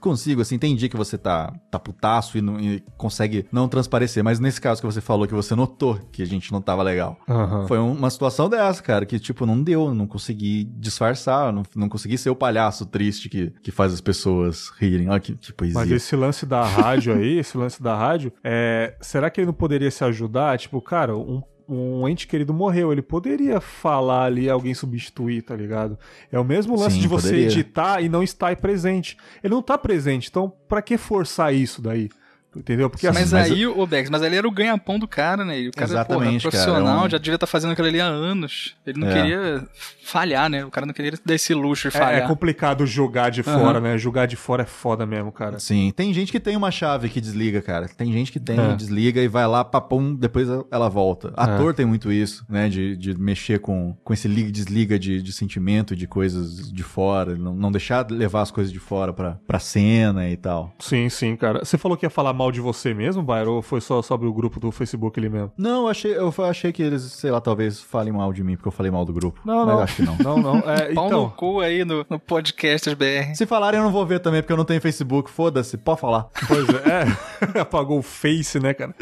consigo, 0.00 0.40
assim, 0.40 0.58
dia 0.58 0.88
que 0.88 0.96
você 0.96 1.16
tá, 1.16 1.52
tá 1.70 1.78
putaço 1.78 2.36
e, 2.38 2.40
não- 2.40 2.58
e 2.60 2.82
consegue 2.96 3.46
não 3.52 3.68
transparecer, 3.68 4.24
mas 4.24 4.40
nesse 4.40 4.60
caso 4.60 4.80
que 4.80 4.86
você 4.86 5.00
falou 5.00 5.26
que 5.26 5.34
você 5.34 5.54
notou 5.54 5.98
que 6.10 6.22
a 6.22 6.26
gente 6.26 6.50
não 6.52 6.60
tava 6.60 6.82
legal. 6.82 7.16
Aham. 7.28 7.66
Foi 7.66 7.78
um- 7.78 7.92
uma 7.92 8.10
situação 8.10 8.48
dessa, 8.48 8.82
cara, 8.82 9.04
que, 9.06 9.18
tipo, 9.18 9.46
não 9.46 9.62
deu, 9.62 9.94
não 9.94 10.06
consegui 10.06 10.64
disfarçar, 10.76 11.52
não, 11.52 11.62
não 11.76 11.88
consegui 11.88 12.18
ser 12.18 12.30
o 12.30 12.36
palhaço 12.36 12.86
triste 12.86 13.28
que, 13.28 13.52
que 13.62 13.70
faz 13.70 13.92
as 13.92 14.00
pessoas 14.00 14.70
rirem. 14.78 15.08
Olha 15.08 15.20
que, 15.20 15.34
que 15.36 15.52
poesia. 15.52 15.78
Mas 15.80 15.90
esse 15.90 16.16
lance 16.16 16.46
da 16.46 16.64
rádio 16.64 17.14
aí, 17.14 17.38
esse 17.38 17.56
lance 17.56 17.82
da 17.82 17.96
rádio, 17.96 18.32
é, 18.42 18.94
será 19.00 19.30
que 19.30 19.40
ele 19.40 19.46
não 19.46 19.54
poderia 19.54 19.90
se 19.90 20.02
ajudar? 20.04 20.58
Tipo, 20.58 20.80
cara, 20.80 21.16
um, 21.16 21.42
um 21.68 22.08
ente 22.08 22.26
querido 22.26 22.52
morreu, 22.52 22.92
ele 22.92 23.02
poderia 23.02 23.60
falar 23.60 24.24
ali, 24.24 24.48
alguém 24.48 24.74
substituir, 24.74 25.42
tá 25.42 25.56
ligado? 25.56 25.98
É 26.30 26.38
o 26.38 26.44
mesmo 26.44 26.78
lance 26.78 26.96
Sim, 26.96 27.02
de 27.02 27.08
você 27.08 27.28
poderia. 27.28 27.46
editar 27.46 28.00
e 28.02 28.08
não 28.08 28.22
estar 28.22 28.54
presente. 28.56 29.16
Ele 29.42 29.54
não 29.54 29.62
tá 29.62 29.78
presente, 29.78 30.28
então 30.28 30.52
pra 30.68 30.82
que 30.82 30.96
forçar 30.96 31.54
isso 31.54 31.80
daí? 31.80 32.08
Entendeu? 32.56 32.88
Porque 32.90 33.06
mas, 33.10 33.32
assim, 33.34 33.52
aí, 33.54 33.66
o 33.66 33.86
Bex, 33.86 34.08
mas 34.10 34.22
ali 34.22 34.36
era 34.36 34.46
o 34.46 34.50
ganha-pão 34.50 34.98
do 34.98 35.06
cara, 35.08 35.44
né? 35.44 35.60
E 35.60 35.68
o 35.68 35.72
cara, 35.72 35.86
Exatamente, 35.90 36.42
porra, 36.42 36.52
cara, 36.52 36.64
profissional, 36.64 37.02
é 37.04 37.06
um- 37.06 37.10
já 37.10 37.18
devia 37.18 37.34
estar 37.34 37.46
fazendo 37.46 37.72
aquilo 37.72 37.88
ali 37.88 38.00
há 38.00 38.06
anos. 38.06 38.74
Ele 38.86 39.00
não 39.00 39.08
É. 39.08 39.14
queria 39.14 39.68
falhar, 40.02 40.48
né? 40.50 40.64
O 40.64 40.70
cara 40.70 40.86
não 40.86 40.94
queria 40.94 41.12
dar 41.24 41.34
esse 41.34 41.54
luxo 41.54 41.88
de 41.90 41.96
é, 41.96 42.00
falhar. 42.00 42.22
é 42.22 42.26
complicado 42.26 42.86
jogar 42.86 43.30
de 43.30 43.42
fora, 43.42 43.80
né? 43.80 43.96
Jogar 43.98 44.26
de 44.26 44.36
fora 44.36 44.62
é 44.62 44.66
foda 44.66 45.06
mesmo, 45.06 45.32
cara. 45.32 45.58
Sim, 45.58 45.92
tem 45.94 46.12
gente 46.12 46.30
que 46.30 46.40
tem 46.40 46.56
uma 46.56 46.70
chave 46.70 47.08
que 47.08 47.20
desliga, 47.20 47.60
cara. 47.62 47.88
Tem 47.88 48.12
gente 48.12 48.30
que 48.30 48.38
tem, 48.40 48.58
É. 48.58 48.74
desliga 48.76 49.20
e 49.20 49.28
vai 49.28 49.46
lá, 49.46 49.64
papum, 49.64 50.14
depois 50.14 50.48
ela 50.70 50.88
volta. 50.88 51.32
Ator 51.36 51.74
tem 51.74 51.86
muito 51.86 52.12
isso, 52.12 52.44
né? 52.48 52.68
De, 52.68 52.96
de 52.96 53.18
mexer 53.18 53.58
com, 53.60 53.96
com 54.04 54.12
esse 54.12 54.28
liga 54.28 54.48
e 54.48 54.52
desliga 54.52 54.98
de, 54.98 55.22
de 55.22 55.32
sentimento, 55.32 55.96
de 55.96 56.06
coisas 56.06 56.70
de 56.70 56.82
fora. 56.82 57.34
Não, 57.36 57.54
não 57.54 57.72
deixar 57.72 58.06
levar 58.10 58.42
as 58.42 58.50
coisas 58.50 58.72
de 58.72 58.78
fora 58.78 59.12
pra, 59.12 59.38
pra 59.46 59.58
cena 59.58 60.28
e 60.28 60.36
tal. 60.36 60.74
Sim, 60.78 61.08
sim, 61.08 61.34
cara. 61.36 61.64
Você 61.64 61.78
falou 61.78 61.96
que 61.96 62.04
ia 62.06 62.10
falar 62.10 62.32
mal 62.32 62.43
de 62.50 62.60
você 62.60 62.92
mesmo, 62.94 63.22
Byron, 63.22 63.52
ou 63.56 63.62
foi 63.62 63.80
só 63.80 64.00
sobre 64.02 64.26
o 64.26 64.32
grupo 64.32 64.58
do 64.60 64.70
Facebook 64.70 65.18
ali 65.18 65.28
mesmo? 65.28 65.52
Não, 65.56 65.82
eu 65.82 65.88
achei, 65.88 66.16
eu 66.16 66.32
achei 66.44 66.72
que 66.72 66.82
eles, 66.82 67.02
sei 67.02 67.30
lá, 67.30 67.40
talvez 67.40 67.80
falem 67.80 68.12
mal 68.12 68.32
de 68.32 68.42
mim, 68.42 68.56
porque 68.56 68.68
eu 68.68 68.72
falei 68.72 68.90
mal 68.90 69.04
do 69.04 69.12
grupo. 69.12 69.40
Não, 69.44 69.64
Mas 69.66 69.74
não. 69.74 69.82
acho 69.82 69.96
que 69.96 70.02
não. 70.02 70.16
Não, 70.18 70.36
não. 70.38 70.58
É, 70.70 70.92
Pau 70.94 71.04
no 71.04 71.08
então, 71.08 71.30
cu 71.36 71.60
aí 71.60 71.84
no, 71.84 72.04
no 72.08 72.18
podcast 72.18 72.94
BR. 72.94 73.34
Se 73.34 73.46
falarem, 73.46 73.78
eu 73.78 73.84
não 73.84 73.92
vou 73.92 74.04
ver 74.06 74.20
também, 74.20 74.40
porque 74.42 74.52
eu 74.52 74.56
não 74.56 74.64
tenho 74.64 74.80
Facebook. 74.80 75.30
Foda-se, 75.30 75.76
pode 75.76 76.00
falar. 76.00 76.28
pois 76.48 76.66
é, 76.68 77.54
é. 77.56 77.60
Apagou 77.60 77.98
o 77.98 78.02
Face, 78.02 78.58
né, 78.60 78.74
cara? 78.74 78.94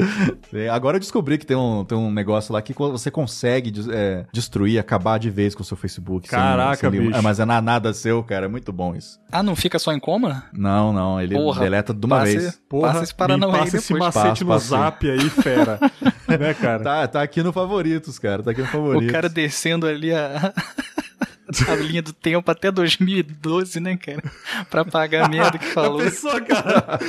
É, 0.53 0.69
Agora 0.69 0.95
eu 0.97 0.99
descobri 0.99 1.37
que 1.37 1.45
tem 1.45 1.55
um, 1.57 1.83
tem 1.85 1.97
um 1.97 2.11
negócio 2.11 2.53
lá 2.53 2.61
que 2.61 2.73
você 2.73 3.09
consegue 3.11 3.71
é, 3.91 4.25
destruir, 4.33 4.79
acabar 4.79 5.17
de 5.17 5.29
vez 5.29 5.53
com 5.55 5.61
o 5.61 5.65
seu 5.65 5.77
Facebook. 5.77 6.27
sem- 6.27 6.37
Caraca, 6.37 6.89
sem 6.89 6.91
bicho. 6.91 7.15
armazenar 7.15 7.61
nada 7.61 7.93
seu, 7.93 8.23
cara. 8.23 8.45
É 8.45 8.49
muito 8.49 8.71
bom 8.73 8.95
isso. 8.95 9.19
Ah, 9.31 9.41
não 9.43 9.55
fica 9.55 9.79
só 9.79 9.91
em 9.91 9.99
coma? 9.99 10.43
Não, 10.53 10.91
não. 10.93 11.19
Ele 11.21 11.35
Porra, 11.35 11.61
deleta 11.61 11.93
de 11.93 12.05
uma 12.05 12.19
Passa- 12.19 12.31
vez. 12.31 12.61
Porra, 12.69 12.87
Passa 12.93 13.03
esse 13.03 13.15
Me 13.37 13.45
aí 13.45 13.51
passa 13.51 13.77
esse 13.77 13.93
depois. 13.93 14.15
macete 14.15 14.29
Passo, 14.29 14.43
no 14.43 14.49
passo 14.49 14.65
sim. 14.65 14.69
zap 14.69 15.09
aí, 15.09 15.29
fera. 15.29 15.79
né, 16.39 16.53
cara? 16.53 16.83
Tá, 16.83 17.07
tá 17.07 17.21
aqui 17.21 17.43
no 17.43 17.53
favoritos, 17.53 18.19
cara. 18.19 18.43
Tá 18.43 18.51
aqui 18.51 18.61
no 18.61 18.67
favoritos. 18.67 19.09
O 19.09 19.11
cara 19.11 19.29
descendo 19.29 19.87
ali 19.87 20.13
a... 20.13 20.53
a 21.67 21.75
linha 21.75 22.01
do 22.01 22.13
tempo 22.13 22.49
até 22.49 22.71
2012, 22.71 23.79
né, 23.79 23.97
cara? 23.97 24.23
Pra 24.69 24.83
pagar 24.85 25.25
a 25.25 25.29
merda 25.29 25.57
que 25.57 25.65
falou. 25.73 25.99
Pessoa, 25.99 26.41
cara... 26.41 26.99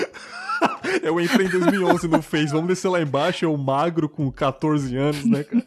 Eu 1.02 1.20
entrei 1.20 1.46
em 1.46 1.50
2011 1.50 2.08
no 2.08 2.22
Face, 2.22 2.52
vamos 2.52 2.68
descer 2.68 2.88
lá 2.88 3.00
embaixo, 3.00 3.44
eu 3.44 3.54
magro 3.56 4.08
com 4.08 4.30
14 4.30 4.96
anos, 4.96 5.24
né, 5.24 5.44
cara? 5.44 5.64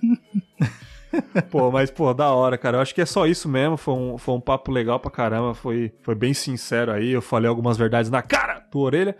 Pô, 1.50 1.72
mas, 1.72 1.90
pô, 1.90 2.14
da 2.14 2.30
hora, 2.32 2.58
cara. 2.58 2.78
Eu 2.78 2.82
acho 2.82 2.94
que 2.94 3.02
é 3.02 3.06
só 3.06 3.26
isso 3.26 3.48
mesmo. 3.48 3.78
Foi 3.78 3.94
um, 3.94 4.18
foi 4.18 4.36
um 4.36 4.42
papo 4.42 4.72
legal 4.72 5.00
pra 5.00 5.10
caramba. 5.10 5.54
Foi, 5.54 5.92
foi 6.02 6.16
bem 6.16 6.34
sincero 6.34 6.92
aí. 6.92 7.12
Eu 7.12 7.22
falei 7.22 7.48
algumas 7.48 7.78
verdades 7.78 8.12
na 8.12 8.22
cara 8.22 8.62
do 8.72 8.80
orelha. 8.80 9.16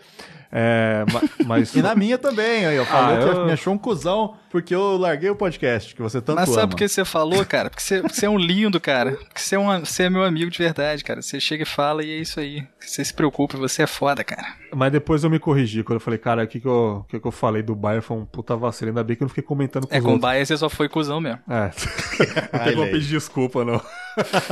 É, 0.52 1.04
ma- 1.12 1.22
mas. 1.46 1.76
E 1.76 1.82
na 1.82 1.94
minha 1.94 2.18
também, 2.18 2.66
aí, 2.66 2.80
ó. 2.80 2.86
Falou 2.86 3.16
Ah, 3.16 3.20
que 3.34 3.38
eu- 3.40 3.46
me 3.46 3.52
achou 3.52 3.74
um 3.74 3.78
cuzão 3.78 4.36
porque 4.50 4.74
eu 4.74 4.96
larguei 4.98 5.30
o 5.30 5.36
podcast, 5.36 5.94
que 5.94 6.02
você 6.02 6.22
tanto 6.22 6.38
Mas 6.38 6.50
sabe 6.50 6.70
por 6.72 6.78
que 6.78 6.88
você 6.88 7.04
falou, 7.04 7.46
cara? 7.46 7.70
Porque 7.70 7.84
você, 7.84 8.02
porque 8.02 8.16
você 8.16 8.26
é 8.26 8.30
um 8.30 8.38
lindo, 8.38 8.80
cara. 8.80 9.12
Porque 9.12 9.42
você 9.42 9.56
é, 9.56 9.60
um, 9.60 9.80
você 9.84 10.04
é 10.04 10.10
meu 10.10 10.24
amigo 10.24 10.50
de 10.50 10.58
verdade, 10.58 11.04
cara. 11.04 11.22
Você 11.22 11.40
chega 11.40 11.64
e 11.64 11.66
fala 11.66 12.04
e 12.04 12.12
é 12.12 12.16
isso 12.22 12.40
aí. 12.40 12.66
Você 12.80 13.04
se 13.04 13.14
preocupa, 13.14 13.58
você 13.58 13.84
é 13.84 13.88
foda, 13.88 14.24
cara. 14.24 14.48
Mas 14.76 14.92
depois 14.92 15.24
eu 15.24 15.30
me 15.30 15.40
corrigi. 15.40 15.84
Quando 15.84 15.96
eu 15.98 16.00
falei, 16.00 16.18
cara, 16.20 16.44
o 16.44 16.48
que, 16.48 16.60
que, 16.60 16.68
eu, 16.68 16.98
o 17.02 17.04
que, 17.06 17.20
que 17.20 17.28
eu 17.28 17.32
falei 17.32 17.62
do 17.64 17.76
Bayern 17.76 18.02
foi 18.04 18.18
um 18.18 18.26
puta 18.26 18.56
vacilo. 18.56 18.90
Ainda 18.90 19.04
bem 19.04 19.16
que 19.16 19.24
eu 19.24 19.26
não 19.26 19.30
fiquei 19.30 19.44
comentando 19.44 19.88
com 19.88 19.94
É, 19.96 20.00
os 20.00 20.04
com 20.06 20.12
outros. 20.14 20.32
bias 20.32 20.48
você 20.48 20.58
só 20.58 20.70
foi 20.70 20.88
cuzão 20.90 21.20
mesmo. 21.22 21.40
É. 21.50 21.72
não 22.58 22.64
tem 22.66 22.76
como 22.76 22.92
pedir 22.92 23.08
desculpa, 23.10 23.64
não. 23.66 23.82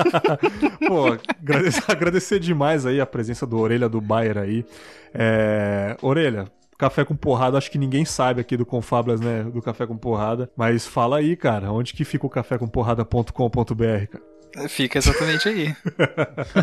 Pô, 0.87 1.17
agradecer, 1.41 1.83
agradecer 1.91 2.39
demais 2.39 2.85
aí 2.85 2.99
a 3.01 3.05
presença 3.05 3.45
do 3.45 3.57
Orelha 3.59 3.89
do 3.89 3.99
Bayer 4.01 4.37
aí. 4.37 4.65
É, 5.13 5.95
Orelha, 6.01 6.45
café 6.77 7.03
com 7.05 7.15
porrada, 7.15 7.57
acho 7.57 7.71
que 7.71 7.77
ninguém 7.77 8.05
sabe 8.05 8.41
aqui 8.41 8.55
do 8.57 8.65
Confablas, 8.65 9.19
né? 9.21 9.43
Do 9.43 9.61
café 9.61 9.85
com 9.87 9.97
porrada. 9.97 10.49
Mas 10.55 10.85
fala 10.85 11.17
aí, 11.17 11.35
cara, 11.35 11.71
onde 11.71 11.93
que 11.93 12.03
fica 12.05 12.25
o 12.25 12.29
cafécomporrada.com.br, 12.29 14.07
cara? 14.11 14.35
Fica 14.69 14.97
exatamente 14.97 15.49
aí. 15.49 15.75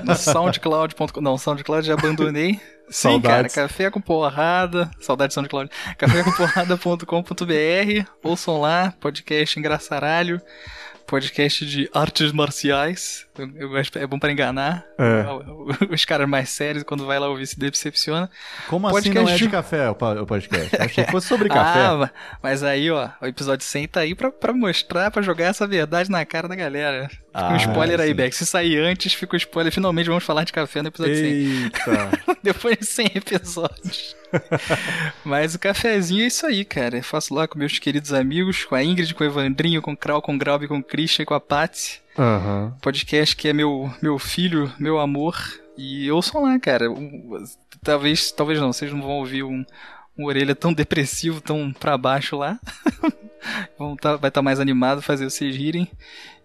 No 0.03 0.15
soundcloud.com. 0.17 1.21
Não, 1.21 1.37
soundcloud 1.37 1.87
já 1.87 1.93
abandonei. 1.93 2.59
Sim, 2.93 3.13
Saudades. 3.13 3.55
cara, 3.55 3.69
café 3.69 3.91
com 3.91 4.03
porrada. 4.03 4.91
Saudade 5.01 5.31
de 5.31 5.35
SoundCloud. 5.35 5.71
Cafécomporrada.com.br. 5.97 8.07
Ouçam 8.23 8.61
lá, 8.61 8.93
podcast 9.01 9.59
engraçaralho. 9.59 10.39
Podcast 11.07 11.67
de 11.67 11.91
artes 11.93 12.33
marciais. 12.33 13.27
Eu, 13.39 13.51
eu 13.57 13.77
é 13.97 14.07
bom 14.07 14.19
pra 14.19 14.31
enganar. 14.33 14.85
É. 14.99 15.25
Os 15.93 16.05
caras 16.05 16.29
mais 16.29 16.49
sérios, 16.51 16.85
quando 16.85 17.07
vai 17.07 17.19
lá 17.19 17.29
ouvir, 17.29 17.47
se 17.47 17.59
decepciona. 17.59 18.31
Como 18.69 18.87
assim 18.87 18.95
podcast 18.95 19.25
não 19.25 19.31
é 19.33 19.37
de 19.37 19.45
de- 19.45 19.51
café 19.51 19.89
o 19.91 19.93
o 19.93 20.27
podcast? 20.27 20.77
Achei 20.81 21.05
que 21.05 21.11
fosse 21.11 21.29
sobre 21.29 21.49
café. 21.51 21.81
Ah, 21.81 21.95
ma- 21.97 22.11
mas 22.43 22.63
aí, 22.63 22.91
ó, 22.91 23.09
o 23.21 23.27
episódio 23.27 23.65
100 23.67 23.89
tá 23.89 24.01
aí 24.01 24.15
pra, 24.15 24.31
pra 24.31 24.53
mostrar, 24.53 25.11
pra 25.11 25.23
jogar 25.23 25.47
essa 25.47 25.67
verdade 25.67 26.11
na 26.11 26.25
cara 26.25 26.49
da 26.49 26.55
galera. 26.55 27.09
Fica 27.09 27.49
um 27.49 27.55
Ah, 27.55 27.57
spoiler 27.57 28.01
aí, 28.01 28.09
sim. 28.09 28.15
Beck. 28.15 28.33
Se 28.35 28.45
sair 28.47 28.79
antes, 28.79 29.15
fica 29.15 29.35
um 29.35 29.39
spoiler. 29.39 29.73
Finalmente 29.73 30.07
vamos 30.09 30.25
falar 30.25 30.45
de 30.45 30.53
café 30.53 30.83
no 30.83 30.89
episódio 30.89 31.15
100. 31.17 31.25
Eita! 31.25 32.11
Depois 32.43 32.77
de 32.79 32.87
100 32.87 33.11
episódios. 33.15 34.17
Mas 35.25 35.55
o 35.55 35.59
cafezinho 35.59 36.23
é 36.25 36.27
isso 36.27 36.47
aí, 36.47 36.65
cara. 36.65 36.97
Eu 36.99 37.03
faço 37.03 37.35
lá 37.35 37.47
com 37.47 37.59
meus 37.59 37.79
queridos 37.79 38.13
amigos, 38.13 38.65
com 38.65 38.75
a 38.75 38.83
Ingrid, 38.83 39.15
com 39.15 39.25
o 39.25 39.27
Evandrinho, 39.27 39.81
com 39.83 39.93
o 39.93 39.97
Krau, 39.97 40.21
com 40.23 40.35
o 40.35 40.39
Graub, 40.39 40.67
com 40.67 40.79
o 40.79 40.83
Christian 40.93 41.23
e 41.23 41.27
com 41.27 41.33
a 41.33 41.41
Patsy. 41.41 42.01
Aham. 42.19 42.77
Podcast 42.83 43.35
que 43.35 43.49
é 43.49 43.53
meu, 43.55 43.91
meu 44.03 44.19
filho, 44.19 44.71
meu 44.79 45.01
amor. 45.01 45.35
E 45.79 46.11
ouçam 46.11 46.43
lá, 46.43 46.59
cara. 46.61 46.85
Talvez, 47.83 48.31
talvez 48.31 48.61
não, 48.61 48.71
vocês 48.75 48.93
não 48.93 49.01
vão 49.01 49.13
ouvir 49.13 49.43
um, 49.43 49.65
um 50.19 50.27
orelha 50.27 50.55
tão 50.55 50.71
depressivo, 50.71 51.41
tão 51.41 51.73
pra 51.73 51.97
baixo 51.97 52.37
lá. 52.37 52.59
Vão 53.77 53.97
tá- 53.97 54.15
vai 54.15 54.29
estar 54.29 54.41
mais 54.41 54.61
animado, 54.61 55.03
fazer 55.03 55.29
vocês 55.29 55.57
rirem. 55.57 55.89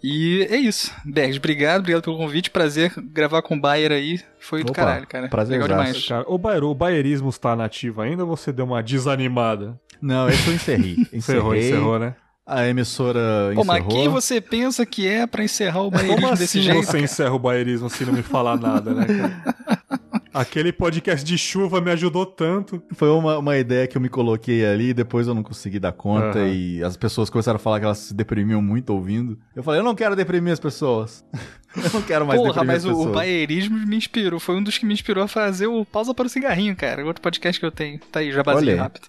E 0.01 0.47
é 0.49 0.55
isso. 0.55 0.91
Bergs, 1.05 1.37
obrigado, 1.37 1.81
obrigado 1.81 2.01
pelo 2.01 2.17
convite. 2.17 2.49
Prazer 2.49 2.91
gravar 2.97 3.43
com 3.43 3.55
o 3.55 3.59
Bayer 3.61 3.91
aí. 3.91 4.19
Foi 4.39 4.63
do 4.63 4.71
Opa, 4.71 4.81
caralho, 4.81 5.05
cara. 5.07 5.27
prazerzaço. 5.27 5.69
Legal 5.69 5.85
demais. 5.85 6.07
Cara, 6.07 6.25
o, 6.27 6.37
Bayer, 6.39 6.63
o 6.63 6.73
baierismo 6.73 7.29
está 7.29 7.55
nativo 7.55 8.01
ainda 8.01 8.23
ou 8.25 8.35
você 8.35 8.51
deu 8.51 8.65
uma 8.65 8.81
desanimada? 8.81 9.79
Não, 10.01 10.27
esse 10.27 10.47
eu 10.47 10.55
encerrei. 10.55 10.95
Encerrou, 11.13 11.53
Encerrei. 11.55 11.69
encerrou, 11.71 11.99
né? 11.99 12.15
A 12.47 12.65
emissora 12.65 13.51
Pô, 13.53 13.65
mas 13.65 13.79
encerrou. 13.83 13.89
quem 14.01 14.07
você 14.09 14.39
pensa 14.39 14.85
que 14.85 15.05
é 15.05 15.27
pra 15.27 15.43
encerrar 15.43 15.81
o 15.81 15.91
Como 15.91 15.97
baierismo 15.97 16.27
assim 16.29 16.39
desse 16.43 16.61
jeito? 16.61 16.85
você 16.85 16.99
encerra 16.99 17.33
o 17.33 17.39
baerismo 17.39 17.89
se 17.89 18.05
não 18.05 18.13
me 18.13 18.23
falar 18.23 18.57
nada, 18.57 18.93
né, 18.93 19.05
cara? 19.05 19.57
Aquele 20.33 20.71
podcast 20.71 21.25
de 21.25 21.35
chuva 21.35 21.81
me 21.81 21.89
ajudou 21.91 22.23
tanto. 22.23 22.81
Foi 22.93 23.09
uma, 23.09 23.39
uma 23.39 23.57
ideia 23.57 23.87
que 23.87 23.97
eu 23.97 24.01
me 24.01 24.07
coloquei 24.07 24.63
ali, 24.65 24.93
depois 24.93 25.27
eu 25.27 25.33
não 25.33 25.41
consegui 25.41 25.79
dar 25.79 25.91
conta 25.91 26.37
Aham. 26.39 26.47
e 26.47 26.83
as 26.83 26.95
pessoas 26.95 27.27
começaram 27.29 27.55
a 27.55 27.59
falar 27.59 27.79
que 27.79 27.85
elas 27.85 27.97
se 27.97 28.13
deprimiam 28.13 28.61
muito 28.61 28.91
ouvindo. 28.93 29.37
Eu 29.55 29.63
falei, 29.63 29.79
eu 29.79 29.83
não 29.83 29.95
quero 29.95 30.15
deprimir 30.15 30.53
as 30.53 30.59
pessoas. 30.59 31.25
eu 31.83 31.89
não 31.93 32.01
quero 32.01 32.25
mais 32.25 32.39
Porra, 32.39 32.63
mas 32.63 32.85
as 32.85 32.91
o, 32.91 33.01
o 33.03 33.11
baierismo 33.11 33.77
me 33.85 33.95
inspirou. 33.95 34.39
Foi 34.39 34.55
um 34.55 34.63
dos 34.63 34.77
que 34.77 34.85
me 34.85 34.93
inspirou 34.93 35.23
a 35.23 35.27
fazer 35.27 35.67
o 35.67 35.85
Pausa 35.85 36.13
para 36.13 36.25
o 36.25 36.29
Cigarrinho, 36.29 36.75
cara. 36.75 37.05
Outro 37.05 37.21
podcast 37.21 37.59
que 37.59 37.65
eu 37.65 37.71
tenho. 37.71 37.99
Tá 38.11 38.19
aí, 38.19 38.31
jabazinho 38.31 38.71
aí. 38.71 38.77
rápido. 38.77 39.07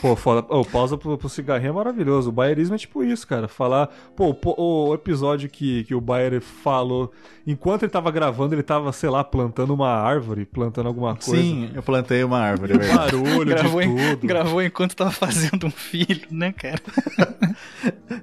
Pô, 0.00 0.16
foda. 0.16 0.46
Ô, 0.48 0.64
pausa 0.64 0.96
pro, 0.96 1.18
pro 1.18 1.28
cigarrinho 1.28 1.70
é 1.70 1.72
maravilhoso. 1.72 2.30
O 2.30 2.32
baierismo 2.32 2.74
é 2.74 2.78
tipo 2.78 3.04
isso, 3.04 3.26
cara. 3.26 3.46
Falar. 3.48 3.88
Pô, 4.16 4.34
o 4.56 4.94
episódio 4.94 5.48
que, 5.48 5.84
que 5.84 5.94
o 5.94 6.00
Bayer 6.00 6.40
falou. 6.40 7.12
Enquanto 7.46 7.82
ele 7.82 7.90
tava 7.90 8.10
gravando, 8.10 8.54
ele 8.54 8.62
tava, 8.62 8.92
sei 8.92 9.10
lá, 9.10 9.22
plantando 9.22 9.74
uma 9.74 9.88
árvore, 9.90 10.46
plantando 10.46 10.86
alguma 10.86 11.14
coisa. 11.16 11.42
Sim, 11.42 11.70
eu 11.74 11.82
plantei 11.82 12.22
uma 12.24 12.38
árvore, 12.38 12.74
é. 12.74 12.94
Barulho 12.94 13.44
Gravou, 13.46 13.80
de 13.80 13.86
em- 13.88 13.96
tudo. 14.10 14.26
gravou 14.26 14.62
enquanto 14.62 14.94
tava 14.94 15.10
fazendo 15.10 15.66
um 15.66 15.70
filho, 15.70 16.26
né, 16.30 16.52
cara? 16.52 16.80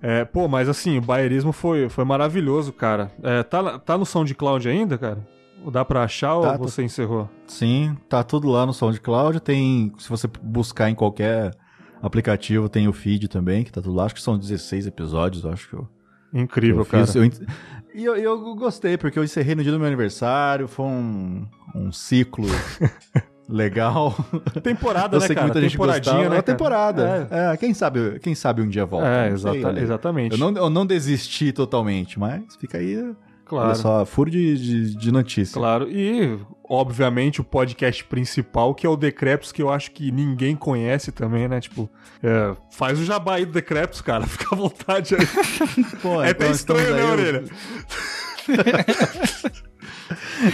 É, 0.02 0.24
pô, 0.26 0.48
mas 0.48 0.70
assim, 0.70 0.98
o 1.00 1.02
baierismo 1.02 1.52
foi, 1.52 1.90
foi 1.90 2.04
maravilhoso, 2.06 2.72
cara. 2.72 3.07
É, 3.24 3.44
tá, 3.44 3.80
tá 3.80 3.98
no 3.98 4.06
SoundCloud 4.06 4.68
ainda, 4.68 4.98
cara? 4.98 5.28
Dá 5.72 5.84
pra 5.84 6.04
achar 6.04 6.36
ou 6.36 6.44
Tá, 6.44 6.52
tá. 6.52 6.58
você 6.58 6.84
encerrou? 6.84 7.30
Sim, 7.48 7.98
tá 8.08 8.24
tudo 8.24 8.48
lá 8.48 8.66
no 8.66 8.74
SoundCloud. 8.74 9.40
Tem, 9.40 9.92
se 9.98 10.08
você 10.10 10.28
buscar 10.42 10.90
em 10.90 10.96
qualquer 10.96 11.52
aplicativo, 12.02 12.70
tem 12.70 12.88
o 12.88 12.94
feed 12.94 13.28
também, 13.28 13.64
que 13.64 13.72
tá 13.72 13.82
tudo 13.82 13.96
lá. 13.96 14.06
Acho 14.06 14.16
que 14.16 14.22
são 14.22 14.38
16 14.38 14.88
episódios, 14.88 15.46
acho 15.46 15.68
que 15.70 15.76
eu, 15.76 15.88
Incrível, 16.34 16.82
eu 16.82 16.86
cara. 16.86 17.06
fiz. 17.08 17.16
Eu 17.16 17.48
e 17.94 18.06
eu, 18.06 18.16
eu 18.16 18.56
gostei, 18.56 18.96
porque 18.96 19.18
eu 19.18 19.24
encerrei 19.24 19.56
no 19.56 19.64
dia 19.64 19.72
do 19.72 19.80
meu 19.80 19.88
aniversário, 19.88 20.68
foi 20.68 20.86
um, 20.86 21.48
um 21.74 21.92
ciclo 21.92 22.46
legal. 23.50 24.16
Temporada, 24.64 25.16
Eu 25.16 25.20
né, 25.20 25.28
sei 25.28 25.36
que 25.36 25.42
cara? 25.42 25.48
muita 25.48 25.62
gente 25.62 25.78
gostava. 25.78 26.18
né? 26.20 26.26
É 26.26 26.30
cara? 26.30 26.44
temporada. 26.44 27.28
É. 27.32 27.58
quem 27.58 27.74
sabe, 27.74 28.20
quem 28.20 28.36
sabe 28.36 28.62
um 28.62 28.68
dia 28.68 28.86
volta. 28.86 29.08
É, 29.08 29.38
sei, 29.38 29.66
aí. 29.66 29.80
exatamente. 29.84 30.34
Eu 30.34 30.38
não, 30.38 30.64
eu 30.64 30.70
não 30.70 30.86
desisti 30.86 31.52
totalmente, 31.52 32.20
mas 32.20 32.44
fica 32.60 32.78
aí, 32.78 33.14
Claro. 33.46 33.68
olha 33.68 33.76
só, 33.76 34.06
furo 34.06 34.30
de, 34.30 34.58
de, 34.58 34.96
de 34.96 35.12
notícia. 35.12 35.54
Claro, 35.54 35.90
e 35.90 36.38
obviamente 36.70 37.40
o 37.40 37.46
podcast 37.46 38.04
principal, 38.04 38.76
que 38.76 38.86
é 38.86 38.90
o 38.90 38.98
Decreptus, 38.98 39.54
que 39.54 39.62
eu 39.62 39.70
acho 39.70 39.92
que 39.92 40.12
ninguém 40.12 40.54
conhece 40.54 41.14
também, 41.14 41.48
né? 41.48 41.62
Tipo, 41.62 41.90
é, 42.22 42.54
faz 42.72 43.00
o 43.00 43.06
jabá 43.06 43.36
aí 43.36 43.46
do 43.46 43.54
Decreptus, 43.54 44.02
cara, 44.02 44.26
fica 44.28 44.54
à 44.54 44.58
vontade 44.58 45.16
aí. 45.16 45.26
Pô, 46.02 46.22
é 46.22 46.32
então 46.32 46.48
até 46.48 46.52
estranho, 46.52 46.94
né, 46.94 47.04
Orelha? 47.06 47.44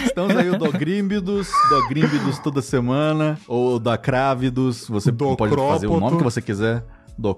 Estamos 0.04 0.36
aí 0.36 0.48
o 0.48 0.58
Dogrímbidos, 0.58 1.48
Dogrímbidos 1.68 2.38
toda 2.38 2.62
semana, 2.62 3.38
ou 3.46 3.78
da 3.78 3.98
Crávidos, 3.98 4.88
você 4.88 5.10
Do 5.10 5.36
pode 5.36 5.54
fazer 5.54 5.86
o 5.86 6.00
nome 6.00 6.16
que 6.18 6.24
você 6.24 6.40
quiser. 6.40 6.84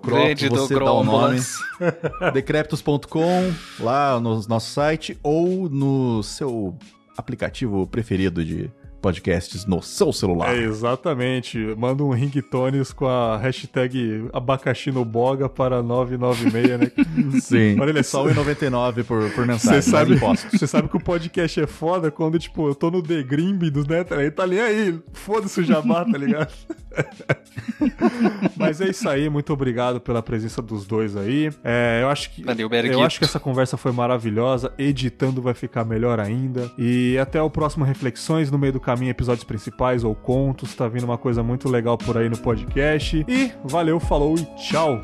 Grande 0.04 0.48
você 0.48 0.74
dá 0.74 0.92
o 0.92 1.04
nome. 1.04 1.38
Docrópolis. 1.80 2.32
Decreptus.com, 2.32 3.52
lá 3.80 4.18
no 4.20 4.40
nosso 4.48 4.70
site, 4.70 5.18
ou 5.22 5.68
no 5.68 6.22
seu 6.22 6.76
aplicativo 7.16 7.86
preferido 7.86 8.44
de 8.44 8.70
podcasts 9.06 9.64
no 9.66 9.80
seu 9.80 10.12
celular. 10.12 10.52
É, 10.56 10.64
exatamente. 10.64 11.58
Manda 11.78 12.02
um 12.02 12.10
ringtones 12.10 12.92
com 12.92 13.06
a 13.06 13.36
hashtag 13.36 14.28
abacaxi 14.32 14.90
no 14.90 15.04
boga 15.04 15.48
para 15.48 15.80
996, 15.80 16.80
né? 16.80 16.90
Sim. 17.40 17.80
Olha, 17.80 17.90
ele 17.90 18.00
é 18.00 18.02
só 18.02 18.24
só- 18.24 18.42
1,99 18.42 19.04
por, 19.04 19.30
por 19.30 19.46
Você 19.46 19.46
mensagem, 19.46 20.18
mais 20.18 20.40
sabe, 20.40 20.58
você 20.58 20.66
sabe 20.66 20.88
que 20.88 20.96
o 20.96 21.00
podcast 21.00 21.60
é 21.60 21.66
foda 21.68 22.10
quando, 22.10 22.36
tipo, 22.36 22.68
eu 22.68 22.74
tô 22.74 22.90
no 22.90 23.00
The 23.00 23.22
Grimbidos, 23.22 23.86
né? 23.86 24.02
Tá 24.02 24.16
ali 24.42 24.58
aí, 24.58 24.98
foda-se 25.12 25.60
o 25.60 25.64
jabá, 25.64 26.04
tá 26.04 26.18
ligado? 26.18 26.52
Mas 28.56 28.80
é 28.80 28.88
isso 28.88 29.08
aí, 29.08 29.28
muito 29.28 29.52
obrigado 29.52 30.00
pela 30.00 30.22
presença 30.22 30.62
dos 30.62 30.86
dois 30.86 31.16
aí. 31.16 31.50
É, 31.62 32.00
eu 32.02 32.08
acho 32.08 32.30
que 32.30 32.42
Valeu, 32.42 32.68
eu 32.70 33.02
acho 33.02 33.18
que 33.18 33.24
essa 33.24 33.40
conversa 33.40 33.76
foi 33.76 33.92
maravilhosa, 33.92 34.72
editando 34.78 35.42
vai 35.42 35.54
ficar 35.54 35.84
melhor 35.84 36.20
ainda. 36.20 36.70
E 36.78 37.18
até 37.18 37.40
o 37.40 37.50
próximo 37.50 37.84
reflexões 37.84 38.50
no 38.50 38.58
meio 38.58 38.72
do 38.72 38.80
caminho, 38.80 39.10
episódios 39.10 39.44
principais 39.44 40.04
ou 40.04 40.14
contos, 40.14 40.74
tá 40.74 40.88
vindo 40.88 41.04
uma 41.04 41.18
coisa 41.18 41.42
muito 41.42 41.68
legal 41.68 41.96
por 41.98 42.16
aí 42.16 42.28
no 42.28 42.38
podcast. 42.38 43.24
E 43.28 43.52
valeu, 43.64 44.00
falou 44.00 44.36
e 44.36 44.44
tchau. 44.56 45.00